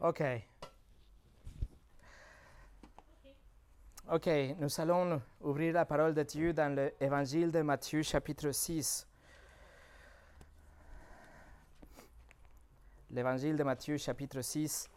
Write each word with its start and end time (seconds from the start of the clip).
OK. 0.00 0.22
OK, 4.10 4.28
nous 4.58 4.80
allons 4.80 5.20
ouvrir 5.42 5.74
la 5.74 5.84
parole 5.84 6.14
de 6.14 6.22
Dieu 6.22 6.54
dans 6.54 6.74
l'évangile 6.74 7.52
de 7.52 7.60
Matthieu 7.60 8.02
chapitre 8.02 8.50
6. 8.50 9.06
L'évangile 13.10 13.56
de 13.56 13.62
Matthieu 13.62 13.98
chapitre 13.98 14.40
6. 14.40 14.88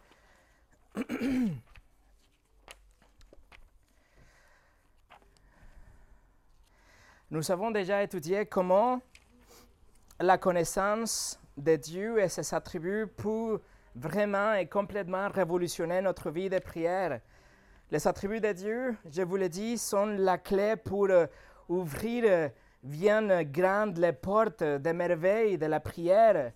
Nous 7.30 7.50
avons 7.50 7.70
déjà 7.70 8.02
étudié 8.02 8.46
comment 8.46 9.02
la 10.18 10.38
connaissance 10.38 11.38
de 11.58 11.76
Dieu 11.76 12.18
et 12.20 12.30
ses 12.30 12.54
attributs 12.54 13.06
peut 13.06 13.60
vraiment 13.94 14.54
et 14.54 14.66
complètement 14.66 15.28
révolutionner 15.28 16.00
notre 16.00 16.30
vie 16.30 16.48
de 16.48 16.58
prière. 16.58 17.20
Les 17.90 18.06
attributs 18.08 18.40
de 18.40 18.52
Dieu, 18.52 18.96
je 19.10 19.22
vous 19.22 19.36
l'ai 19.36 19.48
dit, 19.48 19.78
sont 19.78 20.06
la 20.06 20.38
clé 20.38 20.74
pour 20.76 21.08
euh, 21.10 21.26
ouvrir 21.68 22.24
euh, 22.26 22.48
bien 22.82 23.42
grandes 23.44 23.98
les 23.98 24.12
portes 24.12 24.62
des 24.62 24.92
merveilles 24.92 25.58
de 25.58 25.66
la 25.66 25.80
prière. 25.80 26.52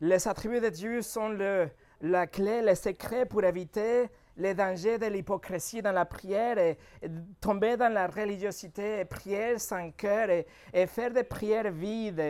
Les 0.00 0.28
attributs 0.28 0.60
de 0.60 0.68
Dieu 0.68 1.02
sont 1.02 1.28
le, 1.28 1.68
la 2.00 2.26
clé, 2.26 2.62
le 2.62 2.74
secret 2.74 3.26
pour 3.26 3.44
éviter 3.44 4.08
les 4.36 4.54
dangers 4.54 4.98
de 4.98 5.06
l'hypocrisie 5.06 5.82
dans 5.82 5.92
la 5.92 6.04
prière 6.04 6.58
et, 6.58 6.78
tomber 7.40 7.76
dans 7.76 7.92
la 7.92 8.06
religiosité 8.06 9.00
et 9.00 9.04
prier 9.04 9.58
sans 9.58 9.90
cœur 9.90 10.28
et, 10.30 10.86
faire 10.86 11.12
des 11.12 11.24
prières 11.24 11.70
vides 11.70 12.20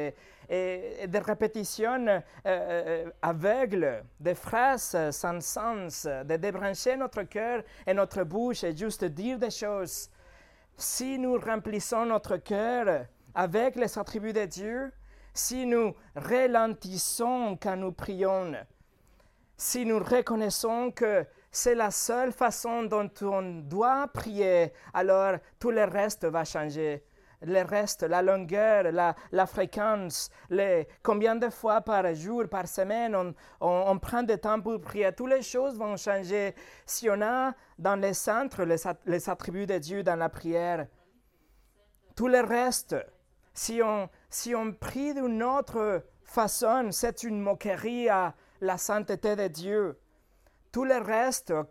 et, 0.49 1.07
des 1.07 1.19
répétitions 1.19 2.07
euh, 2.09 2.21
euh, 2.47 3.11
aveugles, 3.23 4.03
des 4.19 4.35
phrases 4.35 5.11
sans 5.11 5.41
sens, 5.41 6.07
de 6.07 6.37
débrancher 6.37 6.97
notre 6.97 7.23
cœur 7.23 7.63
et 7.87 7.95
notre 7.95 8.24
bouche 8.24 8.65
et 8.65 8.77
juste 8.77 9.05
dire 9.05 9.39
des 9.39 9.51
choses. 9.51 10.11
Si 10.77 11.19
nous 11.19 11.39
remplissons 11.39 12.07
notre 12.07 12.39
cœur 12.39 13.07
avec 13.35 13.77
les 13.77 13.99
attributs 13.99 14.33
de 14.33 14.45
Dieu, 14.46 14.93
si 15.33 15.67
nous 15.67 15.95
ralentissons 16.17 17.57
quand 17.61 17.77
nous 17.77 17.93
prions, 17.93 18.52
si 19.57 19.85
nous 19.85 19.99
reconnaissons 19.99 20.91
que 20.91 21.24
c'est 21.51 21.74
la 21.74 21.90
seule 21.90 22.32
façon 22.32 22.84
dont 22.84 23.10
on 23.23 23.60
doit 23.60 24.06
prier, 24.09 24.73
alors 24.95 25.37
tout 25.59 25.70
le 25.70 25.84
reste 25.84 26.24
va 26.24 26.45
changer. 26.45 27.04
Le 27.43 27.62
reste, 27.62 28.02
la 28.02 28.20
longueur, 28.20 28.93
la, 28.93 29.46
fréquence, 29.46 30.28
les, 30.51 30.87
combien 31.02 31.37
de 31.37 31.48
fois 31.48 31.80
par 31.80 32.15
jour, 32.15 32.45
par 32.51 32.68
semaine, 32.68 33.16
on, 33.16 33.34
on, 33.62 33.98
prend 33.98 34.23
du 34.23 34.37
temps 34.37 34.60
pour 34.60 34.78
prier. 34.78 35.10
Toutes 35.16 35.30
les 35.30 35.40
choses 35.40 35.78
vont 35.78 35.96
changer 35.96 36.54
si 36.84 37.09
on 37.09 37.23
a 37.23 37.54
dans 37.78 37.96
le 37.96 38.12
centre 38.12 38.65
les, 38.65 38.76
les 39.06 39.30
attributs 39.30 39.66
de 39.66 39.78
Dieu 39.78 40.02
dans 40.02 40.16
la 40.16 40.28
prière. 40.28 40.87
Tout 42.15 42.28
le 42.28 42.40
reste, 42.40 42.95
si 43.54 43.80
on, 43.82 44.10
si 44.28 44.54
on 44.54 44.74
prie 44.74 45.15
d'une 45.15 45.43
autre 45.43 46.04
façon, 46.23 46.93
c'est 46.93 47.23
une 47.23 47.40
moquerie 47.40 48.10
à 48.10 48.34
la 48.60 48.76
sainteté 48.76 49.34
de 49.34 49.48
Dieu. 49.48 49.98
Tout 50.73 50.85
le 50.85 50.99
reste, 50.99 51.51
euh, 51.51 51.65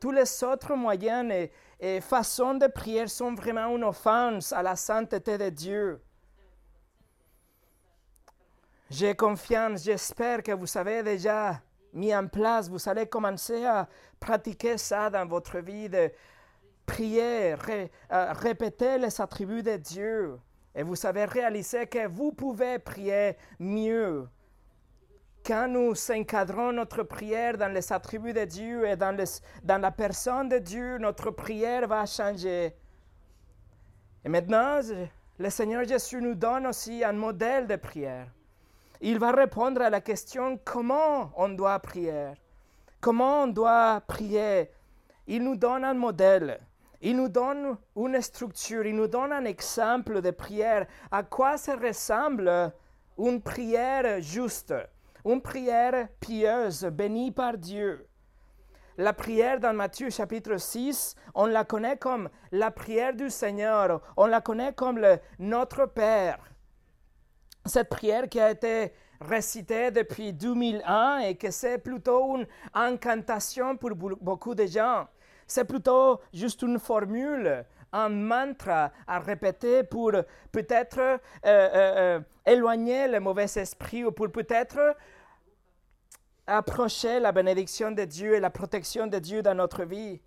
tous 0.00 0.10
les 0.12 0.44
autres 0.44 0.74
moyens 0.74 1.32
et, 1.32 1.50
et 1.80 2.00
façons 2.00 2.54
de 2.54 2.66
prier 2.68 3.08
sont 3.08 3.34
vraiment 3.34 3.74
une 3.76 3.84
offense 3.84 4.52
à 4.52 4.62
la 4.62 4.76
sainteté 4.76 5.36
de 5.36 5.48
Dieu. 5.48 6.00
J'ai 8.90 9.14
confiance, 9.16 9.82
j'espère 9.82 10.42
que 10.42 10.52
vous 10.52 10.78
avez 10.78 11.02
déjà 11.02 11.60
mis 11.92 12.14
en 12.14 12.28
place, 12.28 12.68
vous 12.68 12.88
allez 12.88 13.06
commencer 13.06 13.64
à 13.64 13.88
pratiquer 14.20 14.78
ça 14.78 15.10
dans 15.10 15.26
votre 15.26 15.58
vie, 15.58 15.88
de 15.88 16.12
prier, 16.86 17.54
euh, 17.68 18.32
répéter 18.32 18.98
les 18.98 19.20
attributs 19.20 19.62
de 19.62 19.76
Dieu. 19.76 20.38
Et 20.74 20.82
vous 20.82 21.06
avez 21.06 21.24
réalisé 21.24 21.86
que 21.86 22.06
vous 22.06 22.32
pouvez 22.32 22.78
prier 22.78 23.36
mieux 23.58 24.28
quand 25.44 25.68
nous 25.68 25.92
encadrons 26.10 26.72
notre 26.72 27.02
prière 27.02 27.58
dans 27.58 27.72
les 27.72 27.92
attributs 27.92 28.32
de 28.32 28.44
Dieu 28.44 28.86
et 28.86 28.96
dans, 28.96 29.14
la 29.66 29.90
personne 29.90 30.48
de 30.48 30.58
Dieu, 30.58 30.96
notre 30.98 31.30
prière 31.30 31.86
va 31.86 32.06
changer. 32.06 32.74
Et 34.24 34.28
maintenant, 34.28 34.80
le 35.38 35.50
Seigneur 35.50 35.84
Jésus 35.84 36.22
nous 36.22 36.34
donne 36.34 36.66
aussi 36.66 37.04
un 37.04 37.12
modèle 37.12 37.66
de 37.66 37.76
prière. 37.76 38.28
Il 39.02 39.18
va 39.18 39.32
répondre 39.32 39.82
à 39.82 39.90
la 39.90 40.00
question 40.00 40.58
comment 40.64 41.30
on 41.36 41.50
doit 41.50 41.78
prier? 41.80 42.32
Comment 43.00 43.42
on 43.42 43.46
doit 43.48 44.00
prier? 44.06 44.70
Il 45.26 45.44
nous 45.44 45.56
donne 45.56 45.84
un 45.84 45.94
modèle. 45.94 46.58
Il 47.02 47.16
nous 47.16 47.28
donne 47.28 47.76
une 47.96 48.18
structure. 48.22 48.86
Il 48.86 48.96
nous 48.96 49.08
donne 49.08 49.32
un 49.32 49.44
exemple 49.44 50.22
de 50.22 50.30
prière. 50.30 50.86
À 51.10 51.22
quoi 51.22 51.58
ça 51.58 51.76
ressemble 51.76 52.72
une 53.18 53.42
prière 53.42 54.22
juste? 54.22 54.72
Une 55.24 55.40
prière 55.40 56.08
pieuse, 56.20 56.84
bénie 56.84 57.30
par 57.30 57.56
Dieu. 57.56 58.06
La 58.96 59.12
prière 59.12 59.58
dans 59.58 59.74
Matthieu 59.74 60.10
chapitre 60.10 60.56
6, 60.56 61.16
on 61.34 61.46
la 61.46 61.64
connaît 61.64 61.96
comme 61.96 62.28
la 62.52 62.70
prière 62.70 63.14
du 63.14 63.28
Seigneur, 63.28 64.00
on 64.16 64.26
la 64.26 64.40
connaît 64.40 64.72
comme 64.72 64.98
le 64.98 65.18
Notre 65.38 65.86
Père. 65.86 66.38
Cette 67.66 67.88
prière 67.88 68.28
qui 68.28 68.38
a 68.38 68.50
été 68.50 68.92
récitée 69.20 69.90
depuis 69.90 70.32
2001 70.32 71.18
et 71.20 71.34
que 71.36 71.50
c'est 71.50 71.78
plutôt 71.78 72.36
une 72.36 72.46
incantation 72.74 73.76
pour 73.76 73.96
beaucoup 73.96 74.54
de 74.54 74.66
gens. 74.66 75.08
C'est 75.46 75.64
plutôt 75.64 76.20
juste 76.32 76.62
une 76.62 76.78
formule, 76.78 77.64
un 77.92 78.08
mantra 78.08 78.90
à 79.06 79.20
répéter 79.20 79.84
pour 79.84 80.12
peut-être 80.52 80.98
euh, 80.98 81.18
euh, 81.46 81.68
euh, 81.74 82.20
éloigner 82.46 83.08
le 83.08 83.20
mauvais 83.20 83.44
esprit 83.44 84.04
ou 84.04 84.12
pour 84.12 84.30
peut-être 84.30 84.96
approcher 86.46 87.20
la 87.20 87.32
bénédiction 87.32 87.90
de 87.90 88.04
Dieu 88.04 88.34
et 88.34 88.40
la 88.40 88.50
protection 88.50 89.06
de 89.06 89.18
Dieu 89.18 89.42
dans 89.42 89.54
notre 89.54 89.84
vie. 89.84 90.20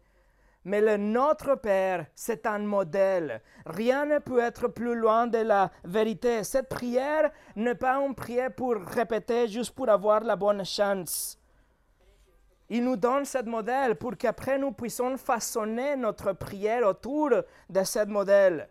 Mais 0.66 0.82
le 0.82 0.98
Notre 0.98 1.56
Père, 1.56 2.08
c'est 2.14 2.46
un 2.46 2.60
modèle. 2.60 3.42
Rien 3.66 4.06
ne 4.06 4.20
peut 4.20 4.40
être 4.40 4.68
plus 4.68 4.96
loin 4.96 5.28
de 5.28 5.38
la 5.38 5.72
vérité. 5.86 6.44
Cette 6.44 6.68
prière 6.68 7.32
n'est 7.56 7.76
pas 7.76 7.96
une 8.06 8.16
prière 8.16 8.54
pour 8.54 8.76
répéter 8.76 9.48
juste 9.48 9.72
pour 9.72 9.88
avoir 9.88 10.22
la 10.22 10.36
bonne 10.36 10.66
chance. 10.66 11.40
Il 12.70 12.84
nous 12.84 12.98
donne 12.98 13.24
ce 13.24 13.42
modèle 13.46 13.96
pour 13.96 14.18
qu'après 14.18 14.60
nous 14.60 14.74
puissions 14.74 15.16
façonner 15.16 15.96
notre 15.96 16.34
prière 16.34 16.86
autour 16.86 17.30
de 17.70 17.84
ce 17.84 18.06
modèle. 18.06 18.68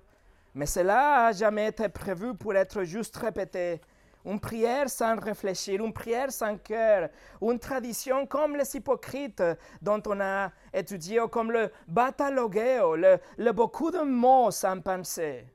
Mais 0.55 0.67
cela 0.67 1.23
n'a 1.23 1.33
jamais 1.33 1.69
été 1.69 1.89
prévu 1.89 2.35
pour 2.35 2.55
être 2.55 2.83
juste 2.83 3.17
répété 3.17 3.81
une 4.27 4.41
prière 4.41 4.91
sans 4.91 5.17
réfléchir, 5.19 5.83
une 5.83 5.93
prière 5.93 6.33
sans 6.33 6.59
cœur, 6.59 7.09
une 7.41 7.59
tradition 7.59 8.27
comme 8.27 8.57
les 8.57 8.77
hypocrites 8.77 9.43
dont 9.81 10.03
on 10.07 10.21
a 10.21 10.51
étudié, 10.75 11.21
comme 11.31 11.53
le 11.53 11.71
batalogeo, 11.87 12.97
le, 12.97 13.19
le 13.39 13.53
beaucoup 13.53 13.91
de 13.91 14.01
mots 14.01 14.51
sans 14.51 14.81
penser. 14.81 15.47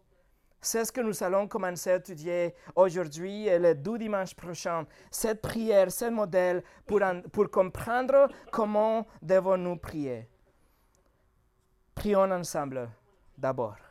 C'est 0.63 0.85
ce 0.85 0.91
que 0.91 1.01
nous 1.01 1.23
allons 1.23 1.47
commencer 1.47 1.91
à 1.91 1.95
étudier 1.95 2.53
aujourd'hui 2.75 3.47
et 3.47 3.57
le 3.57 3.73
12 3.73 3.99
dimanche 3.99 4.35
prochain. 4.35 4.85
Cette 5.09 5.41
prière, 5.41 5.91
ce 5.91 6.05
modèle 6.05 6.63
pour, 6.85 7.01
pour 7.31 7.49
comprendre 7.49 8.29
comment 8.51 9.07
devons-nous 9.23 9.77
prier. 9.77 10.29
Prions 11.95 12.31
ensemble 12.31 12.89
d'abord. 13.37 13.90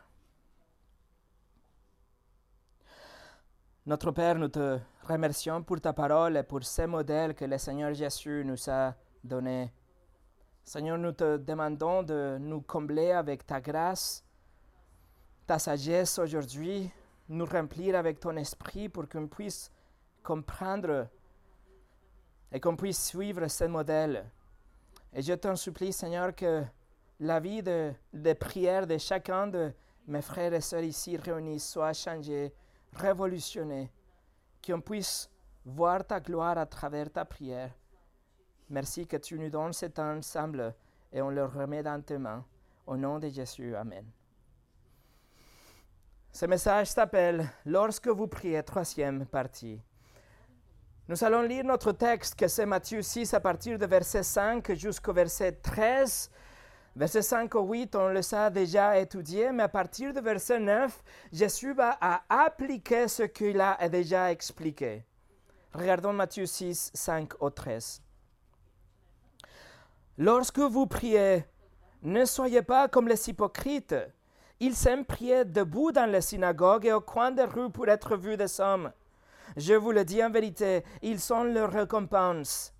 Notre 3.83 4.11
Père, 4.11 4.35
nous 4.35 4.47
te 4.47 4.77
remercions 5.07 5.63
pour 5.63 5.81
ta 5.81 5.91
parole 5.91 6.37
et 6.37 6.43
pour 6.43 6.63
ces 6.63 6.85
modèles 6.85 7.33
que 7.33 7.45
le 7.45 7.57
Seigneur 7.57 7.91
Jésus 7.95 8.43
nous 8.45 8.69
a 8.69 8.93
donnés. 9.23 9.73
Seigneur, 10.63 10.99
nous 10.99 11.13
te 11.13 11.37
demandons 11.37 12.03
de 12.03 12.37
nous 12.39 12.61
combler 12.61 13.11
avec 13.11 13.43
ta 13.43 13.59
grâce, 13.59 14.23
ta 15.47 15.57
sagesse 15.57 16.19
aujourd'hui, 16.19 16.91
nous 17.27 17.45
remplir 17.45 17.95
avec 17.95 18.19
ton 18.19 18.37
esprit 18.37 18.87
pour 18.87 19.09
qu'on 19.09 19.27
puisse 19.27 19.71
comprendre 20.21 21.07
et 22.51 22.59
qu'on 22.59 22.75
puisse 22.75 23.03
suivre 23.03 23.47
ces 23.47 23.67
modèles. 23.67 24.29
Et 25.11 25.23
je 25.23 25.33
t'en 25.33 25.55
supplie, 25.55 25.91
Seigneur, 25.91 26.35
que 26.35 26.63
la 27.19 27.39
vie 27.39 27.63
de, 27.63 27.91
de 28.13 28.33
prière 28.33 28.85
de 28.85 28.99
chacun 28.99 29.47
de 29.47 29.73
mes 30.07 30.21
frères 30.21 30.53
et 30.53 30.61
sœurs 30.61 30.83
ici 30.83 31.17
réunis 31.17 31.59
soit 31.59 31.93
changée 31.93 32.53
révolutionner, 32.93 33.91
qu'on 34.65 34.81
puisse 34.81 35.29
voir 35.65 36.05
ta 36.05 36.19
gloire 36.19 36.57
à 36.57 36.65
travers 36.65 37.11
ta 37.11 37.25
prière. 37.25 37.71
Merci 38.69 39.05
que 39.05 39.17
tu 39.17 39.37
nous 39.37 39.49
donnes 39.49 39.73
cet 39.73 39.99
ensemble 39.99 40.73
et 41.11 41.21
on 41.21 41.29
le 41.29 41.45
remet 41.45 41.83
dans 41.83 42.01
tes 42.01 42.17
mains. 42.17 42.45
Au 42.87 42.97
nom 42.97 43.19
de 43.19 43.29
Jésus, 43.29 43.75
Amen. 43.75 44.05
Ce 46.31 46.45
message 46.45 46.87
s'appelle 46.87 47.49
Lorsque 47.65 48.07
vous 48.07 48.27
priez, 48.27 48.63
troisième 48.63 49.25
partie. 49.25 49.81
Nous 51.07 51.21
allons 51.25 51.41
lire 51.41 51.65
notre 51.65 51.91
texte, 51.91 52.35
que 52.35 52.47
c'est 52.47 52.65
Matthieu 52.65 53.01
6, 53.01 53.33
à 53.33 53.41
partir 53.41 53.77
de 53.77 53.85
verset 53.85 54.23
5 54.23 54.73
jusqu'au 54.73 55.11
verset 55.11 55.51
13. 55.51 56.31
Verset 56.95 57.21
5 57.21 57.55
au 57.55 57.63
8, 57.63 57.95
on 57.95 58.09
le 58.09 58.35
a 58.35 58.49
déjà 58.49 58.99
étudié, 58.99 59.51
mais 59.53 59.63
à 59.63 59.69
partir 59.69 60.13
de 60.13 60.19
verset 60.19 60.59
9, 60.59 61.03
Jésus 61.31 61.73
va 61.73 61.97
appliquer 62.27 63.07
ce 63.07 63.23
qu'il 63.23 63.61
a 63.61 63.87
déjà 63.87 64.31
expliqué. 64.31 65.05
Regardons 65.73 66.11
Matthieu 66.11 66.45
6, 66.45 66.91
5 66.93 67.41
au 67.41 67.49
13. 67.49 68.01
Lorsque 70.17 70.59
vous 70.59 70.85
priez, 70.85 71.45
ne 72.03 72.25
soyez 72.25 72.61
pas 72.61 72.89
comme 72.89 73.07
les 73.07 73.29
hypocrites. 73.29 73.95
Ils 74.59 74.87
aiment 74.87 75.05
prier 75.05 75.45
debout 75.45 75.93
dans 75.93 76.11
les 76.11 76.21
synagogues 76.21 76.85
et 76.85 76.93
au 76.93 76.99
coin 76.99 77.31
des 77.31 77.45
rues 77.45 77.71
pour 77.71 77.87
être 77.87 78.17
vus 78.17 78.35
des 78.35 78.59
hommes. 78.59 78.91
Je 79.55 79.73
vous 79.73 79.91
le 79.91 80.03
dis 80.03 80.23
en 80.23 80.29
vérité, 80.29 80.83
ils 81.01 81.19
sont 81.21 81.45
leur 81.45 81.71
récompense. 81.71 82.73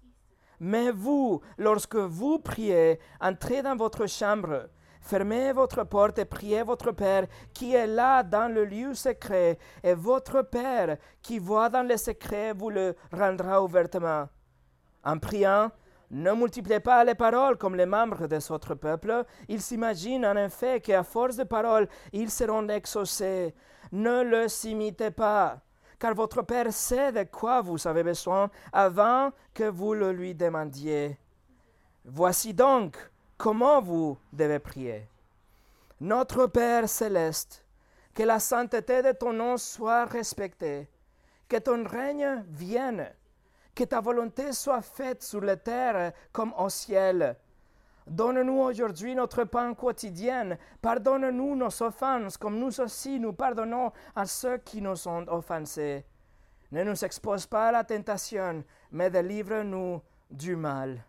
Mais 0.63 0.91
vous, 0.91 1.41
lorsque 1.57 1.95
vous 1.95 2.37
priez, 2.37 2.99
entrez 3.19 3.63
dans 3.63 3.75
votre 3.75 4.05
chambre, 4.05 4.69
fermez 5.01 5.53
votre 5.53 5.83
porte 5.85 6.19
et 6.19 6.25
priez 6.25 6.61
votre 6.61 6.91
Père 6.91 7.25
qui 7.51 7.73
est 7.73 7.87
là 7.87 8.21
dans 8.21 8.47
le 8.53 8.65
lieu 8.65 8.93
secret, 8.93 9.57
et 9.81 9.95
votre 9.95 10.43
Père 10.43 10.97
qui 11.19 11.39
voit 11.39 11.69
dans 11.69 11.81
le 11.81 11.97
secret 11.97 12.53
vous 12.53 12.69
le 12.69 12.95
rendra 13.11 13.63
ouvertement. 13.63 14.29
En 15.03 15.17
priant, 15.17 15.71
ne 16.11 16.31
multipliez 16.31 16.79
pas 16.79 17.03
les 17.03 17.15
paroles 17.15 17.57
comme 17.57 17.75
les 17.75 17.87
membres 17.87 18.27
de 18.27 18.37
votre 18.47 18.75
peuple. 18.75 19.25
Ils 19.49 19.63
s'imaginent 19.63 20.27
en 20.27 20.35
effet 20.35 20.79
qu'à 20.79 21.01
force 21.01 21.37
de 21.37 21.43
paroles, 21.43 21.87
ils 22.13 22.29
seront 22.29 22.67
exaucés. 22.67 23.55
Ne 23.91 24.21
le 24.21 24.45
imitez 24.67 25.09
pas 25.09 25.59
car 26.01 26.15
votre 26.15 26.41
Père 26.41 26.73
sait 26.73 27.11
de 27.11 27.23
quoi 27.25 27.61
vous 27.61 27.87
avez 27.87 28.01
besoin 28.01 28.49
avant 28.73 29.31
que 29.53 29.65
vous 29.65 29.93
le 29.93 30.11
lui 30.11 30.33
demandiez. 30.33 31.15
Voici 32.03 32.55
donc 32.55 32.97
comment 33.37 33.79
vous 33.79 34.17
devez 34.33 34.57
prier. 34.57 35.07
Notre 35.99 36.47
Père 36.47 36.89
céleste, 36.89 37.63
que 38.15 38.23
la 38.23 38.39
sainteté 38.39 39.03
de 39.03 39.11
ton 39.11 39.31
nom 39.31 39.57
soit 39.57 40.05
respectée, 40.05 40.89
que 41.47 41.57
ton 41.57 41.83
règne 41.87 42.43
vienne, 42.49 43.07
que 43.75 43.83
ta 43.83 44.01
volonté 44.01 44.53
soit 44.53 44.81
faite 44.81 45.21
sur 45.21 45.41
la 45.41 45.55
terre 45.55 46.13
comme 46.31 46.51
au 46.57 46.69
ciel. 46.69 47.37
Donne-nous 48.07 48.59
aujourd'hui 48.59 49.15
notre 49.15 49.43
pain 49.43 49.73
quotidien. 49.73 50.57
Pardonne-nous 50.81 51.55
nos 51.55 51.83
offenses, 51.83 52.37
comme 52.37 52.57
nous 52.59 52.81
aussi 52.81 53.19
nous 53.19 53.33
pardonnons 53.33 53.91
à 54.15 54.25
ceux 54.25 54.57
qui 54.57 54.81
nous 54.81 55.07
ont 55.07 55.27
offensés. 55.27 56.05
Ne 56.71 56.83
nous 56.83 57.05
expose 57.05 57.45
pas 57.45 57.67
à 57.67 57.71
la 57.71 57.83
tentation, 57.83 58.63
mais 58.91 59.09
délivre-nous 59.09 60.01
du 60.29 60.55
mal. 60.55 61.03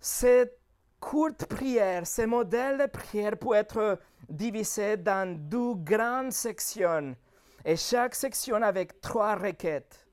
Cette 0.00 0.58
courte 0.98 1.46
prière, 1.46 2.06
ce 2.06 2.22
modèle 2.22 2.78
de 2.78 2.86
prière 2.86 3.36
peut 3.36 3.54
être 3.54 3.98
divisé 4.28 4.96
dans 4.96 5.38
deux 5.38 5.74
grandes 5.74 6.32
sections, 6.32 7.14
et 7.64 7.76
chaque 7.76 8.14
section 8.14 8.62
avec 8.62 9.00
trois 9.00 9.36
requêtes. 9.36 10.07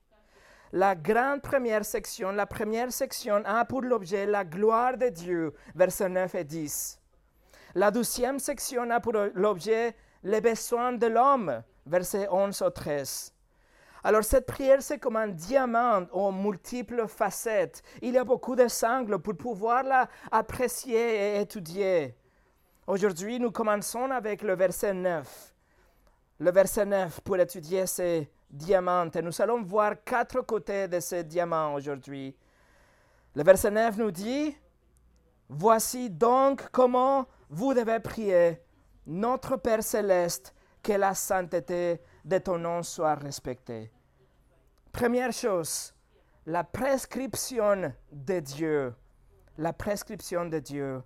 La 0.75 0.93
grande 0.93 1.41
première 1.41 1.85
section, 1.85 2.33
la 2.33 2.45
première 2.45 2.91
section 2.91 3.41
a 3.45 3.63
pour 3.63 3.81
l'objet 3.81 4.25
la 4.25 4.43
gloire 4.43 4.97
de 4.97 5.07
Dieu, 5.07 5.53
versets 5.73 6.09
9 6.09 6.35
et 6.35 6.43
10. 6.43 6.99
La 7.75 7.91
deuxième 7.91 8.39
section 8.39 8.89
a 8.89 8.99
pour 8.99 9.13
l'objet 9.35 9.95
les 10.21 10.41
besoins 10.41 10.91
de 10.91 11.07
l'homme, 11.07 11.63
versets 11.85 12.27
11 12.29 12.61
au 12.61 12.69
13. 12.71 13.33
Alors 14.03 14.25
cette 14.25 14.45
prière, 14.45 14.81
c'est 14.81 14.99
comme 14.99 15.15
un 15.15 15.29
diamant 15.29 16.07
aux 16.11 16.33
multiples 16.33 17.07
facettes. 17.07 17.81
Il 18.01 18.15
y 18.15 18.17
a 18.17 18.25
beaucoup 18.25 18.57
de 18.57 18.67
sangles 18.67 19.19
pour 19.19 19.37
pouvoir 19.37 19.81
la 19.83 20.09
apprécier 20.29 21.37
et 21.37 21.39
étudier. 21.39 22.17
Aujourd'hui, 22.85 23.39
nous 23.39 23.51
commençons 23.51 24.11
avec 24.11 24.41
le 24.41 24.55
verset 24.55 24.93
9. 24.93 25.55
Le 26.39 26.51
verset 26.51 26.85
9 26.85 27.21
pour 27.21 27.37
étudier 27.37 27.87
ces 27.87 28.29
diamante. 28.49 29.15
nous 29.17 29.41
allons 29.41 29.61
voir 29.61 30.03
quatre 30.03 30.41
côtés 30.41 30.87
de 30.87 30.99
ce 30.99 31.21
diamant 31.21 31.73
aujourd'hui. 31.73 32.35
Le 33.35 33.43
verset 33.43 33.71
9 33.71 33.97
nous 33.97 34.11
dit, 34.11 34.55
Voici 35.49 36.09
donc 36.09 36.69
comment 36.71 37.27
vous 37.49 37.73
devez 37.73 37.99
prier. 37.99 38.61
Notre 39.05 39.57
Père 39.57 39.83
céleste, 39.83 40.55
que 40.81 40.93
la 40.93 41.13
sainteté 41.13 41.99
de 42.23 42.37
ton 42.37 42.57
nom 42.57 42.83
soit 42.83 43.15
respectée. 43.15 43.91
Première 44.91 45.33
chose, 45.33 45.93
la 46.45 46.63
prescription 46.63 47.93
de 48.11 48.39
Dieu. 48.39 48.93
La 49.57 49.73
prescription 49.73 50.45
de 50.45 50.59
Dieu. 50.59 51.01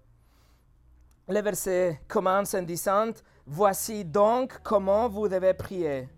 Le 1.28 1.42
verset 1.42 2.02
commence 2.08 2.54
en 2.56 2.64
disant, 2.64 3.12
Voici 3.46 4.04
donc 4.04 4.60
comment 4.64 5.08
vous 5.08 5.28
devez 5.28 5.54
prier. 5.54 6.10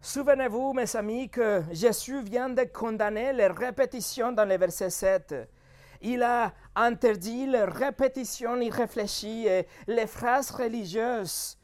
Souvenez-vous, 0.00 0.72
mes 0.74 0.94
amis, 0.94 1.28
que 1.28 1.64
Jésus 1.72 2.22
vient 2.22 2.48
de 2.48 2.62
condamner 2.62 3.32
les 3.32 3.48
répétitions 3.48 4.30
dans 4.30 4.44
le 4.44 4.56
verset 4.56 4.90
7. 4.90 5.34
Il 6.00 6.22
a 6.22 6.52
interdit 6.76 7.46
les 7.46 7.64
répétitions 7.64 8.60
irréfléchies 8.60 9.46
et 9.48 9.66
les 9.88 10.06
phrases 10.06 10.52
religieuses. 10.52 11.58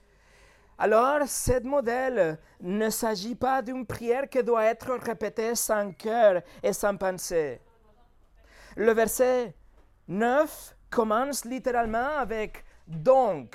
Alors, 0.76 1.28
ce 1.28 1.62
modèle 1.62 2.36
ne 2.60 2.90
s'agit 2.90 3.36
pas 3.36 3.62
d'une 3.62 3.86
prière 3.86 4.28
qui 4.28 4.42
doit 4.42 4.64
être 4.64 4.94
répétée 4.94 5.54
sans 5.54 5.92
cœur 5.92 6.42
et 6.60 6.72
sans 6.72 6.96
pensée. 6.96 7.60
Le 8.76 8.92
verset 8.92 9.54
9 10.08 10.76
commence 10.90 11.44
littéralement 11.44 12.18
avec 12.18 12.64
donc, 12.88 13.54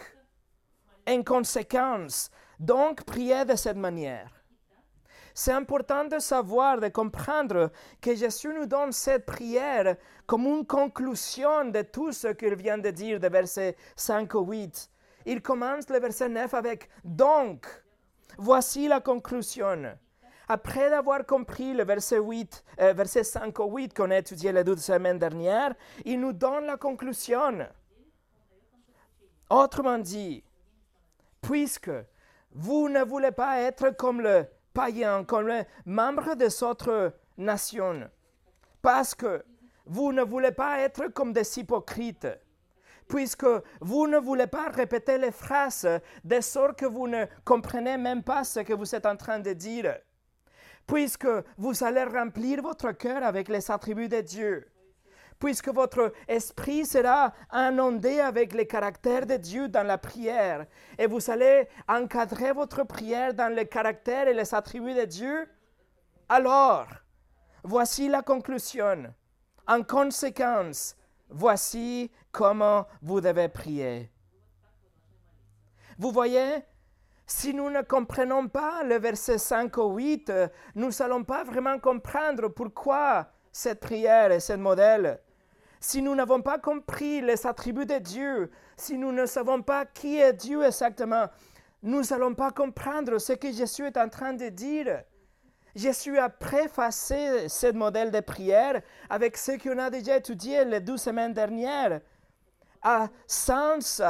en 1.06 1.22
conséquence, 1.24 2.32
donc 2.58 3.04
priez 3.04 3.44
de 3.44 3.56
cette 3.58 3.76
manière. 3.76 4.39
C'est 5.42 5.54
important 5.54 6.04
de 6.04 6.20
savoir, 6.20 6.82
de 6.82 6.90
comprendre 6.90 7.72
que 8.02 8.14
Jésus 8.14 8.54
nous 8.54 8.66
donne 8.66 8.92
cette 8.92 9.26
prière 9.26 9.96
comme 10.26 10.46
une 10.46 10.66
conclusion 10.66 11.64
de 11.64 11.82
tout 11.82 12.12
ce 12.12 12.28
qu'il 12.28 12.56
vient 12.56 12.78
de 12.78 12.90
dire 12.90 13.22
de 13.22 13.30
versets 13.30 13.78
5 13.96 14.36
au 14.36 14.42
8. 14.42 14.92
Il 15.26 15.42
commence 15.42 15.88
le 15.90 16.00
verset 16.00 16.28
9 16.28 16.54
avec 16.54 16.90
Donc. 17.06 17.66
Voici 18.38 18.90
la 18.90 19.00
conclusion. 19.00 19.96
Après 20.50 20.92
avoir 20.92 21.26
compris 21.26 21.74
le 21.74 21.86
verset, 21.86 22.20
8, 22.20 22.66
euh, 22.82 22.92
verset 22.92 23.24
5 23.24 23.58
au 23.62 23.72
8 23.72 23.94
qu'on 23.94 24.12
a 24.12 24.18
étudié 24.18 24.52
les 24.52 24.66
deux 24.66 24.76
semaines 24.76 25.20
dernières, 25.20 25.74
il 26.04 26.20
nous 26.20 26.34
donne 26.34 26.66
la 26.66 26.76
conclusion. 26.76 27.66
Autrement 29.50 30.00
dit, 30.00 30.44
puisque 31.42 31.92
vous 32.52 32.90
ne 32.90 33.06
voulez 33.06 33.32
pas 33.32 33.62
être 33.62 33.92
comme 33.92 34.20
le 34.20 34.46
païens, 34.74 35.24
comme 35.24 35.48
les 35.48 35.64
membres 35.86 36.36
des 36.36 36.64
autres 36.64 37.14
nations, 37.38 38.10
parce 38.82 39.16
que 39.16 39.44
vous 39.86 40.12
ne 40.12 40.22
voulez 40.22 40.52
pas 40.52 40.80
être 40.80 41.08
comme 41.08 41.34
des 41.34 41.60
hypocrites, 41.60 42.28
puisque 43.08 43.48
vous 43.82 44.08
ne 44.08 44.18
voulez 44.18 44.48
pas 44.48 44.70
répéter 44.70 45.18
les 45.18 45.32
phrases 45.32 45.88
de 46.24 46.42
sorte 46.42 46.80
que 46.80 46.86
vous 46.86 47.08
ne 47.08 47.26
comprenez 47.44 47.98
même 47.98 48.24
pas 48.24 48.44
ce 48.44 48.60
que 48.60 48.74
vous 48.74 48.94
êtes 48.94 49.06
en 49.06 49.16
train 49.16 49.40
de 49.40 49.54
dire, 49.54 49.98
puisque 50.86 51.28
vous 51.58 51.84
allez 51.84 52.04
remplir 52.04 52.62
votre 52.62 52.92
cœur 52.92 53.24
avec 53.24 53.48
les 53.48 53.72
attributs 53.72 54.10
de 54.10 54.22
Dieu 54.22 54.68
puisque 55.40 55.70
votre 55.70 56.12
esprit 56.28 56.86
sera 56.86 57.34
inondé 57.54 58.20
avec 58.20 58.54
les 58.54 58.68
caractères 58.68 59.26
de 59.26 59.38
Dieu 59.38 59.70
dans 59.70 59.88
la 59.88 59.98
prière, 59.98 60.66
et 60.98 61.08
vous 61.08 61.32
allez 61.32 61.68
encadrer 61.88 62.52
votre 62.52 62.84
prière 62.84 63.34
dans 63.34 63.54
les 63.54 63.68
caractères 63.68 64.28
et 64.28 64.34
les 64.34 64.54
attributs 64.54 64.94
de 64.94 65.06
Dieu, 65.06 65.48
alors, 66.28 66.88
voici 67.64 68.08
la 68.10 68.22
conclusion. 68.22 69.14
En 69.68 69.84
conséquence, 69.84 70.96
voici 71.30 72.12
comment 72.32 72.86
vous 73.02 73.22
devez 73.22 73.50
prier. 73.50 74.12
Vous 75.98 76.12
voyez, 76.12 76.64
si 77.26 77.54
nous 77.54 77.70
ne 77.70 77.82
comprenons 77.82 78.48
pas 78.48 78.84
le 78.84 78.98
verset 78.98 79.38
5 79.38 79.78
ou 79.78 79.96
8, 79.96 80.32
nous 80.76 80.90
n'allons 81.00 81.24
pas 81.24 81.44
vraiment 81.44 81.80
comprendre 81.80 82.48
pourquoi 82.50 83.28
cette 83.52 83.80
prière 83.80 84.32
et 84.32 84.40
ce 84.40 84.54
modèle 84.54 85.20
si 85.80 86.02
nous 86.02 86.16
n'avons 86.16 86.42
pas 86.42 86.58
compris 86.58 87.22
les 87.22 87.48
attributs 87.48 87.86
de 87.86 87.98
Dieu, 87.98 88.52
si 88.76 88.98
nous 88.98 89.12
ne 89.12 89.26
savons 89.26 89.62
pas 89.62 89.86
qui 89.86 90.20
est 90.20 90.34
Dieu 90.34 90.64
exactement, 90.64 91.28
nous 91.82 92.02
n'allons 92.02 92.36
pas 92.36 92.52
comprendre 92.52 93.18
ce 93.20 93.34
que 93.34 93.52
Jésus 93.52 93.86
est 93.86 93.98
en 93.98 94.10
train 94.10 94.34
de 94.34 94.50
dire. 94.50 95.04
Jésus 95.76 96.18
a 96.18 96.30
préfacé 96.30 97.48
ce 97.48 97.72
modèle 97.72 98.12
de 98.12 98.20
prière 98.20 98.82
avec 99.10 99.38
ce 99.38 99.52
qu'on 99.52 99.78
a 99.78 99.90
déjà 99.90 100.18
étudié 100.18 100.66
les 100.66 100.82
deux 100.82 100.98
semaines 100.98 101.34
dernières. 101.34 102.02
À 102.82 103.08
sans 103.28 104.02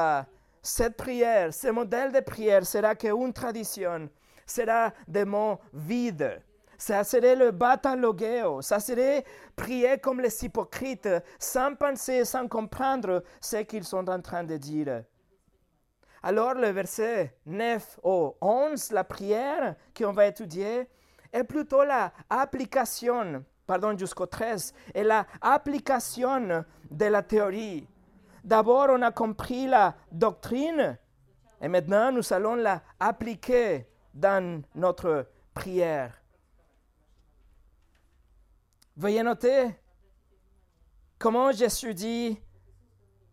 cette 0.62 0.98
prière, 0.98 1.54
ce 1.54 1.68
modèle 1.68 2.12
de 2.12 2.20
prière 2.22 2.66
sera 2.66 2.96
qu'une 2.96 3.34
tradition, 3.34 4.10
sera 4.46 4.94
des 5.08 5.26
mots 5.26 5.60
vides, 5.74 6.42
Ça 6.80 7.04
serait 7.04 7.36
le 7.36 7.52
batalogeo, 7.52 8.62
ça 8.62 8.80
serait 8.80 9.26
prier 9.54 9.98
comme 9.98 10.22
les 10.22 10.46
hypocrites, 10.46 11.10
sans 11.38 11.76
penser, 11.76 12.24
sans 12.24 12.48
comprendre 12.48 13.22
ce 13.42 13.58
qu'ils 13.58 13.84
sont 13.84 14.10
en 14.10 14.22
train 14.22 14.46
de 14.46 14.56
dire. 14.56 15.04
Alors 16.24 16.54
le 16.54 16.70
verset 16.70 17.36
9 17.46 18.00
au 18.04 18.38
11, 18.40 18.92
la 18.92 19.04
prière 19.04 19.76
qu'on 19.96 20.14
va 20.14 20.28
étudier, 20.28 20.88
est 21.34 21.44
plutôt 21.44 21.84
la 21.84 22.14
application, 22.30 23.44
pardon, 23.68 23.98
jusqu'au 23.98 24.26
13, 24.26 24.74
est 24.94 25.04
la 25.04 25.28
application 25.42 26.64
de 26.90 27.06
la 27.06 27.22
théorie. 27.22 27.90
D'abord, 28.42 28.88
on 28.90 29.02
a 29.02 29.12
compris 29.12 29.68
la 29.68 29.96
doctrine 30.14 30.98
et 31.62 31.68
maintenant 31.68 32.10
nous 32.14 32.34
allons 32.34 32.56
la 32.56 32.82
appliquer 33.02 33.86
dans 34.14 34.64
notre 34.76 35.28
prière. 35.54 36.19
Veuillez 39.00 39.24
noter 39.24 39.70
comment 41.18 41.54
Jésus 41.54 41.94
dit, 41.94 42.38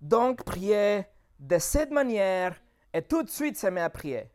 donc 0.00 0.44
priez 0.44 1.06
de 1.40 1.58
cette 1.58 1.90
manière 1.90 2.54
et 2.94 3.02
tout 3.02 3.24
de 3.24 3.28
suite 3.28 3.58
se 3.58 3.66
met 3.66 3.80
à 3.80 3.90
prier. 3.90 4.30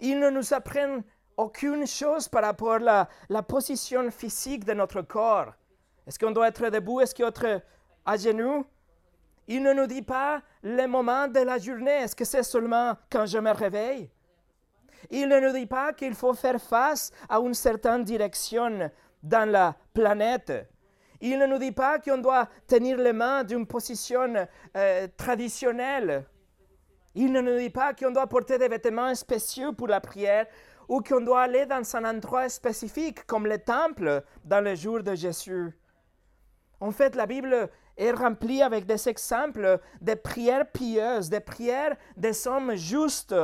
Il 0.00 0.20
ne 0.20 0.28
nous 0.28 0.52
apprend 0.52 1.00
aucune 1.38 1.86
chose 1.86 2.28
par 2.28 2.42
rapport 2.44 2.86
à 2.86 3.08
la, 3.30 3.42
position 3.42 4.10
physique 4.10 4.66
de 4.66 4.74
notre 4.74 5.00
corps. 5.00 5.54
Est-ce 6.06 6.18
qu'on 6.18 6.32
doit 6.32 6.48
être 6.48 6.68
debout? 6.68 7.00
Est-ce 7.00 7.14
qu'on 7.14 7.30
doit 7.30 7.48
être 7.48 7.62
à 8.04 8.18
genoux? 8.18 8.66
Il 9.48 9.62
ne 9.62 9.72
nous 9.72 9.86
dit 9.86 10.02
pas 10.02 10.42
le 10.62 10.86
moment 10.86 11.26
de 11.26 11.40
la 11.40 11.56
journée. 11.56 12.02
Est-ce 12.02 12.14
que 12.14 12.26
c'est 12.26 12.42
seulement 12.42 12.98
quand 13.10 13.24
je 13.24 13.38
me 13.38 13.52
réveille? 13.52 14.10
Il 15.08 15.26
ne 15.26 15.40
nous 15.40 15.54
dit 15.54 15.64
pas 15.64 15.94
qu'il 15.94 16.14
faut 16.14 16.34
faire 16.34 16.60
face 16.60 17.10
à 17.30 17.38
une 17.38 17.54
certaine 17.54 18.04
direction 18.04 18.90
dans 19.24 19.50
la 19.50 19.74
planète. 19.92 20.52
Il 21.20 21.38
ne 21.38 21.46
nous 21.46 21.58
dit 21.58 21.72
pas 21.72 21.98
qu'on 21.98 22.18
doit 22.18 22.48
tenir 22.66 22.98
les 22.98 23.12
mains 23.12 23.42
d'une 23.42 23.66
position 23.66 24.46
euh, 24.76 25.08
traditionnelle. 25.16 26.26
Il 27.14 27.32
ne 27.32 27.40
nous 27.40 27.58
dit 27.58 27.70
pas 27.70 27.94
qu'on 27.94 28.10
doit 28.10 28.26
porter 28.26 28.58
des 28.58 28.68
vêtements 28.68 29.14
spéciaux 29.14 29.72
pour 29.72 29.88
la 29.88 30.00
prière 30.00 30.46
ou 30.86 31.00
qu'on 31.00 31.22
doit 31.22 31.42
aller 31.42 31.64
dans 31.64 31.96
un 31.96 32.04
endroit 32.04 32.48
spécifique 32.48 33.24
comme 33.26 33.46
le 33.46 33.58
temple 33.58 34.22
dans 34.44 34.62
le 34.62 34.74
jour 34.74 35.02
de 35.02 35.14
Jésus. 35.14 35.72
En 36.80 36.90
fait, 36.90 37.14
la 37.14 37.24
Bible 37.24 37.70
est 37.96 38.10
remplie 38.10 38.60
avec 38.60 38.84
des 38.84 39.08
exemples 39.08 39.80
de 40.02 40.14
prières 40.14 40.70
pieuses, 40.70 41.30
des 41.30 41.40
prières 41.40 41.96
des 42.16 42.46
hommes 42.46 42.74
justes, 42.74 43.34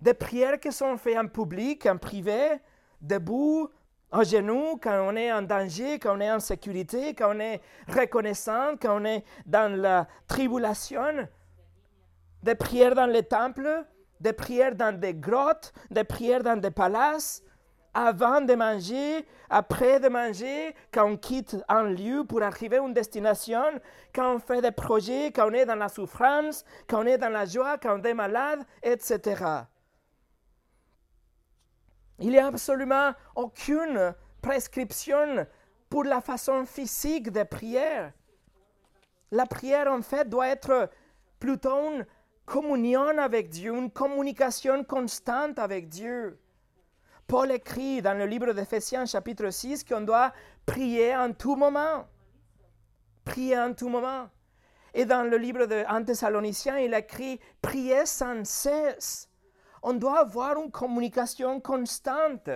des 0.00 0.14
prières 0.14 0.60
qui 0.60 0.72
sont 0.72 0.98
faites 0.98 1.16
en 1.16 1.28
public, 1.28 1.86
en 1.86 1.96
privé, 1.96 2.58
debout, 3.00 3.70
en 4.12 4.22
genoux, 4.22 4.78
quand 4.80 5.06
on 5.08 5.16
est 5.16 5.32
en 5.32 5.42
danger, 5.42 5.98
quand 5.98 6.16
on 6.16 6.20
est 6.20 6.30
en 6.30 6.40
sécurité, 6.40 7.14
quand 7.14 7.34
on 7.34 7.40
est 7.40 7.60
reconnaissant, 7.88 8.76
quand 8.80 9.00
on 9.00 9.04
est 9.06 9.24
dans 9.46 9.74
la 9.74 10.06
tribulation. 10.28 11.26
Des 12.42 12.54
prières 12.54 12.94
dans 12.94 13.06
les 13.06 13.22
temples, 13.22 13.84
des 14.20 14.34
prières 14.34 14.74
dans 14.74 14.98
des 14.98 15.14
grottes, 15.14 15.72
des 15.90 16.04
prières 16.04 16.42
dans 16.42 16.60
des 16.60 16.70
palaces, 16.70 17.42
avant 17.94 18.40
de 18.40 18.54
manger, 18.54 19.26
après 19.48 20.00
de 20.00 20.08
manger, 20.08 20.74
quand 20.92 21.06
on 21.10 21.16
quitte 21.16 21.56
un 21.68 21.84
lieu 21.84 22.24
pour 22.24 22.42
arriver 22.42 22.78
à 22.78 22.82
une 22.82 22.94
destination, 22.94 23.64
quand 24.14 24.34
on 24.34 24.38
fait 24.38 24.60
des 24.60 24.70
projets, 24.70 25.30
quand 25.32 25.50
on 25.50 25.52
est 25.52 25.66
dans 25.66 25.74
la 25.74 25.88
souffrance, 25.88 26.64
quand 26.88 27.02
on 27.02 27.06
est 27.06 27.18
dans 27.18 27.28
la 27.28 27.44
joie, 27.44 27.78
quand 27.78 27.98
on 28.00 28.02
est 28.02 28.14
malade, 28.14 28.60
etc. 28.82 29.44
Il 32.18 32.30
n'y 32.30 32.38
a 32.38 32.46
absolument 32.46 33.12
aucune 33.34 34.14
prescription 34.40 35.46
pour 35.88 36.04
la 36.04 36.20
façon 36.20 36.64
physique 36.64 37.30
de 37.30 37.42
prière. 37.42 38.12
La 39.30 39.46
prière, 39.46 39.90
en 39.90 40.02
fait, 40.02 40.28
doit 40.28 40.48
être 40.48 40.90
plutôt 41.38 41.92
une 41.92 42.06
communion 42.44 43.18
avec 43.18 43.48
Dieu, 43.48 43.74
une 43.74 43.90
communication 43.90 44.84
constante 44.84 45.58
avec 45.58 45.88
Dieu. 45.88 46.38
Paul 47.26 47.50
écrit 47.50 48.02
dans 48.02 48.16
le 48.16 48.26
livre 48.26 48.52
d'Éphésiens 48.52 49.06
chapitre 49.06 49.48
6 49.50 49.84
qu'on 49.84 50.02
doit 50.02 50.32
prier 50.66 51.16
en 51.16 51.32
tout 51.32 51.56
moment. 51.56 52.06
Prier 53.24 53.58
en 53.58 53.72
tout 53.72 53.88
moment. 53.88 54.28
Et 54.92 55.06
dans 55.06 55.22
le 55.22 55.38
livre 55.38 55.64
de 55.64 56.04
Thessaloniciens, 56.04 56.78
il 56.78 56.92
écrit 56.92 57.40
prier 57.62 58.04
sans 58.04 58.44
cesse. 58.44 59.28
On 59.82 59.94
doit 59.94 60.20
avoir 60.20 60.56
une 60.62 60.70
communication 60.70 61.60
constante. 61.60 62.50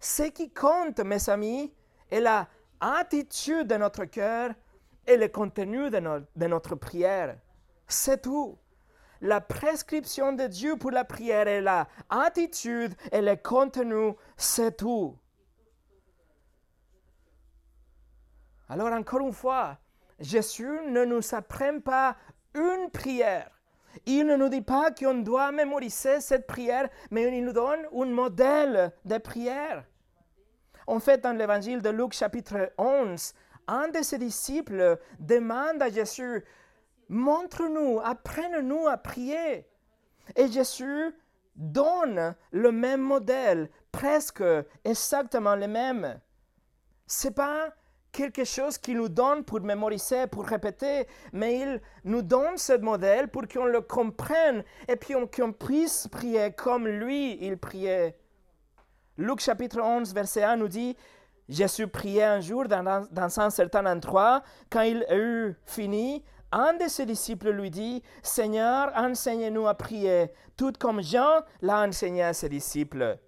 Ce 0.00 0.24
qui 0.24 0.50
compte, 0.52 1.00
mes 1.00 1.28
amis, 1.28 1.72
est 2.10 2.20
la 2.20 2.48
attitude 2.80 3.68
de 3.68 3.76
notre 3.76 4.04
cœur 4.06 4.52
et 5.06 5.16
le 5.16 5.28
contenu 5.28 5.90
de, 5.90 6.46
notre 6.46 6.74
prière. 6.74 7.36
C'est 7.86 8.22
tout 8.22 8.58
la 9.20 9.40
prescription 9.40 10.32
de 10.32 10.48
Dieu 10.48 10.76
pour 10.76 10.90
la 10.90 11.04
prière 11.04 11.46
et 11.46 11.60
la 11.60 11.86
attitude 12.10 12.94
et 13.12 13.20
le 13.20 13.36
contenu, 13.36 14.14
c'est 14.36 14.76
tout. 14.76 15.16
Alors 18.68 18.92
encore 18.92 19.20
une 19.20 19.32
fois, 19.32 19.78
Jésus 20.18 20.80
ne 20.88 21.04
nous 21.04 21.34
apprend 21.34 21.78
pas 21.80 22.16
une 22.54 22.90
prière. 22.90 23.50
Il 24.06 24.26
ne 24.26 24.36
nous 24.36 24.48
dit 24.48 24.62
pas 24.62 24.90
qu'on 24.90 25.14
doit 25.14 25.52
mémoriser 25.52 26.20
cette 26.20 26.46
prière, 26.46 26.88
mais 27.10 27.36
il 27.36 27.44
nous 27.44 27.52
donne 27.52 27.86
un 27.94 28.06
modèle 28.06 28.92
de 29.04 29.18
prière. 29.18 29.84
En 30.86 31.00
fait, 31.00 31.20
dans 31.20 31.36
l'évangile 31.36 31.82
de 31.82 31.90
Luc 31.90 32.12
chapitre 32.12 32.72
11, 32.78 33.34
un 33.68 33.88
de 33.88 34.02
ses 34.02 34.18
disciples 34.18 34.98
demande 35.20 35.80
à 35.80 35.90
Jésus, 35.90 36.44
montre-nous, 37.08 38.00
apprenne-nous 38.02 38.88
à 38.88 38.96
prier. 38.96 39.66
Et 40.36 40.48
Jésus 40.48 41.14
donne 41.54 42.34
le 42.50 42.72
même 42.72 43.02
modèle, 43.02 43.70
presque 43.92 44.44
exactement 44.84 45.54
le 45.54 45.68
même. 45.68 46.20
C'est 47.06 47.34
pas 47.34 47.72
quelque 48.12 48.44
chose 48.44 48.78
qu'il 48.78 48.98
nous 48.98 49.08
donne 49.08 49.42
pour 49.42 49.60
mémoriser, 49.60 50.26
pour 50.26 50.44
répéter, 50.44 51.06
mais 51.32 51.60
il 51.60 51.80
nous 52.04 52.22
donne 52.22 52.58
ce 52.58 52.78
modèle 52.78 53.28
pour 53.28 53.48
qu'on 53.48 53.64
le 53.64 53.80
comprenne 53.80 54.62
et 54.86 54.96
puis 54.96 55.14
qu'on 55.34 55.52
puisse 55.52 56.06
prier 56.08 56.52
comme 56.52 56.86
lui, 56.86 57.38
il 57.44 57.56
priait. 57.56 58.16
Luc 59.16 59.40
chapitre 59.40 59.80
11, 59.80 60.14
verset 60.14 60.42
1 60.42 60.56
nous 60.56 60.68
dit, 60.68 60.96
Jésus 61.48 61.88
priait 61.88 62.24
un 62.24 62.40
jour 62.40 62.66
dans, 62.68 63.06
dans 63.10 63.40
un 63.40 63.50
certain 63.50 63.84
endroit. 63.86 64.42
Quand 64.70 64.82
il 64.82 65.04
eut 65.10 65.54
fini, 65.66 66.22
un 66.52 66.74
de 66.74 66.88
ses 66.88 67.06
disciples 67.06 67.50
lui 67.50 67.70
dit, 67.70 68.02
Seigneur, 68.22 68.92
enseigne-nous 68.94 69.66
à 69.66 69.74
prier, 69.74 70.32
tout 70.56 70.72
comme 70.78 71.02
Jean 71.02 71.40
l'a 71.62 71.82
enseigné 71.82 72.22
à 72.22 72.34
ses 72.34 72.48
disciples. 72.48 73.18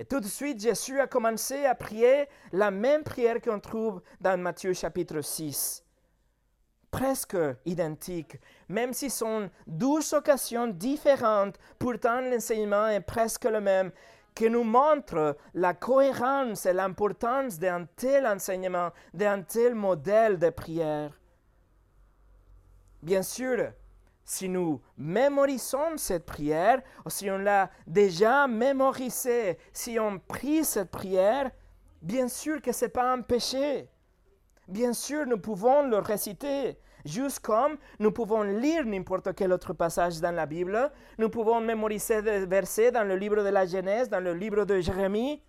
Et 0.00 0.04
tout 0.04 0.20
de 0.20 0.26
suite, 0.26 0.60
Jésus 0.60 1.00
a 1.00 1.08
commencé 1.08 1.66
à 1.66 1.74
prier 1.74 2.28
la 2.52 2.70
même 2.70 3.02
prière 3.02 3.40
qu'on 3.40 3.58
trouve 3.58 4.00
dans 4.20 4.40
Matthieu 4.40 4.72
chapitre 4.72 5.20
6. 5.20 5.84
Presque 6.92 7.36
identique, 7.66 8.38
même 8.68 8.92
si 8.92 9.10
ce 9.10 9.18
sont 9.18 9.50
douze 9.66 10.12
occasions 10.12 10.68
différentes, 10.68 11.58
pourtant 11.80 12.20
l'enseignement 12.20 12.86
est 12.86 13.00
presque 13.00 13.44
le 13.44 13.60
même, 13.60 13.90
qui 14.36 14.48
nous 14.48 14.62
montre 14.62 15.36
la 15.52 15.74
cohérence 15.74 16.64
et 16.64 16.72
l'importance 16.72 17.58
d'un 17.58 17.84
tel 17.96 18.24
enseignement, 18.24 18.90
d'un 19.12 19.42
tel 19.42 19.74
modèle 19.74 20.38
de 20.38 20.50
prière. 20.50 21.10
Bien 23.02 23.22
sûr, 23.22 23.72
si 24.28 24.46
nous 24.46 24.82
mémorisons 24.98 25.96
cette 25.96 26.26
prière, 26.26 26.82
ou 27.06 27.08
si 27.08 27.30
on 27.30 27.38
l'a 27.38 27.70
déjà 27.86 28.46
mémorisée, 28.46 29.56
si 29.72 29.98
on 29.98 30.18
prie 30.18 30.66
cette 30.66 30.90
prière, 30.90 31.50
bien 32.02 32.28
sûr 32.28 32.60
que 32.60 32.70
ce 32.70 32.84
n'est 32.84 32.90
pas 32.90 33.10
un 33.10 33.22
péché. 33.22 33.88
Bien 34.68 34.92
sûr, 34.92 35.24
nous 35.26 35.38
pouvons 35.38 35.88
le 35.88 35.96
réciter, 35.96 36.76
juste 37.06 37.40
comme 37.40 37.78
nous 37.98 38.12
pouvons 38.12 38.42
lire 38.42 38.84
n'importe 38.84 39.34
quel 39.34 39.50
autre 39.50 39.72
passage 39.72 40.20
dans 40.20 40.34
la 40.34 40.44
Bible, 40.44 40.92
nous 41.16 41.30
pouvons 41.30 41.62
mémoriser 41.62 42.20
des 42.20 42.44
versets 42.44 42.92
dans 42.92 43.04
le 43.04 43.16
livre 43.16 43.42
de 43.42 43.48
la 43.48 43.64
Genèse, 43.64 44.10
dans 44.10 44.20
le 44.22 44.34
livre 44.34 44.66
de 44.66 44.78
Jérémie, 44.78 45.42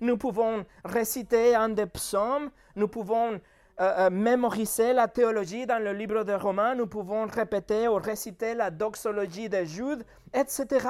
nous 0.00 0.16
pouvons 0.16 0.66
réciter 0.84 1.54
un 1.54 1.68
des 1.68 1.86
psaumes, 1.86 2.50
nous 2.74 2.88
pouvons 2.88 3.40
euh, 3.78 4.06
euh, 4.06 4.10
mémoriser 4.10 4.92
la 4.92 5.06
théologie 5.06 5.66
dans 5.66 5.82
le 5.82 5.92
livre 5.92 6.24
de 6.24 6.32
Romains, 6.32 6.74
nous 6.74 6.86
pouvons 6.86 7.26
répéter 7.26 7.88
ou 7.88 7.96
réciter 7.96 8.54
la 8.54 8.70
doxologie 8.70 9.48
de 9.48 9.64
Jude, 9.64 10.04
etc. 10.32 10.88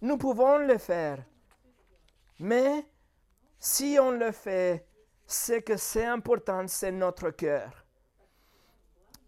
Nous 0.00 0.16
pouvons 0.16 0.58
le 0.58 0.78
faire. 0.78 1.18
Mais 2.38 2.86
si 3.58 3.98
on 4.00 4.12
le 4.12 4.32
fait, 4.32 4.86
ce 5.26 5.54
que 5.54 5.76
c'est 5.76 6.06
important, 6.06 6.66
c'est 6.68 6.92
notre 6.92 7.30
cœur. 7.30 7.84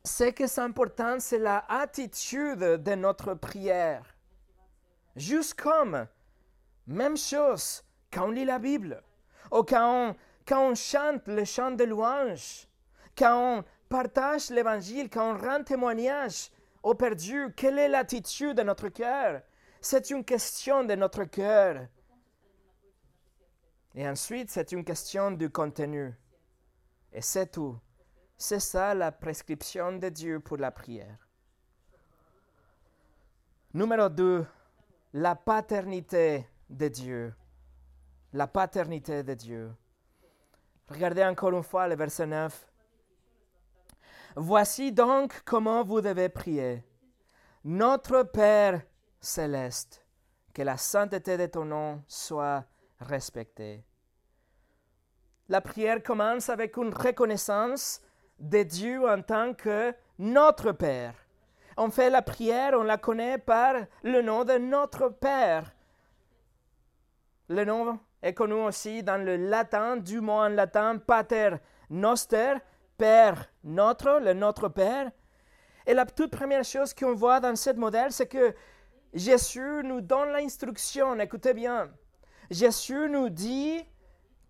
Ce 0.05 0.31
que 0.31 0.47
c'est 0.47 0.61
important, 0.61 1.17
c'est 1.19 1.39
la 1.39 1.65
attitude 1.69 2.59
de 2.59 2.95
notre 2.95 3.35
prière. 3.35 4.17
Juste 5.17 5.61
comme, 5.61 6.07
même 6.87 7.17
chose 7.17 7.83
quand 8.11 8.29
on 8.29 8.31
lit 8.31 8.47
la 8.47 8.59
Bible, 8.59 9.03
ou 9.53 9.63
quand 9.63 10.15
quand 10.49 10.71
on 10.71 10.75
chante 10.75 11.29
le 11.29 11.45
chant 11.45 11.73
de 11.73 11.85
louange, 11.85 12.68
quand 13.19 13.59
on 13.59 13.65
partage 13.89 14.51
l'évangile, 14.51 15.11
quand 15.11 15.35
on 15.35 15.39
rend 15.39 15.65
témoignage 15.65 16.51
au 16.83 16.95
Père 16.95 17.17
Dieu, 17.17 17.51
quelle 17.57 17.79
est 17.79 17.89
l'attitude 17.89 18.57
de 18.57 18.63
notre 18.63 18.89
cœur? 18.89 19.43
C'est 19.81 20.11
une 20.11 20.25
question 20.25 20.85
de 20.85 20.95
notre 20.95 21.25
cœur. 21.25 21.87
Et 23.95 24.09
ensuite, 24.09 24.51
c'est 24.51 24.71
une 24.73 24.85
question 24.85 25.33
du 25.33 25.51
contenu. 25.51 26.15
Et 27.13 27.21
c'est 27.21 27.51
tout. 27.51 27.79
C'est 28.37 28.61
ça 28.61 28.95
la 28.95 29.11
prescription 29.11 29.97
de 29.99 30.09
Dieu 30.09 30.39
pour 30.39 30.57
la 30.57 30.71
prière. 30.71 31.19
Numéro 33.75 34.09
2, 34.09 34.47
la 35.15 35.35
paternité 35.35 36.47
de 36.71 36.89
Dieu. 36.89 37.35
La 38.33 38.47
paternité 38.47 39.23
de 39.23 39.35
Dieu. 39.35 39.75
Regardez 40.89 41.25
encore 41.25 41.51
une 41.51 41.63
fois 41.63 41.89
le 41.89 41.97
verset 41.97 42.27
9. 42.27 42.69
Voici 44.41 44.93
donc 44.93 45.43
comment 45.45 45.83
vous 45.83 46.01
devez 46.01 46.29
prier. 46.29 46.85
Notre 47.65 48.23
Père 48.23 48.83
céleste, 49.21 50.07
que 50.55 50.63
la 50.63 50.77
sainteté 50.77 51.37
de 51.37 51.47
ton 51.47 51.65
nom 51.65 52.05
soit 52.07 52.65
respectée. 53.01 53.85
La 55.49 55.61
prière 55.61 56.05
commence 56.05 56.51
avec 56.51 56.77
une 56.77 56.95
reconnaissance 56.95 58.01
de 58.39 58.63
Dieu 58.63 59.11
en 59.11 59.23
tant 59.23 59.55
que 59.55 59.93
notre 60.21 60.71
Père. 60.71 61.15
On 61.77 61.91
fait 61.91 62.09
la 62.09 62.23
prière, 62.23 62.75
on 62.75 62.85
la 62.85 62.97
connaît 62.97 63.39
par 63.39 63.75
le 64.05 64.23
nom 64.23 64.45
de 64.45 64.57
notre 64.57 65.09
Père. 65.09 65.75
Le 67.49 67.65
nom 67.65 67.99
est 68.23 68.35
connu 68.35 68.55
aussi 68.55 69.03
dans 69.03 69.21
le 69.21 69.35
latin, 69.35 69.97
du 69.97 70.21
mot 70.21 70.35
en 70.35 70.49
latin 70.49 70.99
pater 70.99 71.57
noster, 71.91 72.55
Père 72.99 73.49
notre, 73.65 74.21
le 74.21 74.35
Notre 74.35 74.69
Père. 74.69 75.11
Et 75.87 75.95
la 75.95 76.05
toute 76.05 76.33
première 76.33 76.65
chose 76.65 76.93
qu'on 76.93 77.15
voit 77.15 77.41
dans 77.41 77.57
ce 77.57 77.71
modèle, 77.71 78.13
c'est 78.13 78.27
que 78.27 78.55
Jésus 79.15 79.83
nous 79.85 80.03
donne 80.03 80.33
l'instruction, 80.33 81.19
écoutez 81.19 81.55
bien. 81.55 81.91
Jésus 82.51 83.09
nous 83.09 83.31
dit 83.31 83.83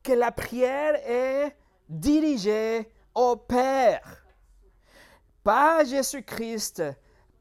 que 0.02 0.12
la 0.12 0.32
prière 0.32 0.96
est 1.06 1.54
dirigée 1.88 2.90
au 3.14 3.36
Père, 3.36 4.24
pas 5.44 5.80
à 5.80 5.84
Jésus-Christ, 5.84 6.82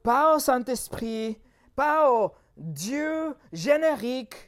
pas 0.02 0.36
au 0.36 0.38
Saint-Esprit, 0.38 1.40
pas 1.74 2.10
au 2.12 2.32
Dieu 2.56 3.34
générique, 3.52 4.47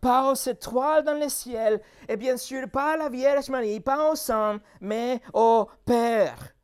pas 0.00 0.30
aux 0.30 0.34
étoiles 0.34 1.04
dans 1.04 1.18
le 1.18 1.28
ciel, 1.28 1.80
et 2.08 2.16
bien 2.16 2.36
sûr 2.36 2.68
pas 2.68 2.92
à 2.92 2.96
la 2.96 3.08
Vierge 3.08 3.48
Marie, 3.48 3.80
pas 3.80 4.10
au 4.10 4.14
Saint, 4.14 4.60
mais 4.80 5.20
au 5.32 5.68
Père. 5.84 6.54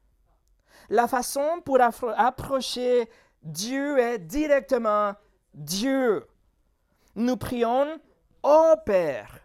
La 0.88 1.08
façon 1.08 1.60
pour 1.64 1.78
approcher 1.80 3.08
Dieu 3.42 3.98
est 3.98 4.18
directement 4.18 5.14
Dieu. 5.54 6.26
Nous 7.14 7.36
prions 7.36 7.98
au 8.42 8.74
Père, 8.84 9.40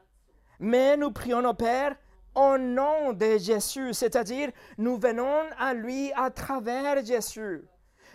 mais 0.59 0.97
nous 0.97 1.11
prions 1.11 1.45
au 1.45 1.53
Père 1.53 1.95
au 2.35 2.57
nom 2.57 3.13
de 3.13 3.37
Jésus, 3.37 3.93
c'est-à-dire 3.93 4.51
nous 4.77 4.97
venons 4.97 5.43
à 5.57 5.73
lui 5.73 6.11
à 6.15 6.29
travers 6.29 7.03
Jésus. 7.05 7.63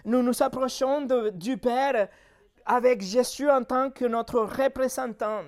Nous 0.04 0.22
nous 0.22 0.42
approchons 0.42 1.06
du 1.32 1.56
Père 1.56 2.08
avec 2.66 3.02
Jésus 3.02 3.50
en 3.50 3.64
tant 3.64 3.90
que 3.90 4.04
notre 4.04 4.40
représentant. 4.40 5.42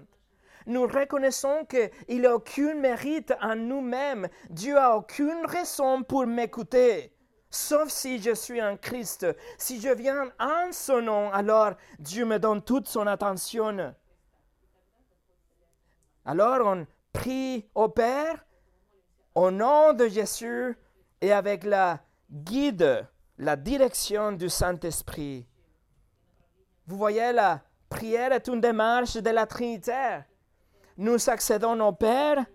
Nous 0.66 0.82
reconnaissons 0.82 1.64
qu'il 1.64 2.20
n'a 2.22 2.34
aucun 2.34 2.74
mérite 2.74 3.32
en 3.40 3.54
nous-mêmes. 3.54 4.28
Dieu 4.50 4.76
a 4.76 4.96
aucune 4.96 5.46
raison 5.46 6.02
pour 6.02 6.26
m'écouter. 6.26 7.12
Sauf 7.48 7.88
si 7.88 8.20
je 8.20 8.34
suis 8.34 8.60
en 8.60 8.76
Christ. 8.76 9.26
Si 9.56 9.80
je 9.80 9.90
viens 9.90 10.30
en 10.40 10.72
son 10.72 11.02
nom, 11.02 11.32
alors 11.32 11.74
Dieu 11.98 12.24
me 12.24 12.38
donne 12.38 12.62
toute 12.62 12.88
son 12.88 13.06
attention. 13.06 13.94
Alors 16.24 16.66
on 16.66 16.86
prie 17.12 17.68
au 17.74 17.88
Père 17.88 18.44
au 19.34 19.50
nom 19.50 19.92
de 19.92 20.08
Jésus 20.08 20.76
et 21.20 21.32
avec 21.32 21.62
la 21.64 22.00
guide, 22.30 23.06
la 23.38 23.54
direction 23.54 24.32
du 24.32 24.48
Saint-Esprit. 24.48 25.46
Vous 26.86 26.96
voyez, 26.96 27.32
la 27.32 27.62
prière 27.88 28.32
est 28.32 28.48
une 28.48 28.60
démarche 28.60 29.14
de 29.16 29.30
la 29.30 29.46
Trinité. 29.46 30.20
Nous 30.98 31.28
accédons 31.28 31.78
au 31.80 31.92
Père 31.92 32.46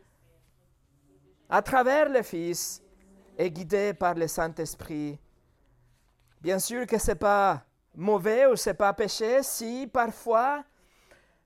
à 1.48 1.62
travers 1.62 2.10
le 2.10 2.24
Fils 2.24 2.82
et 3.38 3.52
guidés 3.52 3.94
par 3.94 4.16
le 4.16 4.28
Saint-Esprit. 4.28 5.20
Bien 6.42 6.58
sûr 6.58 6.88
que 6.88 6.98
ce 6.98 7.12
n'est 7.12 7.16
pas 7.16 7.64
mauvais 7.94 8.48
ou 8.48 8.56
ce 8.56 8.72
n'est 8.72 8.76
pas 8.76 8.94
péché 8.94 9.44
si 9.44 9.88
parfois 9.92 10.64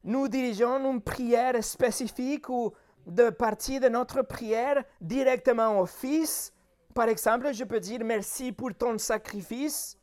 nous 0.05 0.29
dirigeons 0.29 0.89
une 0.89 1.01
prière 1.01 1.61
spécifique 1.61 2.47
ou 2.47 2.71
de 3.05 3.29
partie 3.29 3.81
de 3.81 3.89
notre 3.89 4.21
prière 4.21 4.81
directement 5.01 5.79
au 5.81 5.85
Fils. 5.85 6.53
Par 6.93 7.09
exemple, 7.09 7.53
je 7.53 7.65
peux 7.65 7.81
dire 7.81 8.05
merci 8.05 8.53
pour 8.53 8.73
ton 8.73 8.97
sacrifice. 8.97 9.97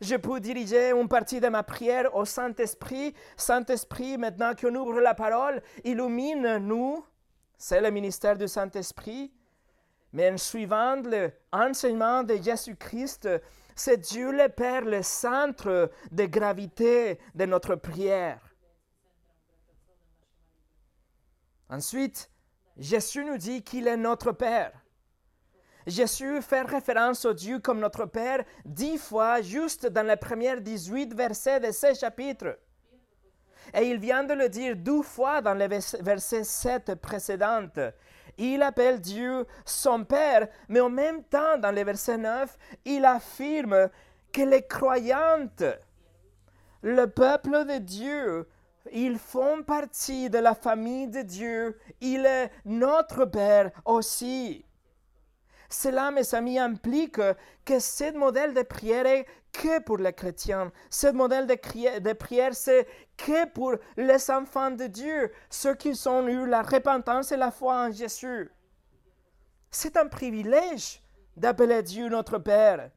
Je 0.00 0.16
peux 0.16 0.40
diriger 0.40 0.92
une 0.92 1.08
partie 1.08 1.40
de 1.40 1.48
ma 1.48 1.62
prière 1.62 2.14
au 2.14 2.24
Saint-Esprit. 2.24 3.14
Saint-Esprit, 3.36 4.16
maintenant 4.16 4.54
qu'on 4.54 4.74
ouvre 4.74 5.00
la 5.00 5.14
parole, 5.14 5.62
illumine-nous. 5.84 7.04
C'est 7.58 7.82
le 7.82 7.90
ministère 7.90 8.38
du 8.38 8.48
Saint-Esprit. 8.48 9.30
Mais 10.12 10.30
en 10.30 10.38
suivant 10.38 10.96
l'enseignement 11.52 12.22
de 12.22 12.36
Jésus-Christ, 12.36 13.28
c'est 13.76 13.98
Dieu 13.98 14.32
le 14.32 14.48
Père 14.48 14.84
le 14.84 15.02
centre 15.02 15.90
de 16.10 16.24
gravité 16.24 17.18
de 17.34 17.44
notre 17.44 17.74
prière. 17.74 18.40
Ensuite, 21.68 22.30
Jésus 22.78 23.24
nous 23.24 23.36
dit 23.36 23.62
qu'il 23.62 23.86
est 23.86 23.96
notre 23.96 24.32
Père. 24.32 24.72
Jésus 25.86 26.42
fait 26.42 26.62
référence 26.62 27.24
au 27.24 27.32
Dieu 27.32 27.58
comme 27.58 27.80
notre 27.80 28.04
Père 28.06 28.44
dix 28.64 28.98
fois 28.98 29.40
juste 29.40 29.86
dans 29.86 30.06
les 30.06 30.16
premiers 30.16 30.60
18 30.60 31.14
versets 31.14 31.60
de 31.60 31.72
ce 31.72 31.94
chapitre. 31.94 32.58
Et 33.74 33.88
il 33.88 33.98
vient 33.98 34.24
de 34.24 34.34
le 34.34 34.48
dire 34.48 34.76
deux 34.76 35.02
fois 35.02 35.40
dans 35.40 35.54
les 35.54 35.68
versets 35.68 36.44
7 36.44 36.94
précédentes. 36.96 37.78
Il 38.38 38.62
appelle 38.62 39.00
Dieu 39.00 39.46
son 39.64 40.04
Père, 40.04 40.48
mais 40.68 40.80
en 40.80 40.90
même 40.90 41.22
temps, 41.24 41.58
dans 41.58 41.70
le 41.70 41.84
verset 41.84 42.16
9, 42.16 42.56
il 42.84 43.04
affirme 43.04 43.90
que 44.32 44.42
les 44.42 44.66
croyantes, 44.66 45.64
le 46.82 47.06
peuple 47.06 47.66
de 47.66 47.78
Dieu, 47.78 48.48
ils 48.92 49.18
font 49.18 49.62
partie 49.62 50.30
de 50.30 50.38
la 50.38 50.54
famille 50.54 51.08
de 51.08 51.22
Dieu. 51.22 51.78
Il 52.00 52.24
est 52.24 52.50
notre 52.64 53.26
Père 53.26 53.70
aussi. 53.84 54.64
Cela, 55.72 56.10
mes 56.10 56.34
amis, 56.34 56.58
implique 56.58 57.20
que 57.64 57.78
ce 57.78 58.12
modèle 58.12 58.52
de 58.54 58.62
prière 58.62 59.06
est 59.06 59.24
que 59.52 59.80
pour 59.80 59.98
les 59.98 60.12
chrétiens. 60.12 60.72
Ce 60.90 61.06
modèle 61.06 61.46
de, 61.46 62.12
prière, 62.12 62.54
c'est 62.54 62.88
que 63.16 63.46
pour 63.46 63.76
les 63.96 64.30
enfants 64.30 64.72
de 64.72 64.86
Dieu, 64.88 65.30
ceux 65.48 65.76
qui 65.76 65.92
ont 66.06 66.26
eu 66.26 66.46
la 66.46 66.62
repentance 66.62 67.30
et 67.30 67.36
la 67.36 67.52
foi 67.52 67.86
en 67.86 67.92
Jésus. 67.92 68.50
C'est 69.70 69.96
un 69.96 70.08
privilège 70.08 71.02
d'appeler 71.36 71.82
Dieu 71.84 72.08
notre 72.08 72.38
Père. 72.38 72.90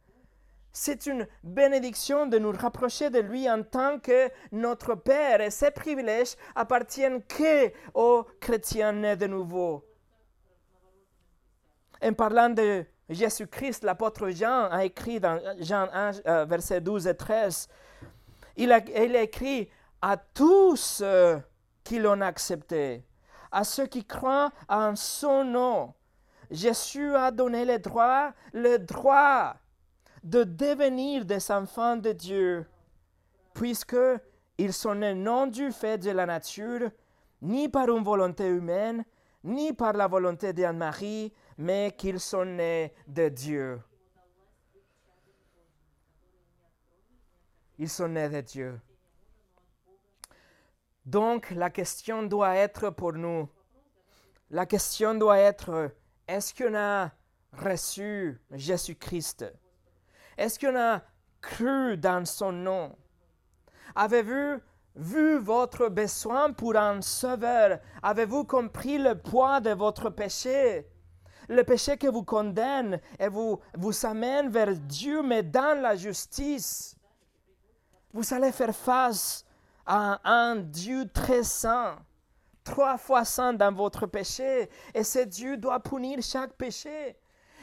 C'est 0.72 1.06
une 1.06 1.28
bénédiction 1.44 2.26
de 2.26 2.40
nous 2.40 2.52
rapprocher 2.52 3.12
de 3.12 3.20
lui 3.20 3.48
en 3.48 3.62
tant 3.62 4.00
que 4.00 4.32
notre 4.52 4.96
Père 4.96 5.42
et 5.42 5.52
ces 5.52 5.70
privilèges 5.70 6.36
appartiennent 6.56 7.22
que 7.22 7.72
aux 7.94 8.26
chrétiens 8.40 8.94
nés 8.94 9.16
de 9.16 9.28
nouveau. 9.28 9.86
En 12.04 12.14
parlant 12.14 12.50
de 12.50 12.86
Jésus-Christ, 13.08 13.84
l'apôtre 13.84 14.30
Jean 14.30 14.70
a 14.70 14.84
écrit 14.84 15.22
dans 15.22 15.40
Jean 15.60 15.88
1, 15.94 16.12
euh, 16.28 16.46
versets 16.46 16.82
12 16.82 17.08
et 17.08 17.16
13, 17.16 17.70
il 18.58 18.72
a, 18.74 18.80
écrit 19.22 19.70
à 20.02 20.18
tous 20.18 20.76
ceux 20.76 21.42
qui 21.84 22.00
l'ont 22.00 22.20
accepté, 22.20 23.04
à 23.52 23.64
ceux 23.64 23.88
qui 23.88 24.04
croient 24.04 24.52
en 24.68 24.96
son 24.98 25.46
nom. 25.46 25.94
Jésus 26.52 27.16
a 27.16 27.32
donné 27.32 27.64
le 27.64 27.80
droit, 27.80 28.32
le 28.52 28.78
droit 28.78 29.56
de 30.24 30.44
devenir 30.44 31.24
des 31.24 31.52
enfants 31.52 31.96
de 31.96 32.12
Dieu, 32.12 32.66
puisque 33.54 33.96
ils 34.58 34.74
sont 34.74 34.96
nés 34.96 35.14
non 35.14 35.48
du 35.48 35.72
fait 35.72 35.98
de 35.98 36.12
la 36.12 36.26
nature, 36.26 36.90
ni 37.42 37.70
par 37.70 37.88
une 37.90 38.04
volonté 38.04 38.48
humaine, 38.48 39.06
ni 39.44 39.74
par 39.74 39.94
la 39.94 40.08
volonté 40.08 40.54
d'Anne-Marie, 40.54 41.34
mais 41.58 41.94
qu'ils 41.98 42.20
sont 42.20 42.46
nés 42.46 42.94
de 43.08 43.30
Dieu. 43.30 43.82
Ils 47.78 47.90
sont 47.90 48.08
nés 48.08 48.30
de 48.30 48.42
Dieu. 48.42 48.80
Donc 51.06 51.52
la 51.52 51.70
question 51.70 52.24
doit 52.24 52.56
être 52.56 52.90
pour 52.90 53.14
nous, 53.14 53.50
la 54.50 54.66
question 54.66 55.16
doit 55.16 55.40
être, 55.40 55.92
est-ce 56.28 56.54
qu'on 56.54 56.76
a 56.76 57.12
reçu 57.52 58.40
Jésus-Christ? 58.52 59.46
Est-ce 60.38 60.60
qu'on 60.60 60.78
a 60.80 61.02
cru 61.42 61.98
dans 61.98 62.26
son 62.26 62.52
nom? 62.52 62.96
Avez-vous 63.96 64.62
vu 64.96 65.40
votre 65.40 65.90
besoin 65.90 66.54
pour 66.54 66.76
un 66.76 67.02
sauveur? 67.02 67.80
Avez-vous 68.02 68.46
compris 68.46 68.98
le 68.98 69.16
poids 69.20 69.60
de 69.60 69.72
votre 69.72 70.10
péché? 70.10 70.88
Le 71.50 71.64
péché 71.64 71.98
qui 71.98 72.08
vous 72.08 72.24
condamne 72.24 73.00
et 73.20 73.28
vous, 73.28 73.60
vous 73.76 74.06
amène 74.06 74.50
vers 74.50 74.76
Dieu, 74.76 75.22
mais 75.22 75.44
dans 75.44 75.80
la 75.82 75.96
justice. 75.96 76.96
Vous 78.14 78.34
allez 78.34 78.52
faire 78.52 78.76
face 78.76 79.46
à 79.86 80.20
un 80.24 80.56
Dieu 80.56 81.10
très 81.12 81.44
saint, 81.44 81.98
trois 82.64 82.98
fois 82.98 83.26
saint 83.26 83.54
dans 83.54 83.74
votre 83.74 84.06
péché, 84.06 84.70
et 84.94 85.04
ce 85.04 85.20
Dieu 85.20 85.58
doit 85.58 85.80
punir 85.80 86.20
chaque 86.22 86.54
péché. 86.54 87.18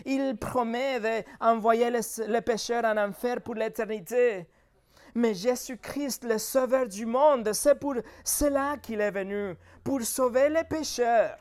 Il 0.04 0.36
promet 0.36 1.24
d'envoyer 1.40 1.90
les, 1.90 2.40
pécheurs 2.40 2.84
en 2.84 2.96
enfer 2.96 3.40
pour 3.42 3.54
l'éternité. 3.54 4.48
Mais 5.14 5.34
Jésus-Christ, 5.34 6.24
le 6.24 6.38
Sauveur 6.38 6.86
du 6.86 7.04
monde, 7.04 7.52
c'est 7.52 7.74
pour 7.74 7.94
cela 8.24 8.76
qu'il 8.78 9.00
est 9.00 9.10
venu, 9.10 9.56
pour 9.82 10.02
sauver 10.02 10.48
les 10.48 10.64
pécheurs 10.64 11.38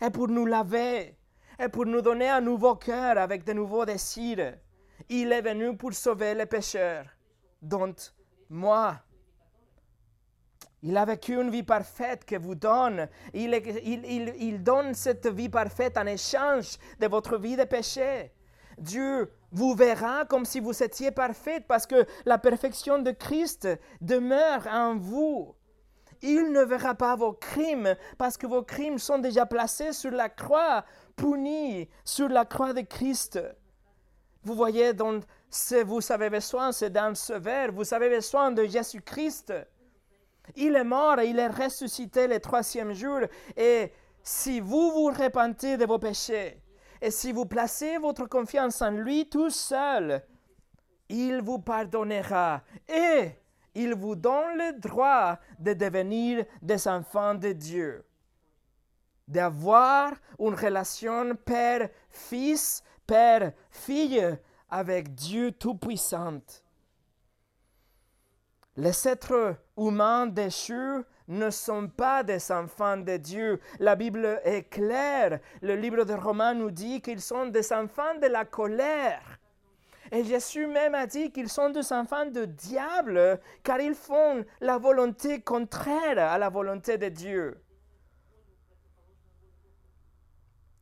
et 0.00 0.10
pour 0.10 0.28
nous 0.28 0.46
laver 0.46 1.16
et 1.62 1.68
pour 1.68 1.86
nous 1.86 2.02
donner 2.02 2.28
un 2.28 2.40
nouveau 2.40 2.74
cœur 2.74 3.18
avec 3.18 3.44
de 3.44 3.52
nouveaux 3.52 3.84
désirs. 3.84 4.54
Il 5.08 5.30
est 5.32 5.42
venu 5.42 5.76
pour 5.76 5.92
sauver 5.92 6.34
les 6.34 6.46
pécheurs, 6.46 7.06
dont 7.60 7.94
moi. 8.48 8.96
Il 10.82 10.96
a 10.96 11.04
vécu 11.04 11.40
une 11.40 11.50
vie 11.50 11.62
parfaite 11.62 12.24
que 12.24 12.36
vous 12.36 12.56
donne. 12.56 13.08
Il, 13.32 14.62
donne 14.62 14.94
cette 14.94 15.28
vie 15.28 15.48
parfaite 15.48 15.96
en 15.96 16.06
échange 16.06 16.78
de 16.98 17.06
votre 17.06 17.38
vie 17.38 17.56
de 17.56 17.64
péché. 17.64 18.32
Dieu 18.78 19.30
vous 19.52 19.74
verra 19.74 20.24
comme 20.24 20.44
si 20.44 20.58
vous 20.58 20.82
étiez 20.82 21.12
parfaite 21.12 21.66
parce 21.68 21.86
que 21.86 22.04
la 22.24 22.38
perfection 22.38 22.98
de 22.98 23.12
Christ 23.12 23.68
demeure 24.00 24.66
en 24.66 24.96
vous. 24.96 25.54
Il 26.22 26.52
ne 26.52 26.62
verra 26.62 26.94
pas 26.94 27.16
vos 27.16 27.32
crimes 27.32 27.96
parce 28.16 28.36
que 28.36 28.46
vos 28.46 28.62
crimes 28.62 28.98
sont 28.98 29.18
déjà 29.18 29.44
placés 29.44 29.92
sur 29.92 30.12
la 30.12 30.28
croix, 30.28 30.84
punis 31.16 31.88
sur 32.04 32.28
la 32.28 32.44
croix 32.44 32.72
de 32.72 32.82
Christ. 32.82 33.40
Vous 34.44 34.54
voyez, 34.54 34.92
donc, 34.92 35.24
si 35.50 35.82
vous 35.82 36.00
avez 36.10 36.30
besoin, 36.30 36.72
c'est 36.72 36.90
dans 36.90 37.14
ce 37.14 37.34
verre, 37.34 37.72
vous 37.72 37.92
avez 37.92 38.08
besoin 38.08 38.50
de 38.52 38.64
Jésus-Christ. 38.64 39.52
Il 40.56 40.76
est 40.76 40.84
mort 40.84 41.20
et 41.20 41.28
il 41.28 41.38
est 41.38 41.48
ressuscité 41.48 42.26
le 42.26 42.40
troisième 42.40 42.92
jour. 42.92 43.20
Et 43.56 43.92
si 44.22 44.60
vous 44.60 44.90
vous 44.92 45.06
repentez 45.06 45.76
de 45.76 45.84
vos 45.84 45.98
péchés, 45.98 46.60
et 47.00 47.10
si 47.10 47.32
vous 47.32 47.46
placez 47.46 47.98
votre 47.98 48.26
confiance 48.26 48.80
en 48.80 48.92
lui 48.92 49.28
tout 49.28 49.50
seul, 49.50 50.22
il 51.08 51.42
vous 51.42 51.58
pardonnera 51.58 52.62
et 52.88 53.32
il 53.74 53.94
vous 53.94 54.14
donne 54.14 54.58
le 54.58 54.78
droit 54.78 55.38
de 55.58 55.72
devenir 55.72 56.44
des 56.60 56.86
enfants 56.88 57.34
de 57.34 57.52
Dieu, 57.52 58.04
d'avoir 59.26 60.12
une 60.38 60.54
relation 60.54 61.34
père-fils, 61.36 62.82
père-fille 63.06 64.38
avec 64.68 65.14
Dieu 65.14 65.52
Tout-Puissant. 65.52 66.40
Les 68.76 69.06
êtres 69.06 69.56
humains 69.76 70.26
déchus 70.26 71.04
ne 71.28 71.50
sont 71.50 71.88
pas 71.88 72.22
des 72.22 72.50
enfants 72.50 72.96
de 72.96 73.16
Dieu. 73.16 73.60
La 73.78 73.96
Bible 73.96 74.40
est 74.44 74.64
claire. 74.64 75.40
Le 75.60 75.76
livre 75.76 76.04
de 76.04 76.14
Romains 76.14 76.54
nous 76.54 76.70
dit 76.70 77.00
qu'ils 77.02 77.20
sont 77.20 77.46
des 77.46 77.72
enfants 77.72 78.14
de 78.20 78.26
la 78.26 78.44
colère. 78.44 79.31
Et 80.14 80.24
Jésus 80.24 80.66
même 80.66 80.94
a 80.94 81.06
dit 81.06 81.32
qu'ils 81.32 81.48
sont 81.48 81.70
des 81.70 81.90
enfants 81.90 82.26
de 82.26 82.44
diable, 82.44 83.40
car 83.62 83.80
ils 83.80 83.94
font 83.94 84.44
la 84.60 84.76
volonté 84.76 85.40
contraire 85.40 86.18
à 86.18 86.36
la 86.36 86.50
volonté 86.50 86.98
de 86.98 87.08
Dieu. 87.08 87.58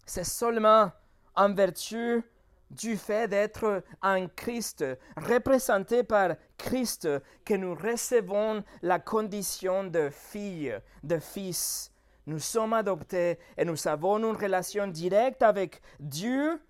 C'est 0.05 0.25
seulement 0.25 0.91
en 1.37 1.55
vertu 1.55 2.25
du 2.73 2.97
fait 2.97 3.29
d'être 3.29 3.85
en 4.03 4.27
Christ, 4.27 4.85
représenté 5.17 6.03
par 6.03 6.35
Christ, 6.59 7.09
que 7.45 7.55
nous 7.55 7.77
recevons 7.77 8.65
la 8.83 8.99
condition 8.99 9.85
de 9.85 10.11
fille, 10.11 10.77
de 11.05 11.21
fils. 11.21 11.93
Nous 12.27 12.41
sommes 12.41 12.73
adoptés 12.73 13.39
et 13.57 13.65
nous 13.65 13.87
avons 13.87 14.19
une 14.19 14.37
relation 14.37 14.89
directe 14.89 15.45
avec 15.45 15.81
Dieu, 16.01 16.61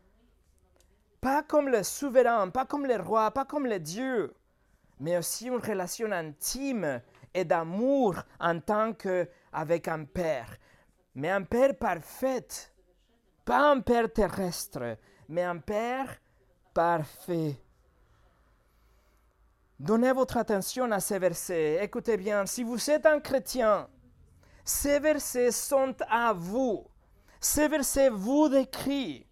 pas 1.21 1.43
comme 1.43 1.69
le 1.69 1.83
souverain, 1.83 2.49
pas 2.51 2.65
comme 2.65 2.87
le 2.87 2.97
roi, 2.97 3.31
pas 3.31 3.45
comme 3.45 3.67
le 3.67 3.79
Dieu, 3.79 4.35
mais 4.99 5.19
aussi 5.19 5.47
une 5.47 5.57
relation 5.57 6.11
intime 6.13 7.01
et 7.35 7.45
d'amour 7.45 8.17
en 8.39 8.61
tant 8.61 8.93
qu'avec 8.93 9.89
un 9.89 10.05
père. 10.05 10.57
Mais 11.15 11.31
un 11.31 11.43
père 11.43 11.77
parfait, 11.77 12.47
pas 13.45 13.71
un 13.71 13.81
père 13.81 14.13
terrestre, 14.13 14.97
mais 15.31 15.45
un 15.45 15.59
Père 15.59 16.17
parfait. 16.75 17.57
Donnez 19.79 20.13
votre 20.13 20.37
attention 20.37 20.91
à 20.91 20.99
ces 21.01 21.19
versets. 21.19 21.79
Écoutez 21.83 22.17
bien, 22.17 22.45
si 22.47 22.65
vous 22.65 22.91
êtes 22.91 23.07
un 23.07 23.21
chrétien, 23.21 23.89
ces 24.65 24.99
versets 24.99 25.53
sont 25.53 25.95
à 26.09 26.33
vous. 26.33 26.85
Ces 27.41 27.69
versets 27.69 28.11
vous 28.11 28.49
décrivent. 28.49 29.30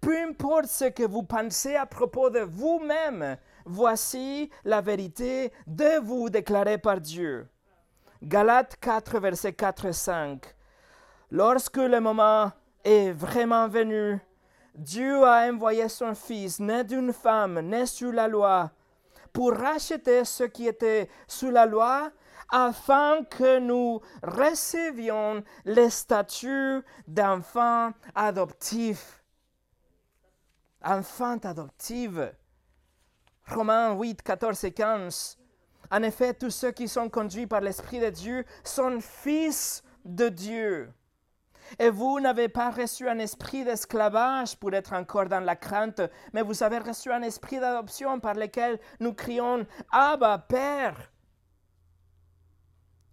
Peu 0.00 0.16
importe 0.16 0.66
ce 0.66 0.84
que 0.84 1.02
vous 1.02 1.24
pensez 1.24 1.74
à 1.74 1.84
propos 1.84 2.30
de 2.30 2.40
vous-même, 2.40 3.36
voici 3.64 4.50
la 4.64 4.80
vérité 4.80 5.52
de 5.66 5.98
vous 6.00 6.30
déclarée 6.30 6.78
par 6.78 7.00
Dieu. 7.00 7.48
Galates 8.22 8.76
4, 8.80 9.18
versets 9.18 9.52
4 9.52 9.86
et 9.86 9.92
5. 9.92 10.54
Lorsque 11.30 11.76
le 11.76 12.00
moment 12.00 12.52
est 12.84 13.10
vraiment 13.10 13.68
venu, 13.68 14.18
Dieu 14.74 15.24
a 15.24 15.48
envoyé 15.50 15.88
son 15.88 16.14
Fils, 16.14 16.60
né 16.60 16.84
d'une 16.84 17.12
femme, 17.12 17.60
né 17.60 17.84
sous 17.84 18.12
la 18.12 18.28
loi, 18.28 18.70
pour 19.32 19.52
racheter 19.52 20.24
ce 20.24 20.44
qui 20.44 20.68
était 20.68 21.08
sous 21.26 21.50
la 21.50 21.66
loi, 21.66 22.10
afin 22.50 23.24
que 23.24 23.58
nous 23.58 24.00
recevions 24.22 25.42
les 25.64 25.90
statuts 25.90 26.82
d'enfants 27.06 27.90
adoptifs. 28.14 29.17
Enfants 30.82 31.38
adoptifs. 31.44 32.20
Romains 33.46 33.94
8, 33.94 34.22
14 34.22 34.64
et 34.64 34.72
15. 34.72 35.38
En 35.90 36.02
effet, 36.02 36.34
tous 36.34 36.50
ceux 36.50 36.72
qui 36.72 36.86
sont 36.86 37.08
conduits 37.08 37.46
par 37.46 37.60
l'Esprit 37.60 37.98
de 37.98 38.10
Dieu 38.10 38.44
sont 38.62 39.00
fils 39.00 39.82
de 40.04 40.28
Dieu. 40.28 40.92
Et 41.78 41.90
vous 41.90 42.20
n'avez 42.20 42.48
pas 42.48 42.70
reçu 42.70 43.08
un 43.08 43.18
esprit 43.18 43.64
d'esclavage 43.64 44.56
pour 44.56 44.72
être 44.72 44.92
encore 44.92 45.26
dans 45.26 45.40
la 45.40 45.56
crainte, 45.56 46.00
mais 46.32 46.42
vous 46.42 46.62
avez 46.62 46.78
reçu 46.78 47.10
un 47.12 47.22
esprit 47.22 47.58
d'adoption 47.58 48.20
par 48.20 48.34
lequel 48.34 48.78
nous 49.00 49.12
crions 49.12 49.66
Abba, 49.90 50.38
Père. 50.38 51.12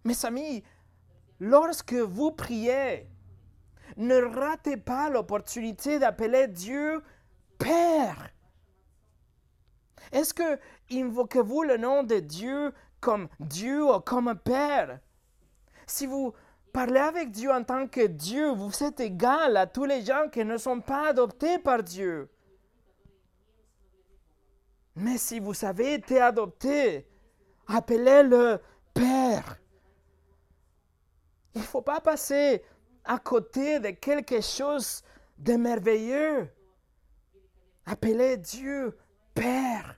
Mes 0.04 0.24
amis, 0.24 0.62
lorsque 1.40 1.94
vous 1.94 2.32
priez, 2.32 3.10
ne 3.96 4.16
ratez 4.16 4.76
pas 4.76 5.10
l'opportunité 5.10 5.98
d'appeler 5.98 6.48
Dieu 6.48 7.02
Père. 7.58 8.30
Est-ce 10.12 10.32
que 10.34 10.58
invoquez-vous 10.92 11.62
le 11.62 11.76
nom 11.76 12.02
de 12.02 12.20
Dieu 12.20 12.72
comme 13.00 13.28
Dieu 13.40 13.84
ou 13.84 14.00
comme 14.00 14.34
Père? 14.36 15.00
Si 15.86 16.06
vous 16.06 16.34
Parlez 16.76 17.00
avec 17.00 17.30
Dieu 17.30 17.50
en 17.50 17.64
tant 17.64 17.88
que 17.88 18.06
Dieu. 18.06 18.50
Vous 18.50 18.84
êtes 18.84 19.00
égal 19.00 19.56
à 19.56 19.66
tous 19.66 19.86
les 19.86 20.04
gens 20.04 20.28
qui 20.30 20.44
ne 20.44 20.58
sont 20.58 20.82
pas 20.82 21.08
adoptés 21.08 21.58
par 21.58 21.82
Dieu. 21.82 22.28
Mais 24.94 25.16
si 25.16 25.40
vous 25.40 25.64
avez 25.64 25.94
été 25.94 26.20
adopté, 26.20 27.06
appelez-le 27.66 28.60
Père. 28.92 29.58
Il 31.54 31.62
ne 31.62 31.66
faut 31.66 31.80
pas 31.80 32.02
passer 32.02 32.62
à 33.06 33.18
côté 33.20 33.80
de 33.80 33.92
quelque 33.92 34.42
chose 34.42 35.02
de 35.38 35.54
merveilleux. 35.54 36.46
Appelez 37.86 38.36
Dieu 38.36 38.98
Père. 39.34 39.96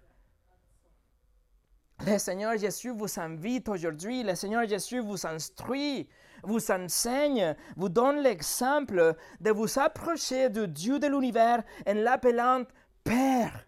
Le 2.07 2.19
Seigneur 2.19 2.57
Jésus 2.57 2.91
vous 2.91 3.19
invite 3.19 3.69
aujourd'hui, 3.69 4.23
le 4.23 4.35
Seigneur 4.35 4.67
Jésus 4.69 5.01
vous 5.01 5.27
instruit 5.27 6.09
vous 6.43 6.71
enseigne, 6.71 7.57
vous 7.77 7.89
donne 7.89 8.19
l'exemple 8.19 9.15
de 9.41 9.51
vous 9.51 9.79
approcher 9.79 10.51
du 10.51 10.69
Dieu 10.69 10.99
de 10.99 11.07
l'univers 11.07 11.63
en 11.87 11.95
l'appelant 11.95 12.65
Père. 13.05 13.67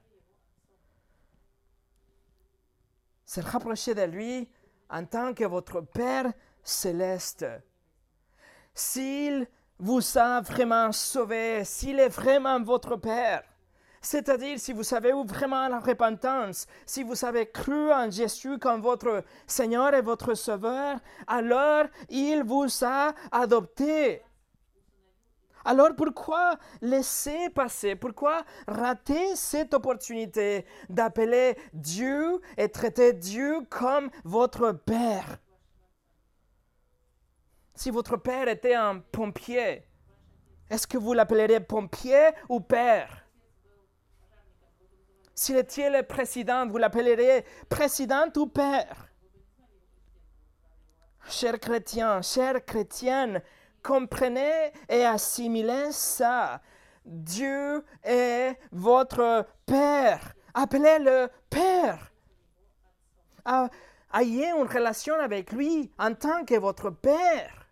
Se 3.25 3.41
rapprocher 3.41 3.95
de 3.95 4.03
lui 4.03 4.49
en 4.89 5.05
tant 5.05 5.35
que 5.35 5.45
votre 5.45 5.81
Père 5.81 6.33
céleste. 6.63 7.47
S'il 8.75 9.47
vous 9.79 10.19
a 10.19 10.41
vraiment 10.41 10.93
sauvé, 10.93 11.65
s'il 11.65 12.01
est 12.01 12.09
vraiment 12.09 12.61
votre 12.63 12.97
Père, 12.97 13.43
c'est-à-dire 14.01 14.59
si 14.59 14.73
vous 14.73 14.95
avez 14.95 15.11
eu 15.11 15.25
vraiment 15.25 15.69
la 15.69 15.79
repentance, 15.79 16.67
si 16.87 17.03
vous 17.03 17.25
avez 17.25 17.51
cru 17.51 17.93
en 17.93 18.11
Jésus 18.11 18.59
comme 18.59 18.81
votre 18.81 19.25
Seigneur 19.47 19.93
et 19.95 20.01
votre 20.01 20.35
Sauveur, 20.35 20.99
alors 21.27 21.85
il 22.09 22.43
vous 22.43 22.67
a 22.83 23.15
adopté. 23.31 24.23
Alors 25.65 25.95
pourquoi 25.95 26.57
laisser 26.81 27.51
passer, 27.51 27.95
pourquoi 27.95 28.43
rater 28.67 29.37
cette 29.37 29.75
opportunité 29.75 30.65
d'appeler 30.89 31.59
Dieu 31.75 32.41
et 32.57 32.71
traiter 32.71 33.13
Dieu 33.13 33.61
comme 33.69 34.11
votre 34.25 34.73
Père? 34.73 35.39
Si 37.75 37.91
votre 37.91 38.17
Père 38.17 38.49
était 38.49 38.75
un 38.75 39.01
pompier, 39.01 39.85
est-ce 40.71 40.87
que 40.87 40.97
vous 40.97 41.13
l'appelleriez 41.13 41.61
pompier 41.61 42.31
ou 42.49 42.61
Père? 42.61 43.27
S'il 45.35 45.57
était 45.57 45.91
le 45.91 46.03
président, 46.03 46.67
vous 46.67 46.79
l'appelleriez 46.79 47.45
président 47.69 48.27
ou 48.37 48.47
père. 48.47 49.09
Chers 51.29 51.61
chrétiens, 51.61 52.23
chères 52.23 52.65
chrétiennes, 52.65 53.43
comprenez 53.83 54.73
et 54.89 55.05
assimilez 55.05 55.93
ça. 55.93 56.61
Dieu 57.05 57.85
est 58.03 58.59
votre 58.73 59.47
Père. 59.67 60.35
Appelez-le 60.55 61.29
Père. 61.49 62.13
Ah, 63.45 63.69
ayez 64.15 64.51
une 64.51 64.67
relation 64.67 65.15
avec 65.15 65.53
lui 65.53 65.91
en 65.99 66.15
tant 66.15 66.45
que 66.45 66.59
votre 66.59 66.91
Père. 66.91 67.67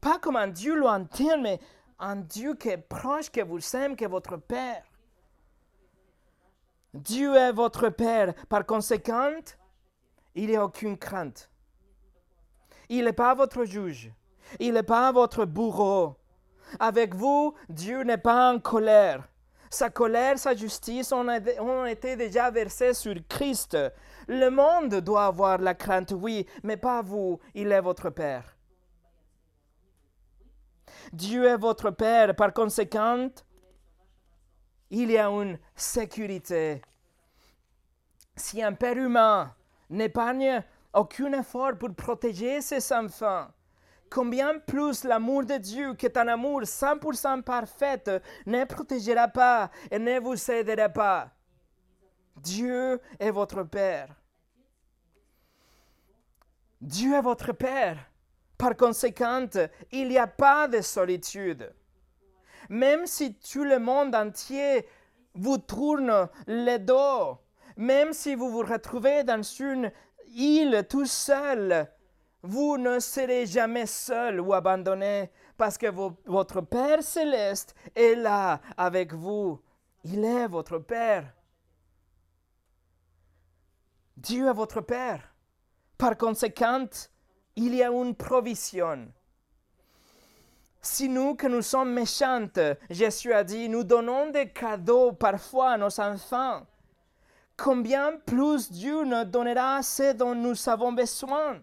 Pas 0.00 0.18
comme 0.18 0.36
un 0.36 0.48
Dieu 0.48 0.76
lointain, 0.76 1.38
mais 1.38 1.58
un 1.98 2.16
Dieu 2.16 2.54
qui 2.54 2.68
est 2.68 2.76
proche, 2.76 3.30
qui 3.30 3.40
vous 3.42 3.60
aime, 3.74 3.96
qui 3.96 4.04
est 4.04 4.08
votre 4.08 4.36
Père. 4.36 4.87
Dieu 6.94 7.34
est 7.36 7.52
votre 7.52 7.88
Père. 7.88 8.34
Par 8.48 8.64
conséquent, 8.64 9.30
il 10.34 10.48
n'y 10.48 10.56
a 10.56 10.64
aucune 10.64 10.96
crainte. 10.96 11.50
Il 12.88 13.04
n'est 13.04 13.12
pas 13.12 13.34
votre 13.34 13.64
juge. 13.64 14.12
Il 14.58 14.72
n'est 14.72 14.82
pas 14.82 15.12
votre 15.12 15.44
bourreau. 15.44 16.16
Avec 16.80 17.14
vous, 17.14 17.54
Dieu 17.68 18.02
n'est 18.02 18.18
pas 18.18 18.52
en 18.52 18.58
colère. 18.58 19.28
Sa 19.70 19.90
colère, 19.90 20.38
sa 20.38 20.54
justice 20.54 21.12
ont, 21.12 21.28
ont 21.60 21.84
été 21.84 22.16
déjà 22.16 22.50
versées 22.50 22.94
sur 22.94 23.14
Christ. 23.28 23.76
Le 24.26 24.48
monde 24.48 24.94
doit 24.96 25.26
avoir 25.26 25.58
la 25.58 25.74
crainte, 25.74 26.12
oui, 26.12 26.46
mais 26.62 26.78
pas 26.78 27.02
vous. 27.02 27.38
Il 27.54 27.70
est 27.72 27.80
votre 27.80 28.08
Père. 28.08 28.56
Dieu 31.12 31.44
est 31.44 31.56
votre 31.58 31.90
Père. 31.90 32.34
Par 32.34 32.52
conséquent, 32.54 33.28
il 34.90 35.10
y 35.10 35.18
a 35.18 35.28
une 35.28 35.58
sécurité. 35.74 36.82
Si 38.36 38.62
un 38.62 38.72
père 38.72 38.96
humain 38.96 39.54
n'épargne 39.90 40.62
aucun 40.92 41.32
effort 41.32 41.76
pour 41.76 41.94
protéger 41.94 42.60
ses 42.60 42.92
enfants, 42.92 43.48
combien 44.10 44.58
plus 44.58 45.04
l'amour 45.04 45.44
de 45.44 45.56
Dieu, 45.56 45.94
qui 45.94 46.06
est 46.06 46.16
un 46.16 46.28
amour 46.28 46.62
100% 46.62 47.42
parfait, 47.42 48.02
ne 48.46 48.64
protégera 48.64 49.28
pas 49.28 49.70
et 49.90 49.98
ne 49.98 50.18
vous 50.20 50.50
aidera 50.50 50.88
pas? 50.88 51.30
Dieu 52.36 53.00
est 53.18 53.30
votre 53.30 53.64
Père. 53.64 54.14
Dieu 56.80 57.14
est 57.14 57.22
votre 57.22 57.52
Père. 57.52 57.98
Par 58.56 58.76
conséquent, 58.76 59.46
il 59.90 60.08
n'y 60.08 60.18
a 60.18 60.26
pas 60.26 60.68
de 60.68 60.80
solitude. 60.80 61.72
Même 62.68 63.06
si 63.06 63.34
tout 63.34 63.64
le 63.64 63.78
monde 63.78 64.14
entier 64.14 64.86
vous 65.34 65.58
tourne 65.58 66.28
le 66.46 66.78
dos, 66.78 67.38
même 67.76 68.12
si 68.12 68.34
vous 68.34 68.50
vous 68.50 68.64
retrouvez 68.64 69.24
dans 69.24 69.42
une 69.42 69.92
île 70.34 70.84
tout 70.88 71.06
seul, 71.06 71.88
vous 72.42 72.76
ne 72.78 72.98
serez 72.98 73.46
jamais 73.46 73.86
seul 73.86 74.40
ou 74.40 74.52
abandonné 74.52 75.30
parce 75.56 75.76
que 75.76 75.86
votre 76.26 76.60
Père 76.60 77.02
céleste 77.02 77.74
est 77.94 78.14
là 78.14 78.60
avec 78.76 79.12
vous. 79.12 79.60
Il 80.04 80.24
est 80.24 80.46
votre 80.46 80.78
Père. 80.78 81.34
Dieu 84.16 84.48
est 84.48 84.52
votre 84.52 84.80
Père. 84.80 85.34
Par 85.96 86.16
conséquent, 86.16 86.86
il 87.56 87.74
y 87.74 87.82
a 87.82 87.90
une 87.90 88.14
provision. 88.14 89.12
Si 90.80 91.08
nous, 91.08 91.34
que 91.34 91.46
nous 91.46 91.62
sommes 91.62 91.92
méchantes, 91.92 92.60
Jésus 92.88 93.32
a 93.32 93.42
dit, 93.42 93.68
nous 93.68 93.84
donnons 93.84 94.30
des 94.30 94.48
cadeaux 94.48 95.12
parfois 95.12 95.72
à 95.72 95.76
nos 95.76 96.00
enfants, 96.00 96.66
combien 97.56 98.16
plus 98.24 98.70
Dieu 98.70 99.04
nous 99.04 99.24
donnera 99.24 99.82
ce 99.82 100.12
dont 100.12 100.34
nous 100.34 100.68
avons 100.68 100.92
besoin? 100.92 101.60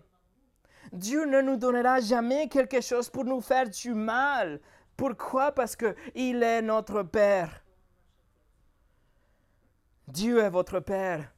Dieu 0.92 1.26
ne 1.26 1.42
nous 1.42 1.56
donnera 1.56 2.00
jamais 2.00 2.48
quelque 2.48 2.82
chose 2.82 3.10
pour 3.10 3.26
nous 3.26 3.42
faire 3.42 3.70
du 3.70 3.94
mal. 3.94 4.60
Pourquoi? 4.96 5.52
Parce 5.52 5.76
qu'il 5.76 6.44
est 6.44 6.62
notre 6.62 7.04
Père. 7.04 7.64
Dieu 10.08 10.40
est 10.40 10.50
votre 10.50 10.80
Père. 10.80 11.34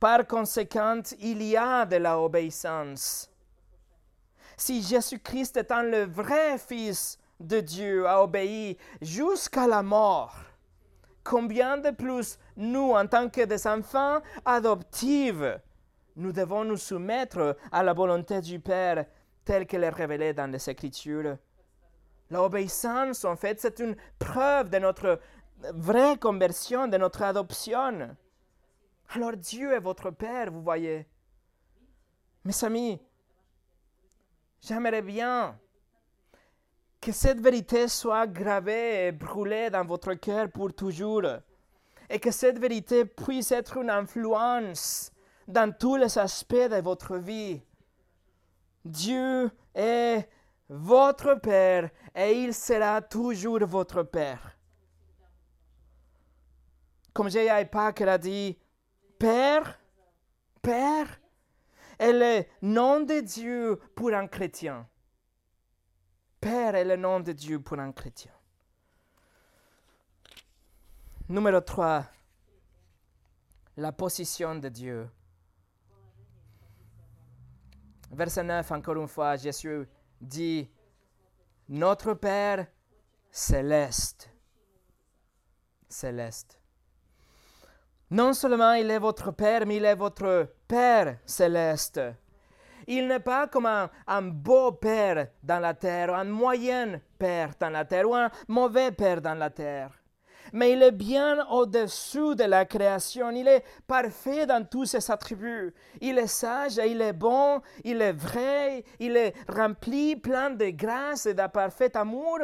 Par 0.00 0.26
conséquent, 0.26 1.02
il 1.18 1.42
y 1.42 1.56
a 1.56 1.84
de 1.84 1.96
la 1.96 2.18
obéissance 2.18 3.30
si 4.56 4.82
Jésus-Christ 4.82 5.56
étant 5.56 5.82
le 5.82 6.04
vrai 6.04 6.58
Fils 6.58 7.18
de 7.38 7.60
Dieu 7.60 8.06
a 8.06 8.22
obéi 8.22 8.78
jusqu'à 9.02 9.66
la 9.66 9.82
mort, 9.82 10.34
combien 11.22 11.76
de 11.76 11.90
plus 11.90 12.38
nous, 12.56 12.92
en 12.92 13.06
tant 13.06 13.28
que 13.28 13.44
des 13.44 13.66
enfants 13.66 14.20
adoptifs, 14.44 15.42
nous 16.16 16.32
devons 16.32 16.64
nous 16.64 16.78
soumettre 16.78 17.56
à 17.70 17.82
la 17.82 17.92
volonté 17.92 18.40
du 18.40 18.58
Père 18.58 19.04
telle 19.44 19.66
qu'elle 19.66 19.84
est 19.84 19.90
révélée 19.90 20.32
dans 20.32 20.50
les 20.50 20.70
Écritures? 20.70 21.36
L'obéissance, 22.30 23.24
en 23.24 23.36
fait, 23.36 23.60
c'est 23.60 23.78
une 23.78 23.96
preuve 24.18 24.70
de 24.70 24.78
notre 24.78 25.20
vraie 25.74 26.16
conversion, 26.16 26.88
de 26.88 26.96
notre 26.96 27.22
adoption. 27.22 28.16
Alors 29.10 29.36
Dieu 29.36 29.72
est 29.72 29.80
votre 29.80 30.10
Père, 30.10 30.50
vous 30.50 30.62
voyez. 30.62 31.06
Mes 32.44 32.64
amis, 32.64 33.00
J'aimerais 34.60 35.02
bien 35.02 35.58
que 37.00 37.12
cette 37.12 37.40
vérité 37.40 37.88
soit 37.88 38.26
gravée 38.26 39.06
et 39.06 39.12
brûlée 39.12 39.70
dans 39.70 39.84
votre 39.84 40.14
cœur 40.14 40.50
pour 40.50 40.74
toujours. 40.74 41.22
Et 42.08 42.18
que 42.18 42.30
cette 42.30 42.58
vérité 42.58 43.04
puisse 43.04 43.52
être 43.52 43.76
une 43.78 43.90
influence 43.90 45.12
dans 45.46 45.72
tous 45.72 45.96
les 45.96 46.18
aspects 46.18 46.54
de 46.54 46.80
votre 46.80 47.16
vie. 47.16 47.62
Dieu 48.84 49.50
est 49.74 50.28
votre 50.68 51.34
Père 51.34 51.90
et 52.14 52.32
il 52.42 52.54
sera 52.54 53.00
toujours 53.02 53.64
votre 53.66 54.02
Père. 54.02 54.56
Comme 57.12 57.30
J.I. 57.30 57.64
Packer 57.64 58.08
a 58.08 58.18
dit, 58.18 58.58
Père, 59.18 59.78
Père, 60.60 61.20
est 61.98 62.12
le 62.12 62.44
nom 62.62 63.00
de 63.00 63.20
Dieu 63.20 63.80
pour 63.94 64.12
un 64.12 64.26
chrétien. 64.26 64.88
Père 66.40 66.74
est 66.74 66.84
le 66.84 66.96
nom 66.96 67.20
de 67.20 67.32
Dieu 67.32 67.60
pour 67.60 67.78
un 67.78 67.92
chrétien. 67.92 68.32
Numéro 71.28 71.60
3. 71.60 72.06
La 73.78 73.92
position 73.92 74.54
de 74.54 74.68
Dieu. 74.68 75.08
Verset 78.12 78.44
9, 78.44 78.70
encore 78.72 78.96
une 78.96 79.08
fois, 79.08 79.36
Jésus 79.36 79.88
dit, 80.20 80.70
Notre 81.68 82.14
Père 82.14 82.66
céleste. 83.30 84.30
Céleste. 85.88 86.60
Non 88.10 88.32
seulement 88.32 88.74
il 88.74 88.90
est 88.90 88.98
votre 88.98 89.32
Père, 89.32 89.66
mais 89.66 89.76
il 89.76 89.84
est 89.84 89.96
votre 89.96 90.55
Père 90.68 91.18
céleste. 91.24 92.00
Il 92.86 93.08
n'est 93.08 93.20
pas 93.20 93.46
comme 93.48 93.66
un, 93.66 94.22
beau 94.22 94.72
Père 94.72 95.28
dans 95.42 95.58
la 95.58 95.74
terre, 95.74 96.14
un 96.14 96.24
moyen 96.24 97.00
Père 97.18 97.50
dans 97.58 97.70
la 97.70 97.84
terre, 97.84 98.08
ou 98.08 98.14
un 98.14 98.30
mauvais 98.48 98.92
Père 98.92 99.20
dans 99.20 99.34
la 99.34 99.50
terre. 99.50 99.90
Mais 100.52 100.72
il 100.72 100.82
est 100.82 100.92
bien 100.92 101.44
au-dessus 101.50 102.36
de 102.36 102.44
la 102.44 102.64
création. 102.64 103.30
Il 103.32 103.48
est 103.48 103.64
parfait 103.86 104.46
dans 104.46 104.64
tous 104.64 104.84
ses 104.84 105.10
attributs. 105.10 105.74
Il 106.00 106.18
est 106.18 106.28
sage 106.28 106.76
il 106.76 107.02
est 107.02 107.12
bon, 107.12 107.60
il 107.82 108.00
est 108.00 108.12
vrai, 108.12 108.84
il 109.00 109.16
est 109.16 109.34
rempli, 109.48 110.14
plein 110.14 110.50
de 110.50 110.70
grâce 110.70 111.26
et 111.26 111.34
de 111.34 111.46
parfait 111.48 111.96
amour. 111.96 112.38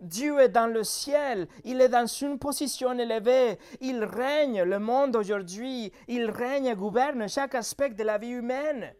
Dieu 0.00 0.38
est 0.40 0.48
dans 0.48 0.66
le 0.66 0.84
ciel, 0.84 1.48
il 1.64 1.80
est 1.80 1.88
dans 1.88 2.06
une 2.06 2.38
position 2.38 2.96
élevée, 2.98 3.58
il 3.80 4.04
règne 4.04 4.62
le 4.62 4.78
monde 4.78 5.16
aujourd'hui, 5.16 5.92
il 6.06 6.30
règne 6.30 6.66
et 6.66 6.74
gouverne 6.74 7.28
chaque 7.28 7.54
aspect 7.54 7.90
de 7.90 8.04
la 8.04 8.18
vie 8.18 8.30
humaine. 8.30 8.94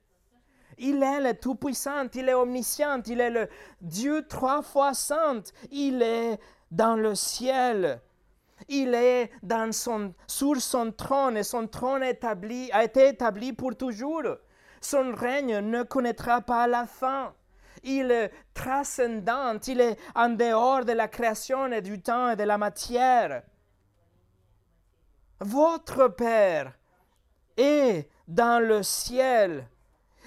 Il 0.79 1.03
est 1.03 1.21
le 1.21 1.35
Tout-Puissant, 1.35 2.09
il 2.15 2.29
est 2.29 2.35
omniscient, 2.35 3.03
il 3.07 3.21
est 3.21 3.31
le 3.31 3.49
Dieu 3.81 4.27
trois 4.29 4.63
fois 4.63 4.95
saint, 4.95 5.43
il 5.71 6.03
est 6.03 6.39
dans 6.71 6.95
le 6.95 7.15
ciel. 7.15 8.01
Il 8.69 8.95
est 8.95 9.31
dans 9.43 9.73
son, 9.73 10.15
sur 10.27 10.61
son 10.61 10.91
trône 10.93 11.37
et 11.37 11.45
son 11.45 11.69
trône 11.69 12.03
a 12.03 12.85
été 12.85 13.09
établi 13.09 13.53
pour 13.53 13.77
toujours. 13.77 14.25
Son 14.81 15.13
règne 15.15 15.59
ne 15.61 15.83
connaîtra 15.85 16.41
pas 16.41 16.67
la 16.67 16.87
fin. 16.87 17.35
Il 17.83 18.11
est 18.11 18.31
transcendant, 18.55 19.59
il 19.67 19.81
est 19.81 19.99
en 20.15 20.31
dehors 20.31 20.85
de 20.85 20.93
la 20.93 21.09
création 21.09 21.67
et 21.73 21.83
du 21.83 22.01
temps 22.01 22.31
et 22.31 22.37
de 22.37 22.45
la 22.45 22.59
matière. 22.59 23.43
Votre 25.41 26.09
Père 26.09 26.73
est 27.57 28.09
dans 28.27 28.63
le 28.65 28.83
ciel. 28.83 29.69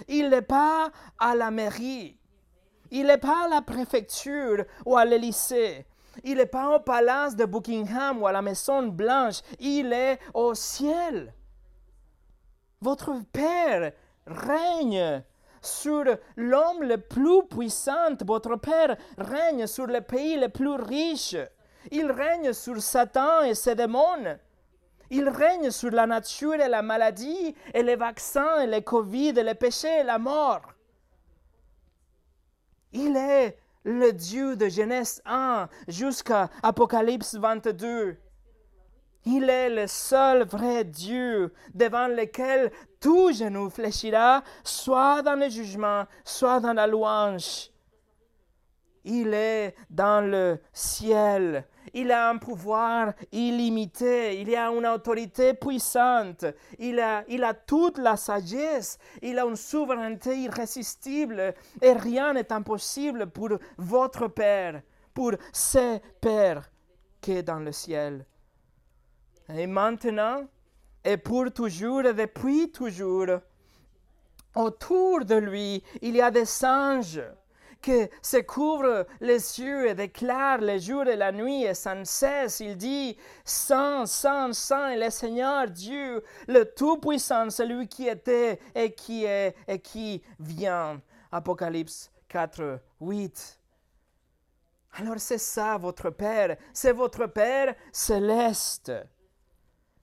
Il 0.07 0.29
n'est 0.29 0.41
pas 0.41 0.91
à 1.19 1.35
la 1.35 1.51
mairie. 1.51 2.17
Il 2.89 3.07
n'est 3.07 3.17
pas 3.17 3.45
à 3.45 3.47
la 3.47 3.61
préfecture 3.61 4.65
ou 4.85 4.97
à 4.97 5.05
l'Élysée. 5.05 5.85
Il 6.23 6.37
n'est 6.37 6.45
pas 6.45 6.75
au 6.75 6.79
palace 6.79 7.35
de 7.35 7.45
Buckingham 7.45 8.21
ou 8.21 8.27
à 8.27 8.31
la 8.31 8.41
Maison 8.41 8.87
Blanche. 8.87 9.41
Il 9.59 9.93
est 9.93 10.19
au 10.33 10.53
ciel. 10.53 11.33
Votre 12.81 13.21
Père 13.31 13.93
règne 14.25 15.23
sur 15.61 16.03
l'homme 16.35 16.83
le 16.83 16.97
plus 16.97 17.43
puissant. 17.49 18.15
Votre 18.25 18.55
Père 18.55 18.97
règne 19.17 19.67
sur 19.67 19.87
le 19.87 20.01
pays 20.01 20.37
le 20.37 20.49
plus 20.49 20.75
riche. 20.75 21.35
Il 21.91 22.11
règne 22.11 22.53
sur 22.53 22.81
Satan 22.81 23.43
et 23.43 23.55
ses 23.55 23.75
démons. 23.75 24.37
Il 25.09 25.27
règne 25.27 25.71
sur 25.71 25.91
la 25.91 26.07
nature 26.07 26.53
et 26.53 26.69
la 26.69 26.81
maladie, 26.81 27.53
et 27.73 27.83
les 27.83 27.97
vaccins, 27.97 28.61
et 28.61 28.67
les 28.67 28.81
Covid, 28.81 29.33
et 29.37 29.43
les 29.43 29.55
péchés, 29.55 29.99
et 29.99 30.03
la 30.03 30.17
mort. 30.17 30.61
Il 32.93 33.17
est 33.17 33.57
le 33.83 34.11
Dieu 34.11 34.55
de 34.55 34.69
Genèse 34.69 35.21
1 35.25 35.67
jusqu'à 35.87 36.49
Apocalypse 36.63 37.35
22. 37.35 38.17
Il 39.25 39.49
est 39.49 39.69
le 39.69 39.87
seul 39.87 40.45
vrai 40.45 40.83
Dieu 40.83 41.53
devant 41.73 42.07
lequel 42.07 42.71
tout 42.99 43.31
genou 43.31 43.69
fléchira, 43.69 44.43
soit 44.63 45.21
dans 45.21 45.35
le 45.35 45.49
jugement, 45.49 46.05
soit 46.23 46.59
dans 46.59 46.73
la 46.73 46.87
louange. 46.87 47.69
Il 49.03 49.33
est 49.33 49.75
dans 49.89 50.25
le 50.25 50.59
ciel. 50.73 51.65
Il 51.93 52.11
a 52.11 52.29
un 52.29 52.37
pouvoir 52.37 53.13
illimité. 53.31 54.39
Il 54.39 54.55
a 54.55 54.69
une 54.69 54.85
autorité 54.85 55.53
puissante. 55.53 56.45
Il 56.77 56.99
a, 56.99 57.23
il 57.27 57.43
a 57.43 57.53
toute 57.53 57.97
la 57.97 58.15
sagesse. 58.15 58.99
Il 59.21 59.39
a 59.39 59.45
une 59.45 59.55
souveraineté 59.55 60.37
irrésistible. 60.37 61.53
Et 61.81 61.93
rien 61.93 62.33
n'est 62.33 62.53
impossible 62.53 63.27
pour 63.27 63.49
votre 63.77 64.27
Père, 64.27 64.81
pour 65.13 65.31
ses 65.51 65.99
pères 66.21 66.69
qui 67.19 67.33
est 67.33 67.43
dans 67.43 67.59
le 67.59 67.71
ciel. 67.71 68.25
Et 69.55 69.67
maintenant, 69.67 70.45
et 71.03 71.17
pour 71.17 71.51
toujours, 71.51 72.05
et 72.05 72.13
depuis 72.13 72.71
toujours, 72.71 73.39
autour 74.55 75.25
de 75.25 75.35
lui, 75.35 75.83
il 76.01 76.15
y 76.15 76.21
a 76.21 76.31
des 76.31 76.65
anges 76.65 77.21
qui 77.81 78.07
se 78.21 78.37
couvrent 78.37 79.07
les 79.19 79.59
yeux 79.59 79.89
et 79.89 79.95
déclarent 79.95 80.59
les 80.59 80.79
jours 80.79 81.07
et 81.07 81.15
la 81.15 81.31
nuit 81.31 81.63
et 81.63 81.73
sans 81.73 82.05
cesse. 82.05 82.59
Il 82.59 82.77
dit, 82.77 83.17
Saint, 83.43 84.05
Saint, 84.05 84.53
Saint 84.53 84.95
le 84.95 85.09
Seigneur 85.09 85.67
Dieu, 85.67 86.23
le 86.47 86.63
Tout-Puissant, 86.65 87.49
celui 87.49 87.87
qui 87.87 88.07
était 88.07 88.59
et 88.75 88.93
qui 88.93 89.25
est 89.25 89.55
et 89.67 89.79
qui 89.79 90.21
vient. 90.39 91.01
Apocalypse 91.31 92.11
4, 92.29 92.79
8. 93.01 93.59
Alors 94.99 95.19
c'est 95.19 95.37
ça 95.37 95.77
votre 95.77 96.09
Père, 96.09 96.57
c'est 96.73 96.91
votre 96.91 97.25
Père 97.25 97.75
céleste. 97.91 98.91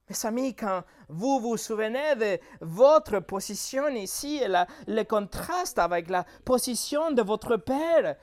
Mes 0.09 0.27
amis, 0.27 0.55
quand 0.55 0.85
vous 1.11 1.38
vous 1.38 1.59
souvenez 1.59 2.14
de 2.16 2.38
votre 2.62 3.18
position 3.21 3.88
ici 3.88 4.40
et 4.42 4.49
le 4.87 5.03
contraste 5.03 5.79
avec 5.79 6.09
la 6.09 6.25
position 6.47 7.12
de 7.12 7.21
votre 7.21 7.57
Père, 7.59 8.16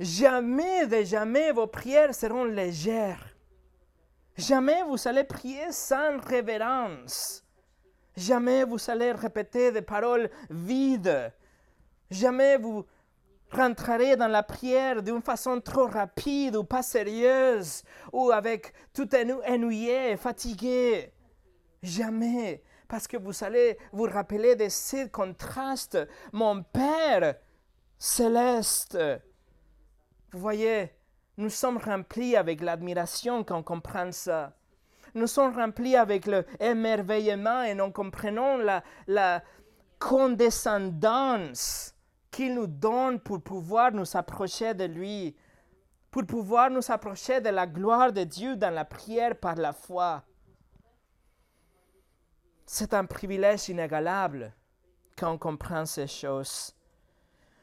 jamais 0.00 0.88
de 0.88 1.04
jamais 1.04 1.52
vos 1.52 1.68
prières 1.68 2.14
seront 2.16 2.44
légères. 2.44 3.36
Jamais 4.36 4.82
vous 4.82 5.06
allez 5.06 5.22
prier 5.22 5.70
sans 5.70 6.18
révérence. 6.18 7.44
Jamais 8.16 8.64
vous 8.64 8.90
allez 8.90 9.12
répéter 9.12 9.70
des 9.70 9.82
paroles 9.82 10.30
vides. 10.50 11.32
Jamais 12.10 12.56
vous 12.56 12.84
rentrerez 13.52 14.16
dans 14.16 14.26
la 14.26 14.42
prière 14.42 15.00
d'une 15.00 15.22
façon 15.22 15.60
trop 15.60 15.86
rapide 15.86 16.56
ou 16.56 16.64
pas 16.64 16.82
sérieuse 16.82 17.84
ou 18.12 18.32
avec 18.32 18.72
tout 18.92 19.08
ennuyé 19.14 20.10
et 20.10 20.16
fatigué. 20.16 21.12
Jamais. 21.82 22.62
Parce 22.88 23.06
que 23.06 23.16
vous 23.16 23.44
allez 23.44 23.78
vous 23.92 24.04
rappeler 24.04 24.56
de 24.56 24.68
ces 24.68 25.08
contrastes. 25.08 25.98
Mon 26.32 26.62
Père 26.62 27.36
céleste. 27.98 28.98
Vous 30.32 30.38
voyez, 30.38 30.92
nous 31.36 31.50
sommes 31.50 31.78
remplis 31.78 32.36
avec 32.36 32.60
l'admiration 32.60 33.44
quand 33.44 33.58
on 33.58 33.62
comprend 33.62 34.12
ça. 34.12 34.54
Nous 35.14 35.26
sommes 35.26 35.54
remplis 35.54 35.96
avec 35.96 36.26
le 36.26 36.44
émerveillement 36.60 37.62
et 37.62 37.74
nous 37.74 37.90
comprenons 37.90 38.58
la, 38.58 38.82
la 39.06 39.42
condescendance 39.98 41.94
qu'il 42.30 42.54
nous 42.54 42.66
donne 42.66 43.20
pour 43.20 43.42
pouvoir 43.42 43.92
nous 43.92 44.16
approcher 44.16 44.74
de 44.74 44.84
lui, 44.84 45.36
pour 46.10 46.24
pouvoir 46.26 46.70
nous 46.70 46.90
approcher 46.90 47.40
de 47.40 47.48
la 47.48 47.66
gloire 47.66 48.12
de 48.12 48.24
Dieu 48.24 48.56
dans 48.56 48.72
la 48.72 48.84
prière 48.84 49.36
par 49.36 49.56
la 49.56 49.72
foi. 49.72 50.22
C'est 52.72 52.94
un 52.94 53.04
privilège 53.04 53.68
inégalable 53.68 54.54
quand 55.18 55.32
on 55.32 55.38
comprend 55.38 55.84
ces 55.84 56.06
choses. 56.06 56.72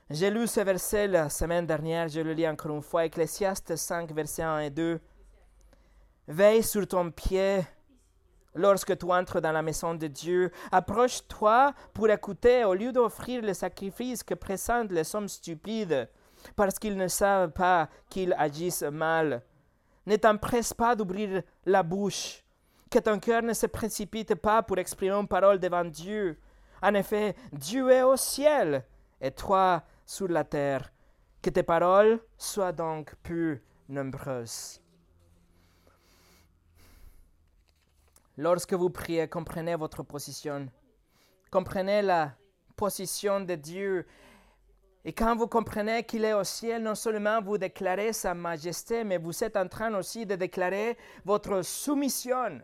J'ai 0.10 0.30
lu 0.30 0.48
ce 0.48 0.60
verset 0.60 1.08
la 1.08 1.30
semaine 1.30 1.66
dernière, 1.66 2.10
je 2.10 2.20
le 2.20 2.34
lis 2.34 2.46
encore 2.46 2.76
une 2.76 2.82
fois, 2.82 3.06
Ecclésiaste 3.06 3.78
5, 3.78 4.12
versets 4.12 4.44
1 4.44 4.60
et 4.60 4.70
2. 4.70 5.00
Veille 6.28 6.62
sur 6.62 6.86
ton 6.86 7.10
pied 7.10 7.62
lorsque 8.54 8.98
tu 8.98 9.06
entres 9.10 9.40
dans 9.40 9.54
la 9.54 9.62
maison 9.62 9.96
de 9.96 10.08
Dieu. 10.08 10.52
Approche-toi 10.74 11.74
pour 11.94 12.10
écouter 12.10 12.66
au 12.66 12.74
lieu 12.74 12.92
d'offrir 12.92 13.42
le 13.42 13.54
sacrifice 13.54 14.24
que 14.24 14.34
présentent 14.34 14.92
les 14.92 15.16
hommes 15.16 15.30
stupides, 15.30 16.10
parce 16.54 16.78
qu'ils 16.78 16.98
ne 16.98 17.08
savent 17.08 17.52
pas 17.52 17.88
qu'ils 18.10 18.36
agissent 18.38 18.84
mal. 18.84 19.42
Ne 20.06 20.18
t'empresse 20.18 20.74
pas 20.74 20.98
d'ouvrir 20.98 21.44
la 21.66 21.82
bouche 21.82 22.44
que 22.90 23.00
ton 23.00 23.20
cœur 23.20 23.42
ne 23.42 23.54
se 23.54 23.66
précipite 23.66 24.36
pas 24.36 24.64
pour 24.64 24.78
exprimer 24.78 25.14
une 25.16 25.28
parole 25.28 25.60
devant 25.60 25.86
Dieu. 25.86 26.40
En 26.82 26.94
effet, 26.94 27.36
Dieu 27.52 27.90
est 27.92 28.04
au 28.04 28.16
ciel 28.16 28.84
et 29.20 29.32
toi 29.32 29.84
sur 30.06 30.28
la 30.28 30.44
terre. 30.44 30.92
Que 31.42 31.50
tes 31.50 31.64
paroles 31.64 32.20
soient 32.38 32.72
donc 32.72 33.16
plus 33.24 33.62
nombreuses. 33.90 34.82
Lorsque 38.38 38.74
vous 38.74 38.90
priez, 38.90 39.28
comprenez 39.28 39.76
votre 39.76 40.04
position. 40.04 40.68
Comprenez 41.50 42.02
la 42.02 42.34
position 42.76 43.40
de 43.42 43.56
Dieu. 43.56 44.06
Et 45.04 45.14
quand 45.14 45.36
vous 45.36 45.48
comprenez 45.48 46.04
qu'il 46.04 46.26
est 46.26 46.34
au 46.34 46.44
ciel, 46.44 46.84
non 46.84 46.94
seulement 46.94 47.42
vous 47.42 47.58
déclarez 47.58 48.14
sa 48.14 48.34
majesté, 48.34 49.04
mais 49.04 49.18
vous 49.18 49.44
êtes 49.44 49.58
en 49.58 49.68
train 49.68 49.94
aussi 49.96 50.26
de 50.26 50.36
déclarer 50.36 50.98
votre 51.26 51.62
soumission. 51.64 52.62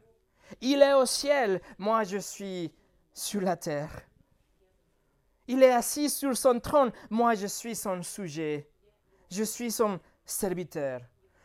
Il 0.61 0.81
est 0.81 0.93
au 0.93 1.05
ciel, 1.05 1.61
moi 1.77 2.03
je 2.03 2.17
suis 2.17 2.71
sur 3.13 3.41
la 3.41 3.55
terre. 3.55 3.91
Il 5.47 5.61
est 5.61 5.71
assis 5.71 6.09
sur 6.09 6.35
son 6.37 6.59
trône, 6.59 6.91
moi 7.09 7.35
je 7.35 7.47
suis 7.47 7.75
son 7.75 8.01
sujet. 8.01 8.69
Je 9.29 9.43
suis 9.43 9.71
son 9.71 9.99
serviteur. 10.25 11.01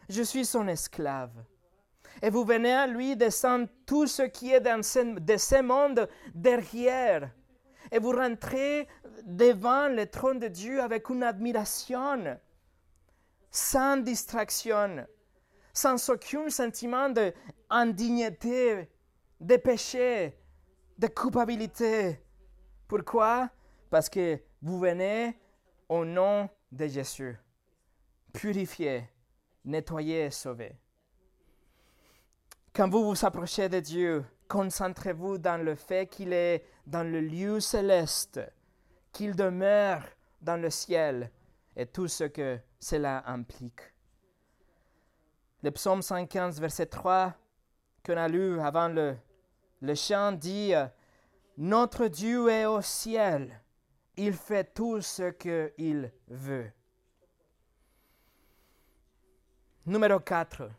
Je 0.09 0.23
suis 0.23 0.45
son 0.45 0.69
esclave. 0.69 1.33
Et 2.23 2.31
vous 2.31 2.45
venez 2.45 2.73
à 2.73 2.87
lui 2.87 3.17
descendre 3.17 3.69
tout 3.87 4.07
ce 4.07 4.23
qui 4.23 4.53
est 4.53 4.61
dans 4.61 4.79
de 4.79 5.37
ce 5.37 5.63
monde 5.63 6.09
derrière. 6.35 7.31
Et 7.91 7.99
vous 7.99 8.13
rentrez 8.13 8.89
devant 9.25 9.89
le 9.89 10.07
trône 10.07 10.39
de 10.39 10.49
Dieu 10.49 10.83
avec 10.83 11.09
une 11.09 11.23
admiration, 11.23 12.39
sans 13.51 13.97
distraction, 13.99 15.07
sans 15.79 16.09
aucun 16.11 16.51
sentiment 16.51 17.09
d'indignité, 17.09 18.89
de 19.41 19.57
péché, 19.59 20.37
de 20.99 21.07
culpabilité. 21.07 22.21
Pourquoi? 22.89 23.49
Parce 23.89 24.09
que 24.09 24.41
vous 24.61 24.81
venez 24.81 25.39
au 25.89 26.05
nom 26.05 26.49
de 26.73 26.87
Jésus, 26.89 27.39
purifié, 28.33 29.09
nettoyé 29.65 30.25
et 30.25 30.31
sauvé. 30.33 30.75
Quand 32.75 32.89
vous 32.89 33.05
vous 33.05 33.25
approchez 33.25 33.69
de 33.69 33.79
Dieu, 33.79 34.25
concentrez-vous 34.49 35.39
dans 35.39 35.63
le 35.63 35.77
fait 35.77 36.09
qu'il 36.09 36.33
est 36.33 36.65
dans 36.89 37.09
le 37.09 37.21
lieu 37.21 37.61
céleste, 37.61 38.41
qu'il 39.13 39.37
demeure 39.37 40.03
dans 40.43 40.61
le 40.61 40.71
ciel 40.71 41.31
et 41.77 41.87
tout 41.87 42.09
ce 42.09 42.25
que 42.25 42.59
cela 42.81 43.23
implique. 43.27 43.98
Le 45.63 45.71
psaume 45.71 46.03
115, 46.03 46.61
verset 46.61 46.87
3, 46.87 47.35
qu'on 48.05 48.17
a 48.17 48.29
lu 48.29 48.61
avant 48.61 48.89
le, 48.89 49.17
le 49.81 49.95
chant, 49.95 50.33
dit 50.33 50.73
Notre 51.57 52.07
Dieu 52.07 52.49
est 52.49 52.67
au 52.67 52.81
ciel, 52.81 53.61
il 54.17 54.35
fait 54.35 54.73
tout 54.73 55.01
ce 55.01 55.31
qu'il 55.31 56.13
veut. 56.29 56.71
Numéro 59.87 60.21
4. 60.21 60.71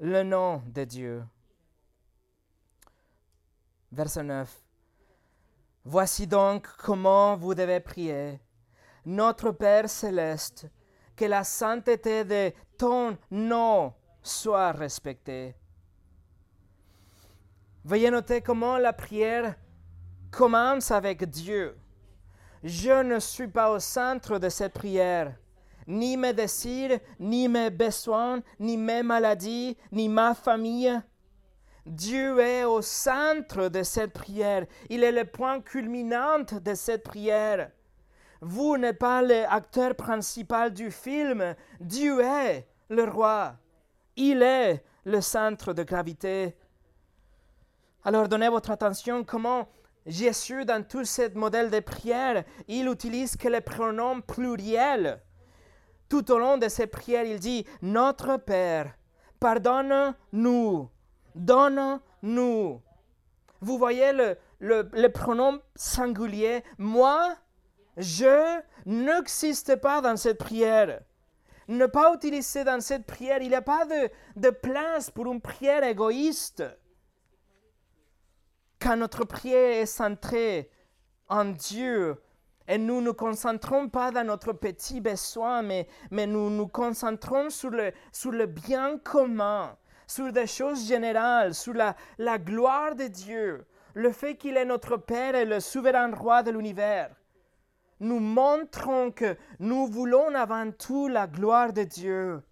Le 0.00 0.22
nom 0.22 0.62
de 0.66 0.84
Dieu. 0.84 1.24
Verset 3.90 4.22
9. 4.22 4.62
Voici 5.84 6.26
donc 6.26 6.68
comment 6.76 7.36
vous 7.36 7.54
devez 7.54 7.80
prier. 7.80 8.38
Notre 9.06 9.52
Père 9.52 9.88
céleste, 9.88 10.68
que 11.18 11.24
la 11.24 11.42
sainteté 11.42 12.24
de 12.24 12.52
ton 12.78 13.18
nom 13.30 13.92
soit 14.22 14.70
respectée. 14.70 15.54
Veuillez 17.84 18.10
noter 18.10 18.40
comment 18.40 18.78
la 18.78 18.92
prière 18.92 19.56
commence 20.30 20.92
avec 20.92 21.28
Dieu. 21.28 21.76
Je 22.62 23.02
ne 23.02 23.18
suis 23.18 23.48
pas 23.48 23.72
au 23.72 23.80
centre 23.80 24.38
de 24.38 24.48
cette 24.48 24.74
prière. 24.74 25.34
Ni 25.88 26.16
mes 26.16 26.34
désirs, 26.34 27.00
ni 27.18 27.48
mes 27.48 27.70
besoins, 27.70 28.40
ni 28.60 28.76
mes 28.76 29.02
maladies, 29.02 29.76
ni 29.90 30.08
ma 30.08 30.34
famille. 30.34 31.00
Dieu 31.84 32.38
est 32.38 32.64
au 32.64 32.82
centre 32.82 33.68
de 33.68 33.82
cette 33.82 34.12
prière. 34.12 34.66
Il 34.88 35.02
est 35.02 35.12
le 35.12 35.24
point 35.24 35.60
culminant 35.62 36.40
de 36.40 36.74
cette 36.74 37.02
prière. 37.02 37.70
Vous 38.40 38.76
n'êtes 38.76 38.98
pas 38.98 39.22
l'acteur 39.22 39.94
principal 39.94 40.72
du 40.72 40.90
film. 40.90 41.54
Dieu 41.80 42.20
est 42.20 42.68
le 42.88 43.04
roi. 43.04 43.56
Il 44.16 44.42
est 44.42 44.84
le 45.04 45.20
centre 45.20 45.72
de 45.72 45.82
gravité. 45.82 46.56
Alors 48.04 48.28
donnez 48.28 48.48
votre 48.48 48.70
attention 48.70 49.24
comment 49.24 49.68
Jésus, 50.06 50.64
dans 50.64 50.82
tout 50.82 51.04
ce 51.04 51.34
modèle 51.36 51.70
de 51.70 51.80
prière, 51.80 52.44
il 52.66 52.88
utilise 52.88 53.36
que 53.36 53.48
les 53.48 53.60
pronoms 53.60 54.22
pluriels. 54.22 55.20
Tout 56.08 56.30
au 56.32 56.38
long 56.38 56.56
de 56.56 56.68
ses 56.68 56.86
prières, 56.86 57.26
il 57.26 57.38
dit 57.38 57.66
Notre 57.82 58.38
Père, 58.38 58.96
pardonne-nous, 59.38 60.88
donne-nous. 61.34 62.80
Vous 63.60 63.78
voyez 63.78 64.12
le, 64.12 64.38
le, 64.60 65.08
pronom 65.08 65.60
singulier 65.74 66.64
Moi, 66.78 67.36
je 67.98 68.60
n'existe 68.86 69.76
pas 69.76 70.00
dans 70.00 70.16
cette 70.16 70.38
prière. 70.38 71.00
Ne 71.66 71.86
pas 71.86 72.14
utiliser 72.14 72.64
dans 72.64 72.80
cette 72.80 73.04
prière, 73.04 73.42
il 73.42 73.48
n'y 73.48 73.54
a 73.54 73.62
pas 73.62 73.84
de, 74.36 74.50
place 74.50 75.10
pour 75.10 75.26
une 75.26 75.40
prière 75.40 75.84
égoïste. 75.84 76.64
Quand 78.80 78.96
notre 78.96 79.24
prière 79.24 79.82
est 79.82 79.86
centrée 79.86 80.70
en 81.28 81.46
Dieu, 81.46 82.16
et 82.68 82.78
nous 82.78 83.00
ne 83.00 83.06
nous 83.06 83.14
concentrons 83.14 83.88
pas 83.88 84.12
dans 84.12 84.24
notre 84.24 84.52
petit 84.52 85.00
besoin, 85.00 85.62
mais, 85.62 85.88
mais 86.10 86.26
nous 86.26 86.50
nous 86.50 86.68
concentrons 86.68 87.50
sur 87.50 87.70
le, 87.70 87.92
sur 88.12 88.30
le 88.30 88.46
bien 88.46 88.98
commun, 88.98 89.76
sur 90.06 90.32
des 90.32 90.46
choses 90.46 90.86
générales, 90.86 91.54
sur 91.54 91.74
la, 91.74 91.96
la 92.18 92.38
gloire 92.38 92.94
de 92.94 93.08
Dieu, 93.08 93.66
le 93.94 94.12
fait 94.12 94.36
qu'il 94.36 94.56
est 94.56 94.64
notre 94.64 94.96
Père 94.96 95.34
et 95.34 95.44
le 95.44 95.60
souverain 95.60 96.14
roi 96.14 96.42
de 96.42 96.50
l'univers. 96.50 97.10
Nous 98.00 98.20
montrons 98.20 99.10
que 99.10 99.36
nous 99.58 99.86
voulons 99.86 100.34
avant 100.34 100.70
tout 100.70 101.08
la 101.08 101.26
gloire 101.26 101.72
de 101.72 101.82
Dieu. 101.82 102.42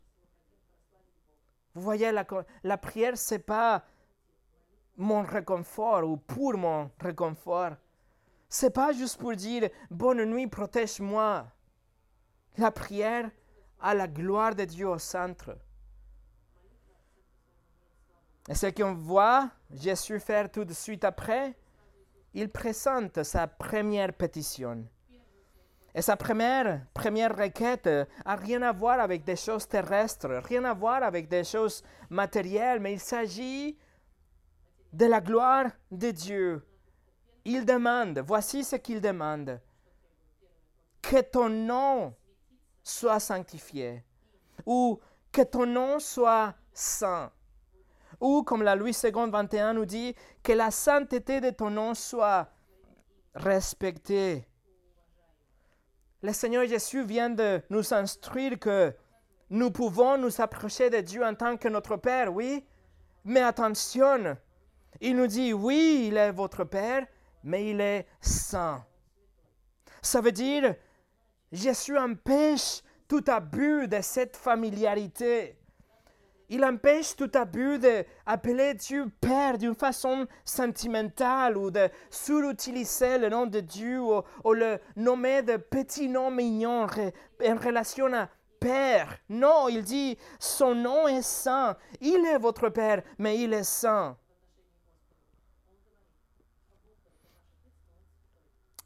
Vous 1.75 1.83
voyez, 1.83 2.11
la, 2.11 2.79
prière, 2.79 3.19
ce 3.19 3.35
n'est 3.35 3.41
pas 3.41 3.85
mon 4.97 5.23
réconfort 5.23 6.05
ou 6.05 6.17
pour 6.17 6.57
mon 6.57 6.91
réconfort. 6.99 7.73
C'est 8.49 8.71
pas 8.71 8.93
juste 8.93 9.19
pour 9.19 9.35
dire 9.35 9.69
bonne 9.91 10.25
nuit, 10.25 10.47
protège-moi. 10.47 11.47
La 12.57 12.71
prière 12.71 13.31
a 13.81 13.95
la 13.95 14.09
gloire 14.09 14.55
de 14.55 14.65
Dieu 14.65 14.89
au 14.89 14.99
centre. 14.99 15.57
Et 18.49 18.55
ce 18.55 18.67
qu'on 18.67 18.95
voit 18.95 19.51
Jésus 19.71 20.21
faire 20.21 20.51
tout 20.51 20.65
de 20.65 20.73
suite 20.73 21.05
après, 21.05 21.55
il 22.33 22.49
présente 22.49 23.23
sa 23.23 23.47
première 23.47 24.13
pétition. 24.13 24.87
Et 25.97 26.03
sa 26.03 26.15
première, 26.15 26.83
requête 26.95 27.87
n'a 27.87 28.37
rien 28.37 28.61
à 28.61 28.71
voir 28.71 29.01
avec 29.01 29.25
des 29.25 29.35
choses 29.35 29.67
terrestres, 29.67 30.29
rien 30.45 30.63
à 30.65 30.75
voir 30.75 31.03
avec 31.03 31.27
des 31.27 31.43
choses 31.43 31.83
matérielles, 32.11 32.81
mais 32.81 32.93
il 32.93 33.01
s'agit 33.01 33.79
de 34.93 35.07
la 35.07 35.23
gloire 35.23 35.71
de 35.91 36.11
Dieu. 36.11 36.63
Il 37.47 37.65
demande, 37.65 38.19
voici 38.19 38.63
ce 38.63 38.77
qu'il 38.77 39.01
demande, 39.01 39.59
que 41.01 41.23
ton 41.23 41.49
nom 41.49 42.15
soit 42.83 43.19
sanctifié, 43.19 44.05
ou 44.67 45.01
que 45.33 45.43
ton 45.43 45.65
nom 45.65 45.99
soit 45.99 46.55
saint, 46.75 47.33
ou 48.21 48.43
comme 48.43 48.63
la 48.63 48.77
Louis 48.77 48.95
II 49.03 49.31
21 49.31 49.73
nous 49.73 49.87
dit, 49.87 50.15
que 50.43 50.53
la 50.53 50.71
sainteté 50.71 51.41
de 51.41 51.49
ton 51.49 51.71
nom 51.71 51.95
soit 51.95 52.51
respectée. 53.35 54.47
Le 56.23 56.33
Seigneur 56.33 56.67
Jésus 56.67 57.05
vient 57.05 57.31
de 57.31 57.61
nous 57.71 57.93
instruire 57.93 58.59
que 58.59 58.95
nous 59.51 59.71
pouvons 59.71 60.19
nous 60.19 60.41
approcher 60.41 60.91
de 60.91 61.01
Dieu 61.01 61.25
en 61.25 61.35
tant 61.35 61.57
que 61.57 61.69
notre 61.69 61.97
Père, 61.97 62.33
oui, 62.33 62.65
mais 63.25 63.43
attention, 63.43 64.37
il 65.01 65.17
nous 65.17 65.27
dit, 65.27 65.53
oui, 65.53 66.07
il 66.09 66.17
est 66.17 66.33
votre 66.33 66.65
Père, 66.65 67.07
mais 67.45 67.71
il 67.71 67.81
est 67.81 68.07
saint. 68.21 68.85
Ça 70.03 70.21
veut 70.21 70.33
dire, 70.33 70.75
Jésus 71.53 71.97
empêche 71.97 72.83
tout 73.09 73.25
abus 73.29 73.87
de 73.87 74.01
cette 74.01 74.37
familiarité. 74.37 75.59
Il 76.49 76.65
empêche 76.65 77.17
tout 77.17 77.31
abus 77.35 77.79
d'appeler 77.79 78.75
Dieu 78.75 79.11
Père 79.21 79.59
d'une 79.59 79.75
façon 79.75 80.27
sentimentale 80.45 81.57
ou 81.57 81.71
de 81.71 81.89
surutiliser 82.11 83.19
le 83.19 83.29
nom 83.29 83.47
de 83.47 83.61
Dieu 83.61 84.01
ou, 84.01 84.23
ou 84.45 84.53
le 84.53 84.79
nommer 84.97 85.43
de 85.43 85.57
petit 85.57 86.09
nom 86.09 86.31
mignon 86.31 86.83
en 86.85 87.57
relation 87.57 88.13
à 88.13 88.29
Père. 88.61 89.19
Non, 89.29 89.69
il 89.69 89.83
dit, 89.83 90.17
son 90.39 90.75
nom 90.75 91.09
est 91.09 91.23
saint. 91.23 91.77
Il 92.01 92.25
est 92.27 92.39
votre 92.39 92.69
Père, 92.69 93.03
mais 93.19 93.39
il 93.39 93.53
est 93.53 93.65
saint. 93.65 94.17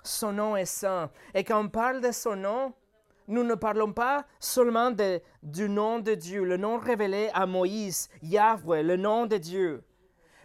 son 0.03 0.33
nom 0.33 0.57
est 0.57 0.67
saint. 0.67 1.11
Et 1.35 1.45
quand 1.45 1.65
on 1.65 1.69
parle 1.69 2.01
de 2.01 2.13
son 2.13 2.37
nom, 2.37 2.75
nous 3.31 3.45
ne 3.45 3.55
parlons 3.55 3.93
pas 3.93 4.27
seulement 4.41 4.91
du 5.43 5.69
nom 5.69 6.01
de 6.01 6.15
Dieu, 6.15 6.45
le 6.45 6.57
nom 6.57 6.79
révélé 6.79 7.31
à 7.33 7.47
Moïse, 7.47 8.09
Yahweh, 8.23 8.83
le 8.83 8.97
nom 8.97 9.27
de 9.27 9.37
Dieu. 9.37 9.85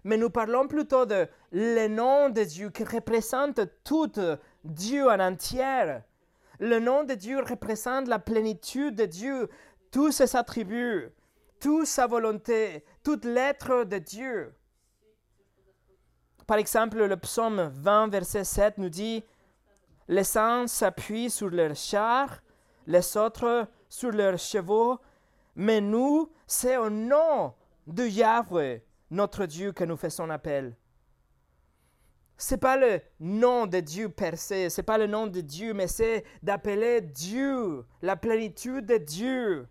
Mais 0.03 0.17
nous 0.17 0.29
parlons 0.29 0.67
plutôt 0.67 1.05
de 1.07 1.27
le 1.51 1.87
nom 1.87 2.29
de 2.29 2.43
Dieu 2.43 2.69
qui 2.69 2.83
représente 2.83 3.59
tout 3.83 4.11
Dieu 4.63 5.07
en 5.09 5.19
entière. 5.19 6.03
Le 6.59 6.79
nom 6.79 7.03
de 7.03 7.15
Dieu 7.15 7.39
représente 7.41 8.07
la 8.07 8.19
plénitude 8.19 8.95
de 8.95 9.05
Dieu, 9.05 9.49
tous 9.91 10.11
ses 10.11 10.35
attributs, 10.35 11.09
toute 11.59 11.87
sa 11.87 12.05
volonté, 12.05 12.85
toute 13.03 13.25
l'être 13.25 13.83
de 13.83 13.97
Dieu. 13.97 14.53
Par 16.45 16.57
exemple, 16.57 17.03
le 17.03 17.17
psaume 17.17 17.71
20, 17.73 18.09
verset 18.09 18.43
7 18.43 18.77
nous 18.77 18.89
dit 18.89 19.23
les 20.07 20.23
saints 20.23 20.67
s'appuient 20.67 21.31
sur 21.31 21.49
leurs 21.49 21.75
chars, 21.75 22.43
les 22.87 23.17
autres 23.17 23.67
sur 23.89 24.11
leurs 24.11 24.37
chevaux, 24.37 24.99
mais 25.55 25.81
nous, 25.81 26.31
c'est 26.47 26.77
au 26.77 26.89
nom 26.89 27.53
de 27.87 28.05
Yahweh, 28.05 28.83
notre 29.11 29.45
Dieu, 29.45 29.71
que 29.71 29.83
nous 29.83 29.97
faisons 29.97 30.29
appel. 30.29 30.75
C'est 32.37 32.57
pas 32.57 32.75
le 32.75 33.01
nom 33.19 33.65
de 33.65 33.79
Dieu 33.79 34.09
per 34.09 34.35
se, 34.35 34.67
c'est 34.69 34.83
pas 34.83 34.97
le 34.97 35.07
nom 35.07 35.27
de 35.27 35.39
Dieu, 35.39 35.73
mais 35.73 35.87
c'est 35.87 36.25
d'appeler 36.43 36.99
Dieu, 36.99 37.85
la 38.01 38.17
plénitude 38.17 38.85
de 38.85 38.97
Dieu, 38.97 39.67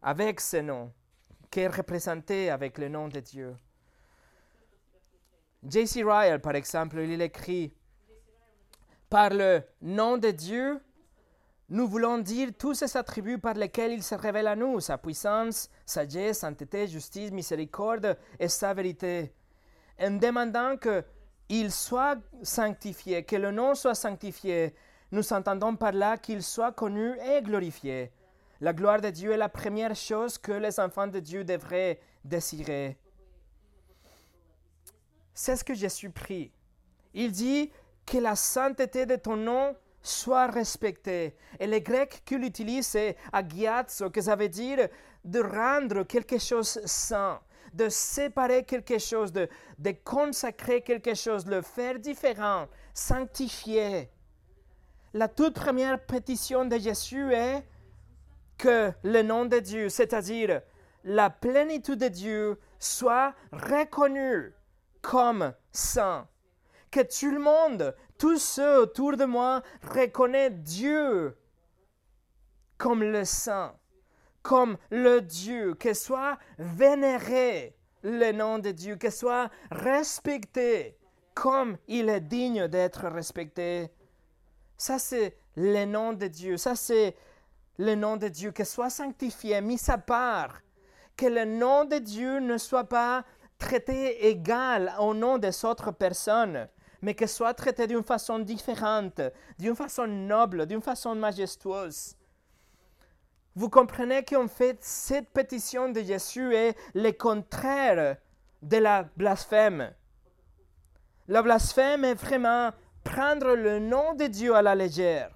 avec 0.00 0.40
ce 0.40 0.56
nom, 0.56 0.90
qui 1.50 1.60
est 1.60 1.68
représenté 1.68 2.48
avec 2.48 2.78
le 2.78 2.88
nom 2.88 3.08
de 3.08 3.20
Dieu. 3.20 3.54
J.C. 5.62 6.02
Ryle, 6.02 6.38
par 6.40 6.54
exemple, 6.54 7.00
il 7.00 7.20
écrit 7.20 7.74
Par 9.10 9.30
le 9.30 9.64
nom 9.82 10.18
de 10.18 10.30
Dieu, 10.30 10.80
nous 11.68 11.88
voulons 11.88 12.18
dire 12.18 12.50
tous 12.56 12.74
ces 12.74 12.96
attributs 12.96 13.38
par 13.38 13.54
lesquels 13.54 13.92
il 13.92 14.04
se 14.04 14.14
révèle 14.14 14.46
à 14.46 14.54
nous, 14.54 14.78
sa 14.78 14.98
puissance, 14.98 15.68
sagesse, 15.84 16.38
sainteté, 16.38 16.86
justice, 16.86 17.32
miséricorde 17.32 18.16
et 18.38 18.46
sa 18.46 18.72
vérité, 18.72 19.32
en 20.00 20.12
demandant 20.12 20.76
que 20.76 21.04
il 21.48 21.72
soit 21.72 22.18
sanctifié, 22.44 23.24
que 23.24 23.34
le 23.34 23.50
nom 23.50 23.74
soit 23.74 23.96
sanctifié, 23.96 24.76
nous 25.10 25.32
entendons 25.32 25.74
par 25.74 25.90
là 25.90 26.16
qu'il 26.16 26.44
soit 26.44 26.70
connu 26.70 27.16
et 27.18 27.42
glorifié. 27.42 28.12
La 28.60 28.72
gloire 28.72 29.00
de 29.00 29.10
Dieu 29.10 29.32
est 29.32 29.36
la 29.36 29.48
première 29.48 29.96
chose 29.96 30.38
que 30.38 30.52
les 30.52 30.78
enfants 30.78 31.08
de 31.08 31.18
Dieu 31.18 31.42
devraient 31.42 31.98
désirer. 32.24 32.96
C'est 35.34 35.56
ce 35.56 35.64
que 35.64 35.74
Jésus 35.74 36.10
prie. 36.10 36.52
Il 37.12 37.32
dit 37.32 37.72
que 38.06 38.18
la 38.18 38.36
sainteté 38.36 39.06
de 39.06 39.16
ton 39.16 39.36
nom 39.36 39.76
soit 40.02 40.46
respectée. 40.46 41.36
Et 41.58 41.66
le 41.66 41.78
grec 41.78 42.22
qu'il 42.24 42.42
utilise, 42.44 42.86
c'est 42.86 43.16
agiazo, 43.32 44.10
que 44.10 44.20
ça 44.20 44.36
veut 44.36 44.48
dire 44.48 44.88
de 45.24 45.40
rendre 45.40 46.04
quelque 46.04 46.38
chose 46.38 46.80
saint, 46.86 47.40
de 47.74 47.88
séparer 47.88 48.64
quelque 48.64 48.98
chose, 48.98 49.32
de, 49.32 49.48
de 49.78 49.94
consacrer 50.04 50.82
quelque 50.82 51.14
chose, 51.14 51.46
le 51.46 51.62
faire 51.62 51.98
différent, 51.98 52.66
sanctifier. 52.94 54.10
La 55.12 55.28
toute 55.28 55.54
première 55.54 56.04
pétition 56.04 56.64
de 56.64 56.78
Jésus 56.78 57.32
est 57.32 57.66
que 58.56 58.92
le 59.02 59.22
nom 59.22 59.44
de 59.44 59.58
Dieu, 59.58 59.88
c'est-à-dire 59.88 60.62
la 61.04 61.30
plénitude 61.30 61.98
de 61.98 62.08
Dieu, 62.08 62.60
soit 62.78 63.34
reconnu 63.52 64.52
comme 65.02 65.52
saint. 65.72 66.28
Que 66.90 67.00
tout 67.00 67.30
le 67.30 67.38
monde, 67.38 67.94
tous 68.18 68.38
ceux 68.38 68.80
autour 68.80 69.16
de 69.16 69.24
moi 69.24 69.62
reconnaissent 69.82 70.52
Dieu 70.52 71.36
comme 72.78 73.02
le 73.02 73.24
saint, 73.24 73.74
comme 74.42 74.76
le 74.90 75.20
Dieu, 75.20 75.74
que 75.74 75.92
soit 75.92 76.38
vénéré 76.58 77.76
le 78.02 78.32
nom 78.32 78.58
de 78.58 78.70
Dieu, 78.70 78.96
que 78.96 79.10
soit 79.10 79.50
respecté 79.70 80.96
comme 81.34 81.76
il 81.88 82.08
est 82.08 82.20
digne 82.20 82.68
d'être 82.68 83.06
respecté. 83.08 83.90
Ça, 84.76 84.98
c'est 84.98 85.36
le 85.56 85.84
nom 85.84 86.12
de 86.12 86.26
Dieu. 86.26 86.56
Ça, 86.56 86.74
c'est 86.74 87.16
le 87.78 87.94
nom 87.94 88.16
de 88.16 88.28
Dieu, 88.28 88.50
que 88.50 88.64
soit 88.64 88.90
sanctifié, 88.90 89.60
mis 89.60 89.80
à 89.88 89.98
part. 89.98 90.60
Que 91.16 91.26
le 91.26 91.44
nom 91.44 91.84
de 91.84 91.98
Dieu 91.98 92.40
ne 92.40 92.56
soit 92.56 92.84
pas 92.84 93.24
traité 93.58 94.28
égal 94.28 94.94
au 94.98 95.14
nom 95.14 95.38
des 95.38 95.64
autres 95.64 95.92
personnes, 95.92 96.68
mais 97.02 97.14
que 97.14 97.26
soit 97.26 97.54
traité 97.54 97.86
d'une 97.86 98.02
façon 98.02 98.38
différente, 98.38 99.20
d'une 99.58 99.76
façon 99.76 100.06
noble, 100.06 100.66
d'une 100.66 100.82
façon 100.82 101.14
majestueuse. 101.14 102.16
Vous 103.54 103.68
comprenez 103.68 104.24
qu'en 104.24 104.48
fait, 104.48 104.78
cette 104.80 105.28
pétition 105.30 105.88
de 105.90 106.00
Jésus 106.00 106.54
est 106.54 106.76
le 106.94 107.10
contraire 107.12 108.16
de 108.62 108.76
la 108.76 109.04
blasphème. 109.16 109.92
La 111.28 111.42
blasphème 111.42 112.04
est 112.04 112.14
vraiment 112.14 112.70
prendre 113.04 113.54
le 113.54 113.78
nom 113.78 114.14
de 114.14 114.26
Dieu 114.26 114.54
à 114.54 114.62
la 114.62 114.74
légère. 114.74 115.30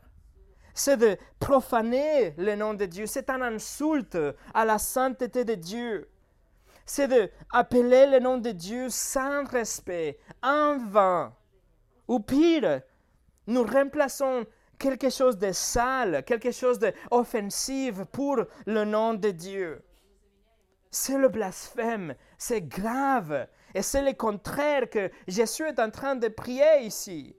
C'est 0.75 0.97
de 0.97 1.17
profaner 1.39 2.35
le 2.37 2.57
nom 2.57 2.75
de 2.75 2.85
Dieu. 2.85 3.07
C'est 3.07 3.31
un 3.31 3.41
insulte 3.43 4.19
à 4.53 4.65
la 4.65 4.79
sainteté 4.79 5.45
de 5.45 5.55
Dieu. 5.55 6.09
C'est 6.85 7.09
de 7.09 7.31
appeler 7.51 8.07
le 8.07 8.19
nom 8.19 8.39
de 8.39 8.51
Dieu 8.51 8.89
sans 8.91 9.45
respect, 9.45 10.19
en 10.43 10.79
vain. 10.79 11.35
Ou 12.09 12.21
pire, 12.21 12.83
nous 13.47 13.65
remplaçons 13.65 14.47
quelque 14.79 15.11
chose 15.11 15.39
de 15.39 15.53
sale, 15.53 16.25
quelque 16.25 16.51
chose 16.51 16.79
d'offensif 16.79 18.05
pour 18.13 18.45
le 18.67 18.85
nom 18.85 19.15
de 19.15 19.31
Dieu. 19.31 19.83
C'est 20.91 21.19
le 21.19 21.29
blasphème, 21.29 22.15
c'est 22.39 22.63
grave, 22.63 23.49
et 23.75 23.83
c'est 23.83 24.03
le 24.03 24.13
contraire 24.13 24.89
que 24.89 25.11
Jésus 25.27 25.65
est 25.65 25.81
en 25.81 25.91
train 25.91 26.15
de 26.15 26.29
prier 26.29 26.83
ici. 26.83 27.35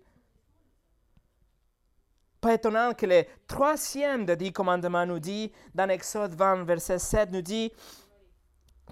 Pas 2.41 2.55
étonnant 2.55 2.93
que 2.93 3.05
le 3.05 3.23
troisième 3.47 4.25
des 4.25 4.35
dix 4.35 4.51
commandements 4.51 5.05
nous 5.05 5.19
dit, 5.19 5.51
dans 5.73 5.89
Exode 5.89 6.35
20, 6.35 6.65
verset 6.65 6.99
7, 6.99 7.31
nous 7.31 7.41
dit, 7.41 7.71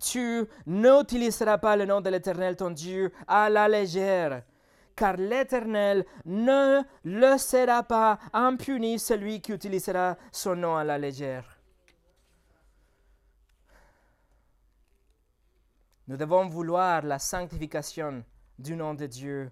tu 0.01 0.45
n'utiliseras 0.65 1.57
pas 1.57 1.75
le 1.75 1.85
nom 1.85 2.01
de 2.01 2.09
l'Éternel 2.09 2.55
ton 2.55 2.71
Dieu 2.71 3.11
à 3.27 3.49
la 3.49 3.67
légère, 3.67 4.43
car 4.95 5.17
l'Éternel 5.17 6.05
ne 6.25 6.81
laissera 7.03 7.83
pas 7.83 8.19
impuni 8.31 8.99
celui 8.99 9.41
qui 9.41 9.51
utilisera 9.51 10.17
son 10.31 10.55
nom 10.55 10.75
à 10.75 10.83
la 10.83 10.97
légère. 10.97 11.59
Nous 16.07 16.17
devons 16.17 16.47
vouloir 16.47 17.01
la 17.03 17.17
sanctification 17.17 18.23
du 18.59 18.75
nom 18.75 18.93
de 18.93 19.05
Dieu, 19.05 19.51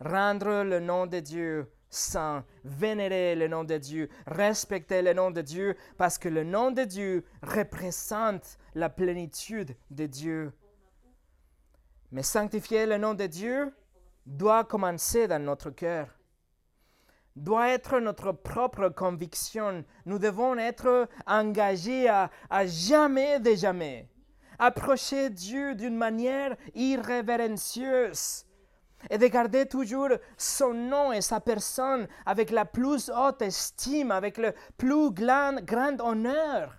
rendre 0.00 0.64
le 0.64 0.80
nom 0.80 1.06
de 1.06 1.20
Dieu 1.20 1.70
saint, 1.88 2.44
vénérer 2.64 3.34
le 3.34 3.48
nom 3.48 3.64
de 3.64 3.76
Dieu, 3.78 4.08
respecter 4.26 5.02
le 5.02 5.12
nom 5.12 5.30
de 5.30 5.40
Dieu, 5.40 5.76
parce 5.96 6.18
que 6.18 6.28
le 6.28 6.44
nom 6.44 6.70
de 6.70 6.84
Dieu 6.84 7.24
représente 7.42 8.58
la 8.74 8.90
plénitude 8.90 9.76
de 9.90 10.06
Dieu. 10.06 10.52
Mais 12.12 12.22
sanctifier 12.22 12.86
le 12.86 12.98
nom 12.98 13.14
de 13.14 13.26
Dieu 13.26 13.72
doit 14.26 14.64
commencer 14.64 15.28
dans 15.28 15.42
notre 15.42 15.70
cœur, 15.70 16.08
doit 17.34 17.70
être 17.70 17.98
notre 18.00 18.32
propre 18.32 18.88
conviction. 18.88 19.84
Nous 20.04 20.18
devons 20.18 20.58
être 20.58 21.08
engagés 21.26 22.08
à, 22.08 22.30
à 22.50 22.66
jamais 22.66 23.40
de 23.40 23.54
jamais 23.54 24.08
approcher 24.58 25.30
Dieu 25.30 25.74
d'une 25.74 25.96
manière 25.96 26.56
irrévérencieuse 26.74 28.44
et 29.10 29.18
de 29.18 29.26
garder 29.26 29.66
toujours 29.66 30.08
son 30.36 30.72
nom 30.72 31.12
et 31.12 31.20
sa 31.20 31.40
personne 31.40 32.08
avec 32.24 32.50
la 32.50 32.64
plus 32.64 33.10
haute 33.10 33.42
estime, 33.42 34.10
avec 34.10 34.38
le 34.38 34.54
plus 34.76 35.10
grand, 35.10 35.60
grand 35.62 36.00
honneur. 36.00 36.74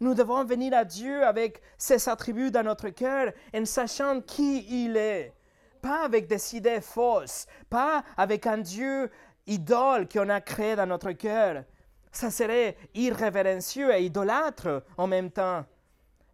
Nous 0.00 0.14
devons 0.14 0.44
venir 0.44 0.74
à 0.74 0.84
Dieu 0.84 1.24
avec 1.24 1.62
ses 1.78 2.08
attributs 2.08 2.50
dans 2.50 2.64
notre 2.64 2.88
cœur 2.90 3.32
en 3.54 3.64
sachant 3.64 4.20
qui 4.20 4.84
il 4.84 4.96
est. 4.96 5.32
Pas 5.80 6.04
avec 6.04 6.26
des 6.26 6.56
idées 6.56 6.80
fausses, 6.80 7.46
pas 7.70 8.02
avec 8.16 8.46
un 8.46 8.58
Dieu 8.58 9.10
idole 9.46 10.08
qu'on 10.08 10.28
a 10.28 10.40
créé 10.40 10.76
dans 10.76 10.86
notre 10.86 11.12
cœur. 11.12 11.64
Ça 12.12 12.30
serait 12.30 12.76
irrévérencieux 12.94 13.94
et 13.94 14.04
idolâtre 14.04 14.84
en 14.96 15.06
même 15.06 15.30
temps. 15.30 15.64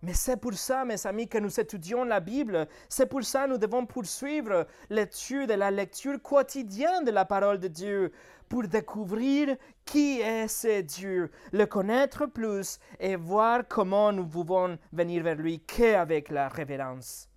Mais 0.02 0.14
c'est 0.14 0.36
pour 0.36 0.54
ça, 0.54 0.84
mes 0.84 1.06
amis, 1.06 1.28
que 1.28 1.38
nous 1.38 1.60
étudions 1.60 2.04
la 2.04 2.18
Bible. 2.18 2.66
C'est 2.88 3.06
pour 3.06 3.22
ça 3.22 3.44
que 3.44 3.50
nous 3.50 3.58
devons 3.58 3.86
poursuivre 3.86 4.66
l'étude 4.90 5.50
et 5.50 5.56
la 5.56 5.70
lecture 5.70 6.20
quotidienne 6.20 7.04
de 7.04 7.12
la 7.12 7.24
parole 7.24 7.58
de 7.58 7.68
Dieu 7.68 8.12
pour 8.48 8.64
découvrir 8.64 9.56
qui 9.84 10.20
est 10.20 10.48
ce 10.48 10.80
Dieu, 10.82 11.30
le 11.52 11.66
connaître 11.66 12.26
plus 12.26 12.80
et 12.98 13.16
voir 13.16 13.62
comment 13.68 14.12
nous 14.12 14.26
pouvons 14.26 14.76
venir 14.92 15.22
vers 15.22 15.36
lui 15.36 15.60
qu'avec 15.60 16.30
la 16.30 16.48
révérence. 16.48 17.31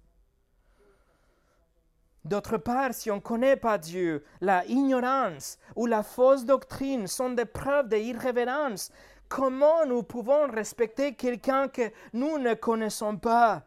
D'autre 2.25 2.57
part, 2.57 2.93
si 2.93 3.11
on 3.11 3.17
ne 3.17 3.21
connaît 3.21 3.55
pas 3.55 3.77
Dieu, 3.77 4.25
la 4.41 4.65
ignorance 4.65 5.59
ou 5.75 5.85
la 5.85 6.01
fausse 6.01 6.43
doctrine 6.43 7.05
sont 7.07 7.29
des 7.29 7.45
preuves 7.45 7.87
d'irrévérence 7.87 8.91
Comment 9.27 9.85
nous 9.85 10.03
pouvons 10.03 10.47
respecter 10.51 11.15
quelqu'un 11.15 11.67
que 11.67 11.91
nous 12.13 12.37
ne 12.37 12.53
connaissons 12.53 13.17
pas? 13.17 13.63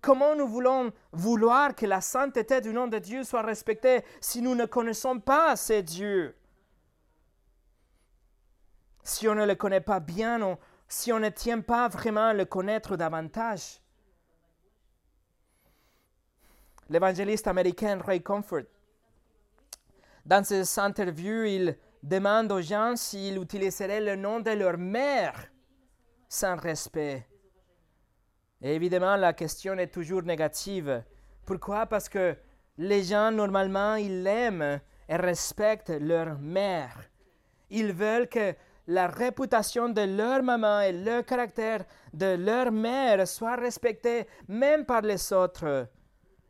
Comment 0.00 0.36
nous 0.36 0.46
voulons 0.46 0.92
vouloir 1.12 1.74
que 1.74 1.86
la 1.86 2.00
sainteté 2.00 2.60
du 2.60 2.72
nom 2.72 2.88
de 2.88 2.98
Dieu 2.98 3.24
soit 3.24 3.42
respectée 3.42 4.04
si 4.20 4.42
nous 4.42 4.54
ne 4.54 4.66
connaissons 4.66 5.18
pas 5.18 5.56
ce 5.56 5.80
Dieu 5.80 6.36
Si 9.02 9.26
on 9.28 9.34
ne 9.34 9.46
le 9.46 9.54
connaît 9.54 9.80
pas 9.80 10.00
bien, 10.00 10.58
si 10.88 11.12
on 11.12 11.20
ne 11.20 11.30
tient 11.30 11.60
pas 11.60 11.88
vraiment 11.88 12.28
à 12.28 12.34
le 12.34 12.44
connaître 12.44 12.96
davantage. 12.96 13.80
L'évangéliste 16.90 17.46
américain 17.46 17.98
Ray 18.04 18.22
Comfort, 18.22 18.64
dans 20.24 20.44
ses 20.44 20.78
interviews, 20.78 21.44
il 21.44 21.76
demande 22.02 22.52
aux 22.52 22.60
gens 22.60 22.96
s'ils 22.96 23.36
utiliseraient 23.36 24.00
le 24.00 24.16
nom 24.16 24.40
de 24.40 24.50
leur 24.50 24.78
mère 24.78 25.48
sans 26.28 26.56
respect. 26.56 27.26
Évidemment, 28.60 29.16
la 29.16 29.32
question 29.34 29.74
est 29.74 29.88
toujours 29.92 30.22
négative. 30.22 31.02
Pourquoi? 31.44 31.86
Parce 31.86 32.08
que 32.08 32.36
les 32.78 33.04
gens, 33.04 33.30
normalement, 33.30 33.96
ils 33.96 34.26
aiment 34.26 34.80
et 35.08 35.16
respectent 35.16 35.92
leur 36.00 36.38
mère. 36.38 36.98
Ils 37.70 37.92
veulent 37.92 38.28
que 38.28 38.54
la 38.86 39.06
réputation 39.06 39.88
de 39.88 40.02
leur 40.02 40.42
maman 40.42 40.80
et 40.80 40.92
le 40.92 41.22
caractère 41.22 41.84
de 42.12 42.36
leur 42.36 42.72
mère 42.72 43.26
soient 43.28 43.56
respectés 43.56 44.26
même 44.48 44.84
par 44.84 45.02
les 45.02 45.32
autres. 45.32 45.88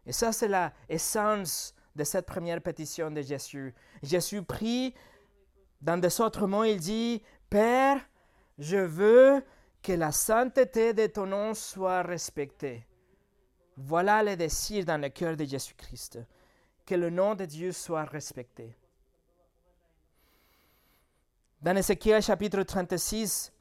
Et 0.07 0.12
ça, 0.12 0.32
c'est 0.32 0.48
la 0.48 0.72
essence 0.88 1.74
de 1.94 2.05
cette 2.05 2.26
première 2.26 2.61
pétition 2.61 3.11
de 3.11 3.22
Jésus. 3.22 3.74
Jésus 4.02 4.42
prie 4.42 4.94
dans 5.80 5.98
des 5.98 6.20
autres 6.20 6.46
mots, 6.46 6.64
il 6.64 6.80
dit, 6.80 7.22
Père, 7.48 8.00
je 8.59 8.78
veux 8.78 9.44
que 9.82 9.92
la 9.92 10.12
sainteté 10.12 10.92
de 10.94 11.07
ton 11.07 11.26
nom 11.26 11.55
soit 11.55 12.02
respectée. 12.02 12.86
Voilà 13.76 14.22
le 14.22 14.36
désir 14.36 14.84
dans 14.84 15.00
le 15.00 15.09
cœur 15.09 15.36
de 15.36 15.44
Jésus-Christ. 15.44 16.20
que 16.86 16.94
le 16.94 17.11
nom 17.11 17.34
de 17.34 17.46
Dieu 17.46 17.72
soit 17.72 18.05
respecté. 18.05 18.76
Dans 21.62 21.74
Ézéchiel 21.74 22.22
chapitre 22.22 22.62
36, 22.62 23.52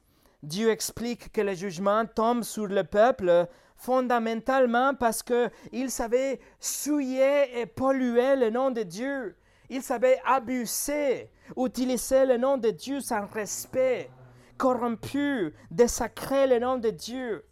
Dieu 0.42 0.70
explique 0.70 1.32
que 1.32 1.40
le 1.40 1.54
jugement 1.54 2.04
tombe 2.04 2.42
sur 2.42 2.66
le 2.66 2.84
peuple 2.84 3.48
fondamentalement 3.76 4.94
parce 4.94 5.22
qu'il 5.22 5.90
savait 5.90 6.40
souiller 6.58 7.60
et 7.60 7.66
polluer 7.66 8.36
le 8.36 8.50
nom 8.50 8.70
de 8.70 8.82
Dieu. 8.82 9.36
Il 9.68 9.82
savait 9.82 10.20
abuser, 10.24 11.30
utiliser 11.56 12.26
le 12.26 12.36
nom 12.36 12.58
de 12.58 12.70
Dieu 12.70 13.00
sans 13.00 13.26
respect, 13.26 14.10
corrompu, 14.56 15.54
désacrer 15.70 16.46
le 16.46 16.58
nom 16.58 16.76
de 16.78 16.90
Dieu. 16.90 17.44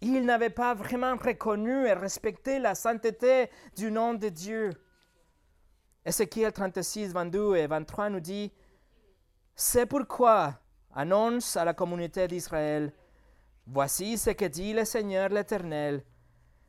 Il 0.00 0.24
n'avait 0.24 0.50
pas 0.50 0.74
vraiment 0.74 1.16
reconnu 1.16 1.86
et 1.86 1.92
respecté 1.92 2.58
la 2.58 2.74
sainteté 2.74 3.48
du 3.76 3.90
nom 3.90 4.14
de 4.14 4.28
Dieu. 4.28 4.70
Ézéchiel 6.04 6.52
36, 6.52 7.12
22 7.12 7.56
et 7.56 7.66
23 7.66 8.10
nous 8.10 8.20
dit, 8.20 8.52
C'est 9.54 9.86
pourquoi 9.86 10.60
annonce 10.94 11.56
à 11.56 11.64
la 11.64 11.72
communauté 11.72 12.28
d'Israël, 12.28 12.92
Voici 13.66 14.18
ce 14.18 14.30
que 14.30 14.44
dit 14.44 14.74
le 14.74 14.84
Seigneur 14.84 15.30
l'Éternel. 15.30 16.02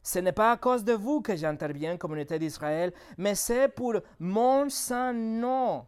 Ce 0.01 0.19
n'est 0.19 0.31
pas 0.31 0.51
à 0.51 0.57
cause 0.57 0.83
de 0.83 0.93
vous 0.93 1.21
que 1.21 1.35
j'interviens, 1.35 1.97
communauté 1.97 2.39
d'Israël, 2.39 2.93
mais 3.17 3.35
c'est 3.35 3.67
pour 3.67 3.95
mon 4.19 4.69
saint 4.69 5.13
nom, 5.13 5.87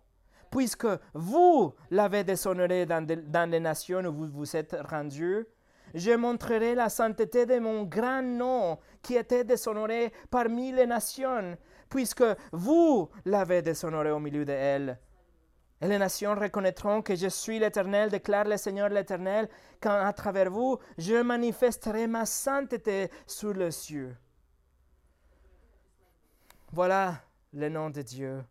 puisque 0.50 0.88
vous 1.14 1.74
l'avez 1.92 2.24
déshonoré 2.24 2.86
dans, 2.86 3.50
les 3.50 3.60
nations 3.60 4.04
où 4.06 4.12
vous 4.12 4.28
vous 4.28 4.56
êtes 4.56 4.76
rendus. 4.90 5.46
Je 5.94 6.12
montrerai 6.12 6.76
la 6.76 6.90
sainteté 6.90 7.46
de 7.46 7.60
mon 7.60 7.84
grand 7.84 8.22
nom 8.22 8.78
qui 9.02 9.16
était 9.16 9.44
déshonoré 9.44 10.12
parmi 10.30 10.72
les 10.72 10.88
nations, 10.88 11.56
puisque 11.88 12.26
vous 12.52 13.10
l'avez 13.24 13.62
déshonoré 13.62 14.12
au 14.12 14.20
milieu 14.20 14.44
d'elles. 14.44 15.00
Et 15.80 15.88
les 15.88 16.00
nations 16.00 16.34
reconnaîtront 16.34 17.04
que 17.04 17.16
je 17.16 17.28
suis 17.28 17.60
l'Éternel, 17.60 18.10
déclare 18.10 18.46
le 18.46 18.58
Seigneur 18.58 18.90
l'Éternel, 18.90 19.48
quand 19.80 19.94
à 19.94 20.12
travers 20.12 20.50
vous, 20.50 20.80
je 20.98 21.22
manifesterai 21.22 22.08
ma 22.08 22.26
sainteté 22.26 23.12
sur 23.28 23.54
les 23.54 23.72
cieux. 23.72 24.16
Voilà 26.72 27.22
le 27.54 27.70
nom 27.70 27.90
de 27.92 28.02
Dieu. 28.02 28.44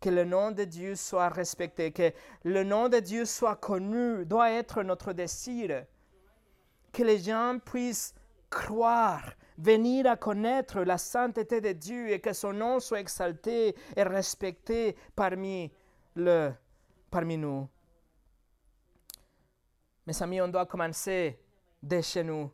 Que 0.00 0.08
le 0.08 0.24
nom 0.24 0.50
de 0.50 0.64
Dieu 0.64 0.96
soit 0.96 1.28
respecté, 1.28 1.92
que 1.92 2.12
le 2.44 2.64
nom 2.64 2.88
de 2.88 2.98
Dieu 2.98 3.24
soit 3.24 3.56
connu, 3.56 4.24
doit 4.24 4.50
être 4.50 4.82
notre 4.82 5.12
désir. 5.12 5.84
Que 6.92 7.02
les 7.02 7.18
gens 7.18 7.58
puissent 7.64 8.14
croire, 8.50 9.34
venir 9.58 10.06
à 10.06 10.16
connaître 10.16 10.80
la 10.80 10.98
sainteté 10.98 11.60
de 11.60 11.72
Dieu 11.72 12.10
et 12.10 12.20
que 12.20 12.32
son 12.32 12.52
nom 12.52 12.80
soit 12.80 13.00
exalté 13.00 13.76
et 13.94 14.02
respecté 14.02 14.96
parmi 15.14 15.70
le, 16.16 16.52
parmi 17.12 17.36
nous. 17.36 17.68
Mes 20.06 20.22
amis, 20.22 20.40
on 20.40 20.48
doit 20.48 20.66
commencer 20.66 21.38
de 21.82 22.00
chez 22.00 22.24
nous. 22.24 22.50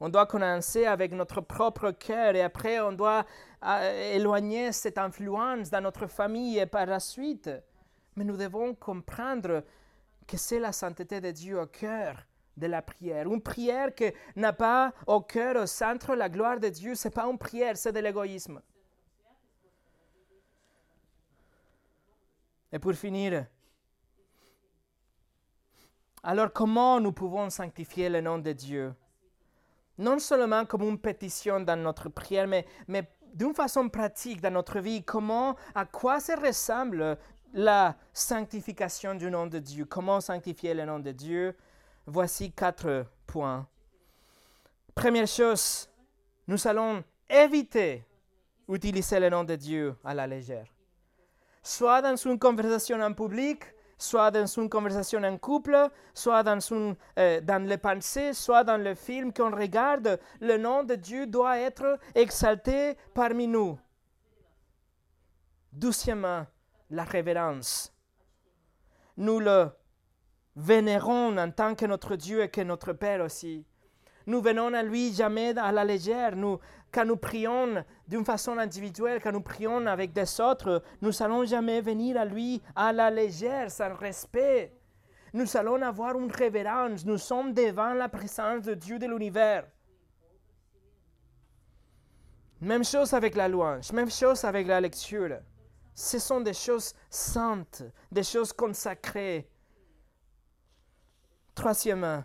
On 0.00 0.08
doit 0.08 0.26
commencer 0.26 0.86
avec 0.86 1.12
notre 1.12 1.40
propre 1.42 1.90
cœur 1.90 2.34
et 2.34 2.42
après 2.42 2.80
on 2.80 2.92
doit 2.92 3.26
euh, 3.64 4.14
éloigner 4.14 4.72
cette 4.72 4.96
influence 4.96 5.70
dans 5.70 5.82
notre 5.82 6.06
famille 6.06 6.58
et 6.58 6.66
par 6.66 6.86
la 6.86 7.00
suite. 7.00 7.50
Mais 8.16 8.24
nous 8.24 8.36
devons 8.36 8.74
comprendre 8.74 9.64
que 10.26 10.36
c'est 10.36 10.60
la 10.60 10.72
sainteté 10.72 11.20
de 11.20 11.30
Dieu 11.30 11.60
au 11.60 11.66
cœur 11.66 12.24
de 12.56 12.66
la 12.66 12.80
prière. 12.80 13.26
Une 13.26 13.42
prière 13.42 13.94
qui 13.94 14.10
n'a 14.36 14.52
pas 14.52 14.92
au 15.06 15.20
cœur, 15.20 15.56
au 15.56 15.66
centre, 15.66 16.14
la 16.14 16.28
gloire 16.28 16.58
de 16.58 16.68
Dieu, 16.68 16.94
ce 16.94 17.08
n'est 17.08 17.14
pas 17.14 17.26
une 17.26 17.38
prière, 17.38 17.76
c'est 17.76 17.92
de 17.92 18.00
l'égoïsme. 18.00 18.60
Et 22.72 22.78
pour 22.78 22.94
finir, 22.94 23.46
alors 26.28 26.52
comment 26.52 27.00
nous 27.00 27.12
pouvons 27.12 27.48
sanctifier 27.48 28.10
le 28.10 28.20
nom 28.20 28.36
de 28.36 28.52
Dieu? 28.52 28.94
Non 29.96 30.18
seulement 30.18 30.66
comme 30.66 30.82
une 30.82 30.98
pétition 30.98 31.58
dans 31.58 31.82
notre 31.82 32.10
prière, 32.10 32.46
mais, 32.46 32.66
d'une 33.32 33.54
façon 33.54 33.88
pratique 33.88 34.42
dans 34.42 34.52
notre 34.52 34.78
vie. 34.78 35.02
Comment, 35.02 35.56
à 35.74 35.86
quoi 35.86 36.20
ça 36.20 36.36
ressemble 36.36 37.16
la 37.54 37.96
sanctification 38.12 39.14
du 39.14 39.30
nom 39.30 39.46
de 39.46 39.58
Dieu? 39.58 39.86
Comment 39.86 40.20
sanctifier 40.20 40.74
le 40.74 40.84
nom 40.84 40.98
de 40.98 41.12
Dieu? 41.12 41.56
Voici 42.04 42.52
quatre 42.52 43.06
points. 43.26 43.66
Première 44.94 45.28
chose, 45.28 45.88
nous 46.46 46.68
allons 46.68 47.02
éviter 47.30 48.04
d'utiliser 48.68 49.18
le 49.18 49.30
nom 49.30 49.44
de 49.44 49.56
Dieu 49.56 49.96
à 50.04 50.12
la 50.12 50.26
légère. 50.26 50.66
Soit 51.62 52.02
dans 52.02 52.16
une 52.16 52.38
conversation 52.38 53.00
en 53.00 53.14
public, 53.14 53.64
soit 53.98 54.30
dans 54.30 54.46
une 54.46 54.70
conversation 54.70 55.22
en 55.22 55.36
couple, 55.36 55.76
soit 56.14 56.42
dans, 56.42 56.58
dans 57.16 57.68
les 57.68 57.78
pensées, 57.78 58.32
soit 58.32 58.64
dans 58.64 58.82
le 58.82 58.94
film 58.94 59.32
qu'on 59.32 59.50
regarde, 59.50 60.18
le 60.40 60.56
nom 60.56 60.84
de 60.84 60.94
Dieu 60.94 61.26
doit 61.26 61.58
être 61.58 61.98
exalté 62.14 62.96
parmi 63.12 63.48
nous. 63.48 63.78
Doucement, 65.72 66.46
la 66.90 67.04
révérence. 67.04 67.92
Nous 69.16 69.40
le 69.40 69.70
vénérons 70.54 71.36
en 71.36 71.50
tant 71.50 71.74
que 71.74 71.86
notre 71.86 72.16
Dieu 72.16 72.42
et 72.42 72.48
que 72.48 72.60
notre 72.60 72.92
Père 72.92 73.22
aussi. 73.22 73.66
Nous 74.28 74.42
venons 74.42 74.74
à 74.74 74.82
lui 74.82 75.14
jamais 75.14 75.56
à 75.56 75.72
la 75.72 75.86
légère. 75.86 76.36
Nous, 76.36 76.58
quand 76.92 77.06
nous 77.06 77.16
prions 77.16 77.82
d'une 78.06 78.26
façon 78.26 78.58
individuelle, 78.58 79.22
quand 79.22 79.32
nous 79.32 79.40
prions 79.40 79.86
avec 79.86 80.12
des 80.12 80.38
autres, 80.38 80.82
nous 81.00 81.22
allons 81.22 81.46
jamais 81.46 81.80
venir 81.80 82.20
à 82.20 82.26
lui 82.26 82.60
à 82.76 82.92
la 82.92 83.10
légère, 83.10 83.70
sans 83.70 83.94
respect. 83.94 84.74
Nous 85.32 85.56
allons 85.56 85.80
avoir 85.80 86.18
une 86.18 86.30
révérence. 86.30 87.06
Nous 87.06 87.16
sommes 87.16 87.54
devant 87.54 87.94
la 87.94 88.10
présence 88.10 88.66
de 88.66 88.74
Dieu 88.74 88.98
de 88.98 89.06
l'univers. 89.06 89.66
Même 92.60 92.84
chose 92.84 93.14
avec 93.14 93.34
la 93.34 93.48
louange, 93.48 93.92
même 93.92 94.10
chose 94.10 94.44
avec 94.44 94.66
la 94.66 94.82
lecture. 94.82 95.38
Ce 95.94 96.18
sont 96.18 96.42
des 96.42 96.52
choses 96.52 96.92
saintes, 97.08 97.82
des 98.12 98.24
choses 98.24 98.52
consacrées. 98.52 99.48
Troisièmement, 101.54 102.22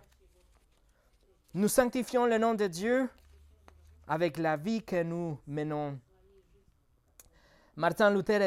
nous 1.56 1.68
sanctifions 1.68 2.26
le 2.26 2.40
nom 2.40 2.56
de 2.56 2.66
Dieu 2.66 3.10
avec 4.08 4.38
la 4.38 4.58
vie 4.58 4.82
que 4.82 5.04
nous 5.04 5.38
menons. 5.46 6.00
Martin 7.76 8.10
Luther 8.10 8.42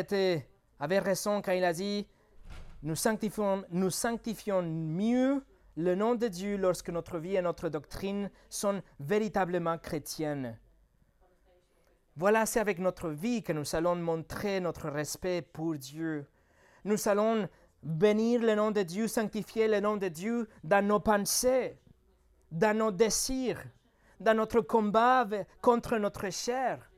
avait 0.80 0.98
raison 0.98 1.40
quand 1.40 1.52
il 1.52 1.64
a 1.64 1.72
dit 1.72 2.06
nous 2.82 2.96
sanctifions, 2.96 3.64
nous 3.70 3.90
sanctifions 3.90 4.62
mieux 4.62 5.44
le 5.76 5.94
nom 5.94 6.14
de 6.14 6.28
Dieu 6.28 6.56
lorsque 6.56 6.90
notre 6.90 7.18
vie 7.18 7.36
et 7.36 7.42
notre 7.42 7.68
doctrine 7.68 8.30
sont 8.48 8.82
véritablement 8.98 9.78
chrétiennes. 9.78 10.58
Voilà, 12.16 12.46
c'est 12.46 12.60
avec 12.60 12.78
notre 12.78 13.10
vie 13.10 13.42
que 13.42 13.52
nous 13.52 13.76
allons 13.76 13.94
montrer 13.94 14.58
notre 14.58 14.88
respect 14.88 15.42
pour 15.42 15.74
Dieu. 15.74 16.26
Nous 16.84 17.08
allons 17.08 17.48
bénir 17.82 18.40
le 18.40 18.54
nom 18.54 18.70
de 18.70 18.82
Dieu, 18.82 19.06
sanctifier 19.06 19.68
le 19.68 19.80
nom 19.80 19.96
de 19.96 20.08
Dieu 20.08 20.48
dans 20.64 20.84
nos 20.84 21.00
pensées, 21.00 21.78
dans 22.50 22.76
nos 22.76 22.90
désirs, 22.90 23.62
dans 24.20 24.36
notre 24.36 24.60
combat 24.60 25.26
contre 25.60 25.96
notre 25.98 26.30
chair, 26.30 26.90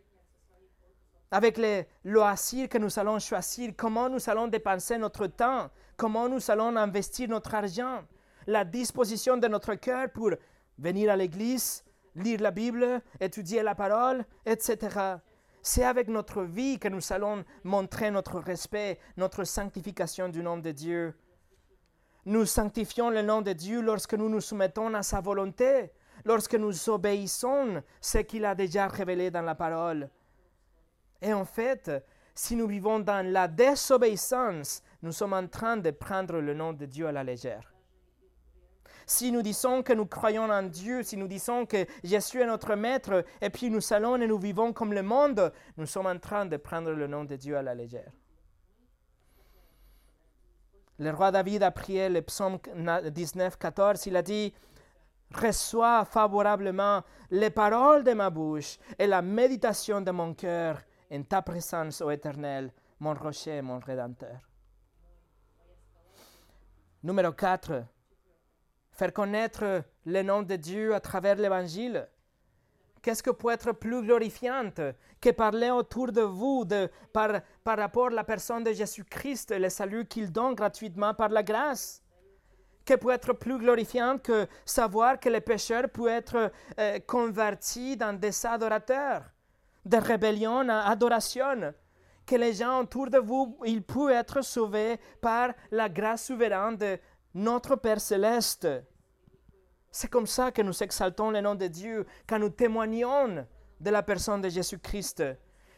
avec 1.30 1.58
les 1.58 1.86
loisirs 2.04 2.68
que 2.68 2.78
nous 2.78 2.98
allons 2.98 3.18
choisir, 3.18 3.72
comment 3.76 4.08
nous 4.08 4.30
allons 4.30 4.48
dépenser 4.48 4.96
notre 4.98 5.26
temps, 5.26 5.70
comment 5.96 6.28
nous 6.28 6.50
allons 6.50 6.74
investir 6.76 7.28
notre 7.28 7.54
argent, 7.54 8.02
la 8.46 8.64
disposition 8.64 9.36
de 9.36 9.48
notre 9.48 9.74
cœur 9.74 10.10
pour 10.10 10.30
venir 10.78 11.10
à 11.10 11.16
l'église, 11.16 11.84
lire 12.14 12.40
la 12.40 12.50
Bible, 12.50 13.02
étudier 13.20 13.62
la 13.62 13.74
parole, 13.74 14.24
etc. 14.46 15.16
C'est 15.60 15.84
avec 15.84 16.08
notre 16.08 16.42
vie 16.44 16.78
que 16.78 16.88
nous 16.88 17.12
allons 17.12 17.44
montrer 17.64 18.10
notre 18.10 18.38
respect, 18.38 18.98
notre 19.16 19.44
sanctification 19.44 20.28
du 20.28 20.42
nom 20.42 20.56
de 20.56 20.70
Dieu. 20.70 21.14
Nous 22.26 22.44
sanctifions 22.44 23.10
le 23.10 23.22
nom 23.22 23.42
de 23.42 23.52
Dieu 23.52 23.80
lorsque 23.80 24.14
nous 24.14 24.28
nous 24.28 24.40
soumettons 24.40 24.92
à 24.94 25.02
sa 25.02 25.20
volonté, 25.20 25.90
lorsque 26.24 26.54
nous 26.54 26.88
obéissons 26.88 27.82
ce 28.00 28.18
qu'il 28.18 28.44
a 28.44 28.54
déjà 28.54 28.88
révélé 28.88 29.30
dans 29.30 29.42
la 29.42 29.54
parole. 29.54 30.10
Et 31.22 31.32
en 31.32 31.44
fait, 31.44 31.90
si 32.34 32.54
nous 32.54 32.66
vivons 32.66 33.00
dans 33.00 33.26
la 33.26 33.48
désobéissance, 33.48 34.82
nous 35.02 35.12
sommes 35.12 35.32
en 35.32 35.46
train 35.46 35.76
de 35.76 35.90
prendre 35.90 36.38
le 36.38 36.54
nom 36.54 36.72
de 36.72 36.86
Dieu 36.86 37.06
à 37.06 37.12
la 37.12 37.24
légère. 37.24 37.72
Si 39.06 39.32
nous 39.32 39.40
disons 39.40 39.82
que 39.82 39.94
nous 39.94 40.04
croyons 40.04 40.50
en 40.50 40.62
Dieu, 40.64 41.02
si 41.02 41.16
nous 41.16 41.28
disons 41.28 41.64
que 41.64 41.86
Jésus 42.04 42.42
est 42.42 42.46
notre 42.46 42.76
Maître, 42.76 43.24
et 43.40 43.48
puis 43.48 43.70
nous 43.70 43.92
allons 43.92 44.16
et 44.16 44.26
nous 44.26 44.38
vivons 44.38 44.74
comme 44.74 44.92
le 44.92 45.02
monde, 45.02 45.50
nous 45.78 45.86
sommes 45.86 46.06
en 46.06 46.18
train 46.18 46.44
de 46.44 46.58
prendre 46.58 46.90
le 46.90 47.06
nom 47.06 47.24
de 47.24 47.34
Dieu 47.34 47.56
à 47.56 47.62
la 47.62 47.74
légère. 47.74 48.12
Le 50.98 51.10
roi 51.10 51.30
David 51.30 51.62
a 51.62 51.70
prié 51.70 52.08
le 52.08 52.22
psaume 52.22 52.58
19, 53.10 53.56
14, 53.56 54.06
il 54.06 54.16
a 54.16 54.22
dit, 54.22 54.52
Reçois 55.32 56.04
favorablement 56.04 57.02
les 57.30 57.50
paroles 57.50 58.02
de 58.02 58.14
ma 58.14 58.30
bouche 58.30 58.78
et 58.98 59.06
la 59.06 59.20
méditation 59.22 60.00
de 60.00 60.10
mon 60.10 60.34
cœur 60.34 60.80
en 61.12 61.22
ta 61.22 61.42
présence, 61.42 62.00
ô 62.00 62.10
Éternel, 62.10 62.72
mon 62.98 63.14
rocher, 63.14 63.62
mon 63.62 63.78
rédempteur. 63.78 64.40
Numéro 67.02 67.32
4. 67.32 67.84
Faire 68.90 69.12
connaître 69.12 69.84
le 70.04 70.22
nom 70.22 70.42
de 70.42 70.56
Dieu 70.56 70.94
à 70.94 71.00
travers 71.00 71.36
l'Évangile. 71.36 72.08
Qu'est-ce 73.02 73.22
que 73.22 73.30
peut 73.30 73.50
être 73.50 73.72
plus 73.72 74.02
glorifiant 74.02 74.70
que 75.20 75.30
parler 75.30 75.70
autour 75.70 76.12
de 76.12 76.22
vous 76.22 76.64
de, 76.64 76.90
par, 77.12 77.40
par 77.64 77.78
rapport 77.78 78.08
à 78.08 78.10
la 78.10 78.24
personne 78.24 78.64
de 78.64 78.72
Jésus-Christ 78.72 79.54
le 79.58 79.68
salut 79.68 80.06
qu'il 80.06 80.30
donne 80.32 80.54
gratuitement 80.54 81.14
par 81.14 81.28
la 81.28 81.42
grâce? 81.42 82.02
Que 82.84 82.94
peut 82.94 83.10
être 83.10 83.34
plus 83.34 83.58
glorifiant 83.58 84.18
que 84.18 84.46
savoir 84.64 85.20
que 85.20 85.28
les 85.28 85.42
pécheurs 85.42 85.88
peuvent 85.90 86.08
être 86.08 86.50
euh, 86.78 86.98
convertis 87.06 87.96
dans 87.96 88.18
des 88.18 88.46
adorateurs, 88.46 89.24
de 89.84 89.96
rébellion 89.98 90.68
à 90.68 90.88
adoration? 90.90 91.72
que 92.28 92.36
les 92.36 92.52
gens 92.52 92.80
autour 92.80 93.08
de 93.08 93.18
vous, 93.18 93.56
ils 93.64 93.82
peuvent 93.82 94.10
être 94.10 94.42
sauvés 94.42 95.00
par 95.20 95.54
la 95.70 95.88
grâce 95.88 96.26
souveraine 96.26 96.76
de 96.76 96.98
notre 97.34 97.74
Père 97.76 98.00
céleste? 98.00 98.68
C'est 99.90 100.08
comme 100.08 100.26
ça 100.26 100.52
que 100.52 100.62
nous 100.62 100.82
exaltons 100.82 101.30
le 101.30 101.40
nom 101.40 101.54
de 101.54 101.66
Dieu, 101.66 102.06
quand 102.26 102.38
nous 102.38 102.50
témoignons 102.50 103.46
de 103.80 103.90
la 103.90 104.02
personne 104.02 104.40
de 104.40 104.48
Jésus-Christ, 104.48 105.22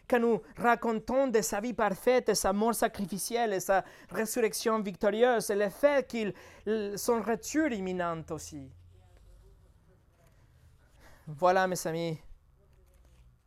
quand 0.08 0.18
nous 0.18 0.40
racontons 0.56 1.28
de 1.28 1.40
sa 1.40 1.60
vie 1.60 1.72
parfaite, 1.72 2.28
de 2.28 2.34
sa 2.34 2.52
mort 2.52 2.74
sacrificielle 2.74 3.52
et 3.52 3.60
sa 3.60 3.84
résurrection 4.10 4.80
victorieuse, 4.80 5.50
et 5.50 5.54
le 5.54 5.68
fait 5.68 6.06
qu'il 6.08 6.34
son 6.96 7.22
retour 7.22 7.68
imminent 7.68 8.24
aussi. 8.30 8.72
Voilà, 11.28 11.68
mes 11.68 11.86
amis, 11.86 12.18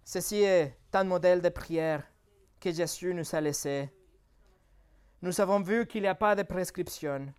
ceci 0.06 0.44
est 0.44 0.78
un 0.94 1.04
modèle 1.04 1.42
de 1.42 1.50
prière 1.50 2.04
que 2.62 2.72
Jésus 2.72 3.14
nous 3.14 3.36
a 3.36 3.42
laissé. 3.42 3.90
Nous 5.22 5.42
avons 5.42 5.60
vu 5.60 5.86
qu'il 5.86 6.04
n'y 6.04 6.08
a 6.08 6.16
pas 6.16 6.34
de 6.36 6.44
prescription. 6.44 7.34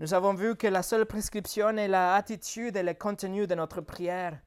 Nous 0.00 0.12
avons 0.12 0.34
vu 0.34 0.56
que 0.56 0.66
la 0.66 0.82
seule 0.82 1.06
prescription 1.06 1.76
est 1.76 1.86
l'attitude 1.86 2.76
et 2.76 2.82
le 2.82 2.94
contenu 2.94 3.46
de 3.46 3.54
notre 3.54 3.80
prière. 3.80 4.40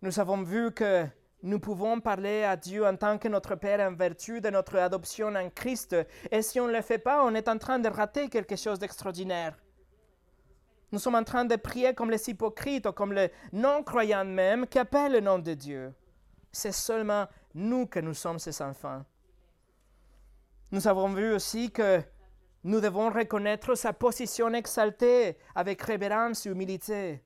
Nous 0.00 0.18
avons 0.18 0.42
vu 0.42 0.72
que 0.72 1.06
nous 1.42 1.60
pouvons 1.60 2.00
parler 2.00 2.44
à 2.44 2.56
Dieu 2.56 2.86
en 2.86 2.96
tant 2.96 3.18
que 3.18 3.28
notre 3.28 3.56
Père 3.56 3.86
en 3.86 3.94
vertu 3.94 4.40
de 4.40 4.48
notre 4.48 4.78
adoption 4.78 5.34
en 5.34 5.50
Christ. 5.50 5.94
Et 6.30 6.40
si 6.40 6.58
on 6.60 6.66
ne 6.66 6.72
le 6.72 6.80
fait 6.80 6.98
pas, 6.98 7.22
on 7.24 7.34
est 7.34 7.48
en 7.48 7.58
train 7.58 7.78
de 7.78 7.90
rater 7.90 8.30
quelque 8.30 8.56
chose 8.56 8.78
d'extraordinaire. 8.78 9.54
Nous 10.92 10.98
sommes 10.98 11.16
en 11.16 11.24
train 11.24 11.44
de 11.44 11.56
prier 11.56 11.92
comme 11.92 12.10
les 12.10 12.30
hypocrites 12.30 12.86
ou 12.86 12.92
comme 12.92 13.12
les 13.12 13.30
non-croyants 13.52 14.24
même 14.24 14.66
qui 14.66 14.78
appellent 14.78 15.12
le 15.12 15.20
nom 15.20 15.38
de 15.38 15.52
Dieu. 15.52 15.92
C'est 16.50 16.72
seulement 16.72 17.26
nous 17.52 17.86
que 17.86 18.00
nous 18.00 18.14
sommes 18.14 18.38
ses 18.38 18.62
enfants. 18.62 19.04
Nous 20.70 20.88
avons 20.88 21.12
vu 21.12 21.34
aussi 21.34 21.70
que 21.70 22.02
nous 22.64 22.80
devons 22.80 23.10
reconnaître 23.10 23.74
sa 23.74 23.92
position 23.92 24.52
exaltée 24.54 25.36
avec 25.54 25.82
révérence 25.82 26.46
et 26.46 26.50
humilité. 26.50 27.22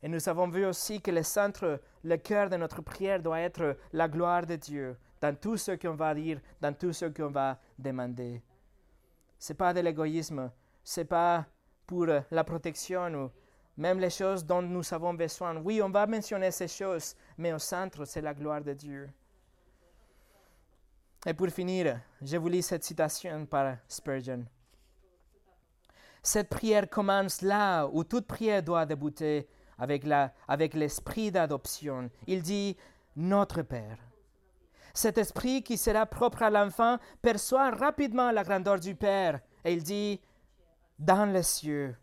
Et 0.00 0.08
nous 0.08 0.28
avons 0.28 0.48
vu 0.48 0.64
aussi 0.64 1.02
que 1.02 1.10
le 1.10 1.24
centre, 1.24 1.80
le 2.04 2.16
cœur 2.16 2.48
de 2.48 2.56
notre 2.56 2.80
prière 2.82 3.20
doit 3.20 3.40
être 3.40 3.76
la 3.92 4.08
gloire 4.08 4.46
de 4.46 4.54
Dieu 4.54 4.96
dans 5.20 5.36
tout 5.36 5.56
ce 5.56 5.72
qu'on 5.72 5.96
va 5.96 6.14
dire, 6.14 6.40
dans 6.60 6.72
tout 6.72 6.92
ce 6.92 7.06
qu'on 7.06 7.30
va 7.30 7.58
demander. 7.76 8.40
Ce 9.36 9.52
n'est 9.52 9.56
pas 9.56 9.74
de 9.74 9.80
l'égoïsme, 9.80 10.50
ce 10.84 11.00
n'est 11.00 11.06
pas 11.06 11.44
pour 11.84 12.06
la 12.06 12.44
protection 12.44 13.12
ou 13.14 13.30
même 13.76 13.98
les 13.98 14.10
choses 14.10 14.44
dont 14.44 14.62
nous 14.62 14.94
avons 14.94 15.14
besoin. 15.14 15.56
Oui, 15.56 15.82
on 15.82 15.90
va 15.90 16.06
mentionner 16.06 16.52
ces 16.52 16.68
choses, 16.68 17.16
mais 17.36 17.52
au 17.52 17.58
centre, 17.58 18.04
c'est 18.04 18.20
la 18.20 18.34
gloire 18.34 18.62
de 18.62 18.74
Dieu. 18.74 19.10
Et 21.26 21.34
pour 21.34 21.48
finir, 21.48 22.00
je 22.22 22.36
vous 22.36 22.48
lis 22.48 22.62
cette 22.62 22.84
citation 22.84 23.44
par 23.46 23.78
Spurgeon. 23.88 24.44
Cette 26.22 26.48
prière 26.48 26.88
commence 26.88 27.42
là 27.42 27.86
où 27.86 28.04
toute 28.04 28.26
prière 28.26 28.62
doit 28.62 28.86
débuter 28.86 29.48
avec, 29.78 30.04
avec 30.46 30.74
l'esprit 30.74 31.30
d'adoption. 31.30 32.10
Il 32.26 32.42
dit 32.42 32.76
Notre 33.16 33.62
Père. 33.62 33.98
Cet 34.94 35.18
esprit 35.18 35.62
qui 35.62 35.78
sera 35.78 36.06
propre 36.06 36.42
à 36.42 36.50
l'enfant 36.50 36.98
perçoit 37.22 37.70
rapidement 37.70 38.32
la 38.32 38.42
grandeur 38.42 38.80
du 38.80 38.94
Père 38.94 39.40
et 39.64 39.72
il 39.72 39.82
dit 39.82 40.20
Dans 40.98 41.30
les 41.32 41.44
cieux. 41.44 41.96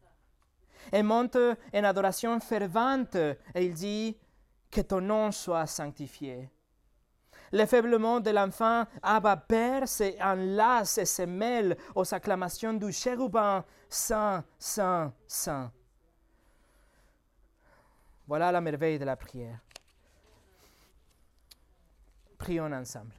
Et 0.94 1.04
monte 1.04 1.38
en 1.74 1.84
adoration 1.84 2.40
fervente 2.40 3.16
et 3.16 3.66
il 3.66 3.74
dit 3.74 4.18
Que 4.72 4.82
ton 4.82 5.02
nom 5.02 5.32
soit 5.32 5.68
sanctifié. 5.68 6.50
L'affablement 7.56 8.20
de 8.20 8.32
l'enfant 8.32 8.86
Abba 9.02 9.38
Père 9.38 9.88
s'enlace 9.88 10.98
et 10.98 11.06
se 11.06 11.22
mêle 11.22 11.78
aux 11.96 12.14
acclamations 12.14 12.74
du 12.74 12.92
chérubin 12.92 13.64
Saint, 13.88 14.44
Saint, 14.60 15.14
Saint. 15.26 15.72
Voilà 18.28 18.52
la 18.52 18.60
merveille 18.60 19.00
de 19.00 19.06
la 19.06 19.16
prière. 19.16 19.58
Prions 22.38 22.74
ensemble. 22.74 23.16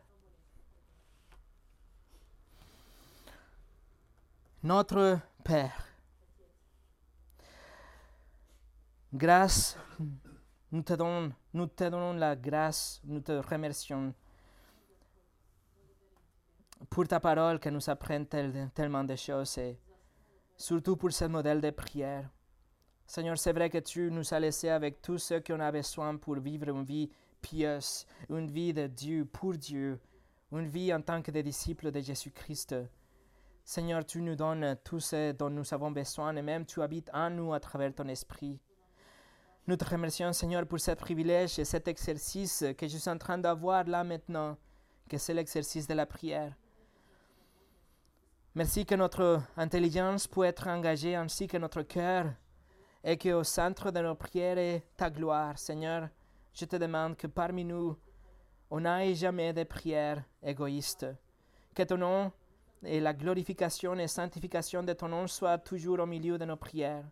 Notre 4.62 5.18
Père, 5.44 5.82
grâce 9.14 9.78
nous 10.70 10.82
te, 10.82 10.92
donnons, 10.92 11.32
nous 11.54 11.66
te 11.68 11.84
donnons 11.84 12.12
la 12.12 12.36
grâce, 12.36 13.00
nous 13.04 13.20
te 13.20 13.32
remercions 13.32 14.12
pour 16.90 17.08
ta 17.08 17.20
parole 17.20 17.58
qui 17.58 17.70
nous 17.70 17.88
apprend 17.90 18.24
tellement 18.24 19.04
de 19.04 19.16
choses 19.16 19.58
et 19.58 19.78
surtout 20.56 20.96
pour 20.96 21.12
ce 21.12 21.24
modèle 21.24 21.60
de 21.60 21.70
prière. 21.70 22.30
Seigneur, 23.06 23.38
c'est 23.38 23.52
vrai 23.52 23.70
que 23.70 23.78
tu 23.78 24.10
nous 24.10 24.34
as 24.34 24.40
laissé 24.40 24.68
avec 24.68 25.00
tous 25.00 25.18
ceux 25.18 25.40
qui 25.40 25.52
en 25.52 25.60
ont 25.60 25.70
besoin 25.70 26.16
pour 26.16 26.36
vivre 26.40 26.68
une 26.68 26.84
vie 26.84 27.10
pieuse, 27.40 28.06
une 28.28 28.50
vie 28.50 28.74
de 28.74 28.88
Dieu, 28.88 29.24
pour 29.24 29.54
Dieu, 29.54 30.00
une 30.52 30.66
vie 30.66 30.92
en 30.92 31.00
tant 31.00 31.22
que 31.22 31.30
disciples 31.30 31.90
de 31.90 32.00
Jésus-Christ. 32.00 32.74
Seigneur, 33.64 34.04
tu 34.04 34.20
nous 34.22 34.36
donnes 34.36 34.76
tout 34.84 35.00
ce 35.00 35.32
dont 35.32 35.50
nous 35.50 35.72
avons 35.72 35.90
besoin 35.90 36.34
et 36.36 36.42
même 36.42 36.66
tu 36.66 36.82
habites 36.82 37.10
en 37.12 37.30
nous 37.30 37.52
à 37.52 37.60
travers 37.60 37.94
ton 37.94 38.08
esprit. 38.08 38.60
Nous 39.66 39.76
te 39.76 39.84
remercions, 39.84 40.32
Seigneur, 40.32 40.66
pour 40.66 40.78
ce 40.78 40.92
privilège 40.92 41.58
et 41.58 41.64
cet 41.64 41.88
exercice 41.88 42.64
que 42.78 42.86
je 42.86 42.96
suis 42.96 43.10
en 43.10 43.18
train 43.18 43.38
d'avoir 43.38 43.84
là 43.84 44.04
maintenant, 44.04 44.56
que 45.08 45.18
c'est 45.18 45.34
l'exercice 45.34 45.86
de 45.88 45.94
la 45.94 46.06
prière. 46.06 46.54
Merci 48.56 48.86
que 48.86 48.94
notre 48.94 49.42
intelligence 49.58 50.26
puisse 50.26 50.48
être 50.48 50.66
engagée 50.66 51.14
ainsi 51.14 51.46
que 51.46 51.58
notre 51.58 51.82
cœur 51.82 52.32
et 53.04 53.18
qu'au 53.18 53.44
centre 53.44 53.90
de 53.90 54.00
nos 54.00 54.14
prières 54.14 54.56
est 54.56 54.82
ta 54.96 55.10
gloire. 55.10 55.58
Seigneur, 55.58 56.08
je 56.54 56.64
te 56.64 56.76
demande 56.76 57.18
que 57.18 57.26
parmi 57.26 57.66
nous, 57.66 57.98
on 58.70 58.80
n'aille 58.80 59.14
jamais 59.14 59.52
de 59.52 59.62
prières 59.64 60.24
égoïstes. 60.42 61.06
Que 61.74 61.82
ton 61.82 61.98
nom 61.98 62.32
et 62.82 62.98
la 62.98 63.12
glorification 63.12 63.92
et 63.96 64.08
sanctification 64.08 64.82
de 64.82 64.94
ton 64.94 65.08
nom 65.08 65.26
soient 65.26 65.58
toujours 65.58 66.00
au 66.00 66.06
milieu 66.06 66.38
de 66.38 66.46
nos 66.46 66.56
prières. 66.56 67.04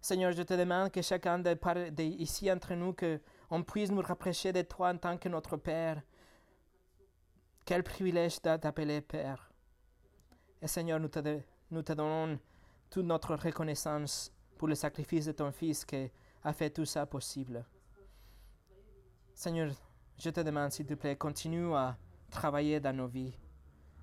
Seigneur, 0.00 0.32
je 0.32 0.42
te 0.42 0.54
demande 0.54 0.90
que 0.90 1.02
chacun 1.02 1.38
de, 1.38 2.02
ici 2.02 2.50
entre 2.50 2.74
nous, 2.74 2.94
que 2.94 3.20
on 3.48 3.62
puisse 3.62 3.92
nous 3.92 4.02
rapprocher 4.02 4.52
de 4.52 4.62
toi 4.62 4.90
en 4.90 4.98
tant 4.98 5.18
que 5.18 5.28
notre 5.28 5.56
Père. 5.56 6.02
Quel 7.64 7.84
privilège 7.84 8.42
d'appeler 8.42 9.02
Père. 9.02 9.53
Et 10.64 10.66
Seigneur, 10.66 10.98
nous 10.98 11.08
te, 11.08 11.92
donnons 11.92 12.38
toute 12.88 13.04
notre 13.04 13.34
reconnaissance 13.36 14.32
pour 14.56 14.66
le 14.66 14.74
sacrifice 14.74 15.26
de 15.26 15.32
ton 15.32 15.52
Fils 15.52 15.84
qui 15.84 16.10
a 16.42 16.52
fait 16.54 16.70
tout 16.70 16.86
ça 16.86 17.04
possible. 17.04 17.62
Seigneur, 19.34 19.70
je 20.18 20.30
te 20.30 20.40
demande, 20.40 20.70
s'il 20.70 20.86
te 20.86 20.94
plaît, 20.94 21.16
continue 21.16 21.74
à 21.74 21.98
travailler 22.30 22.80
dans 22.80 22.96
nos 22.96 23.08
vies, 23.08 23.34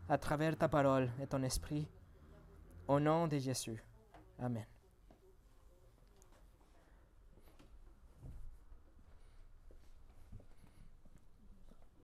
à 0.08 0.20
travers 0.20 0.56
ta 0.56 0.70
parole 0.70 1.10
et 1.20 1.26
ton 1.26 1.42
esprit. 1.42 1.88
Au 2.88 3.00
nom 3.00 3.28
de 3.28 3.40
Jésus. 3.40 3.84
Amen. 4.38 4.71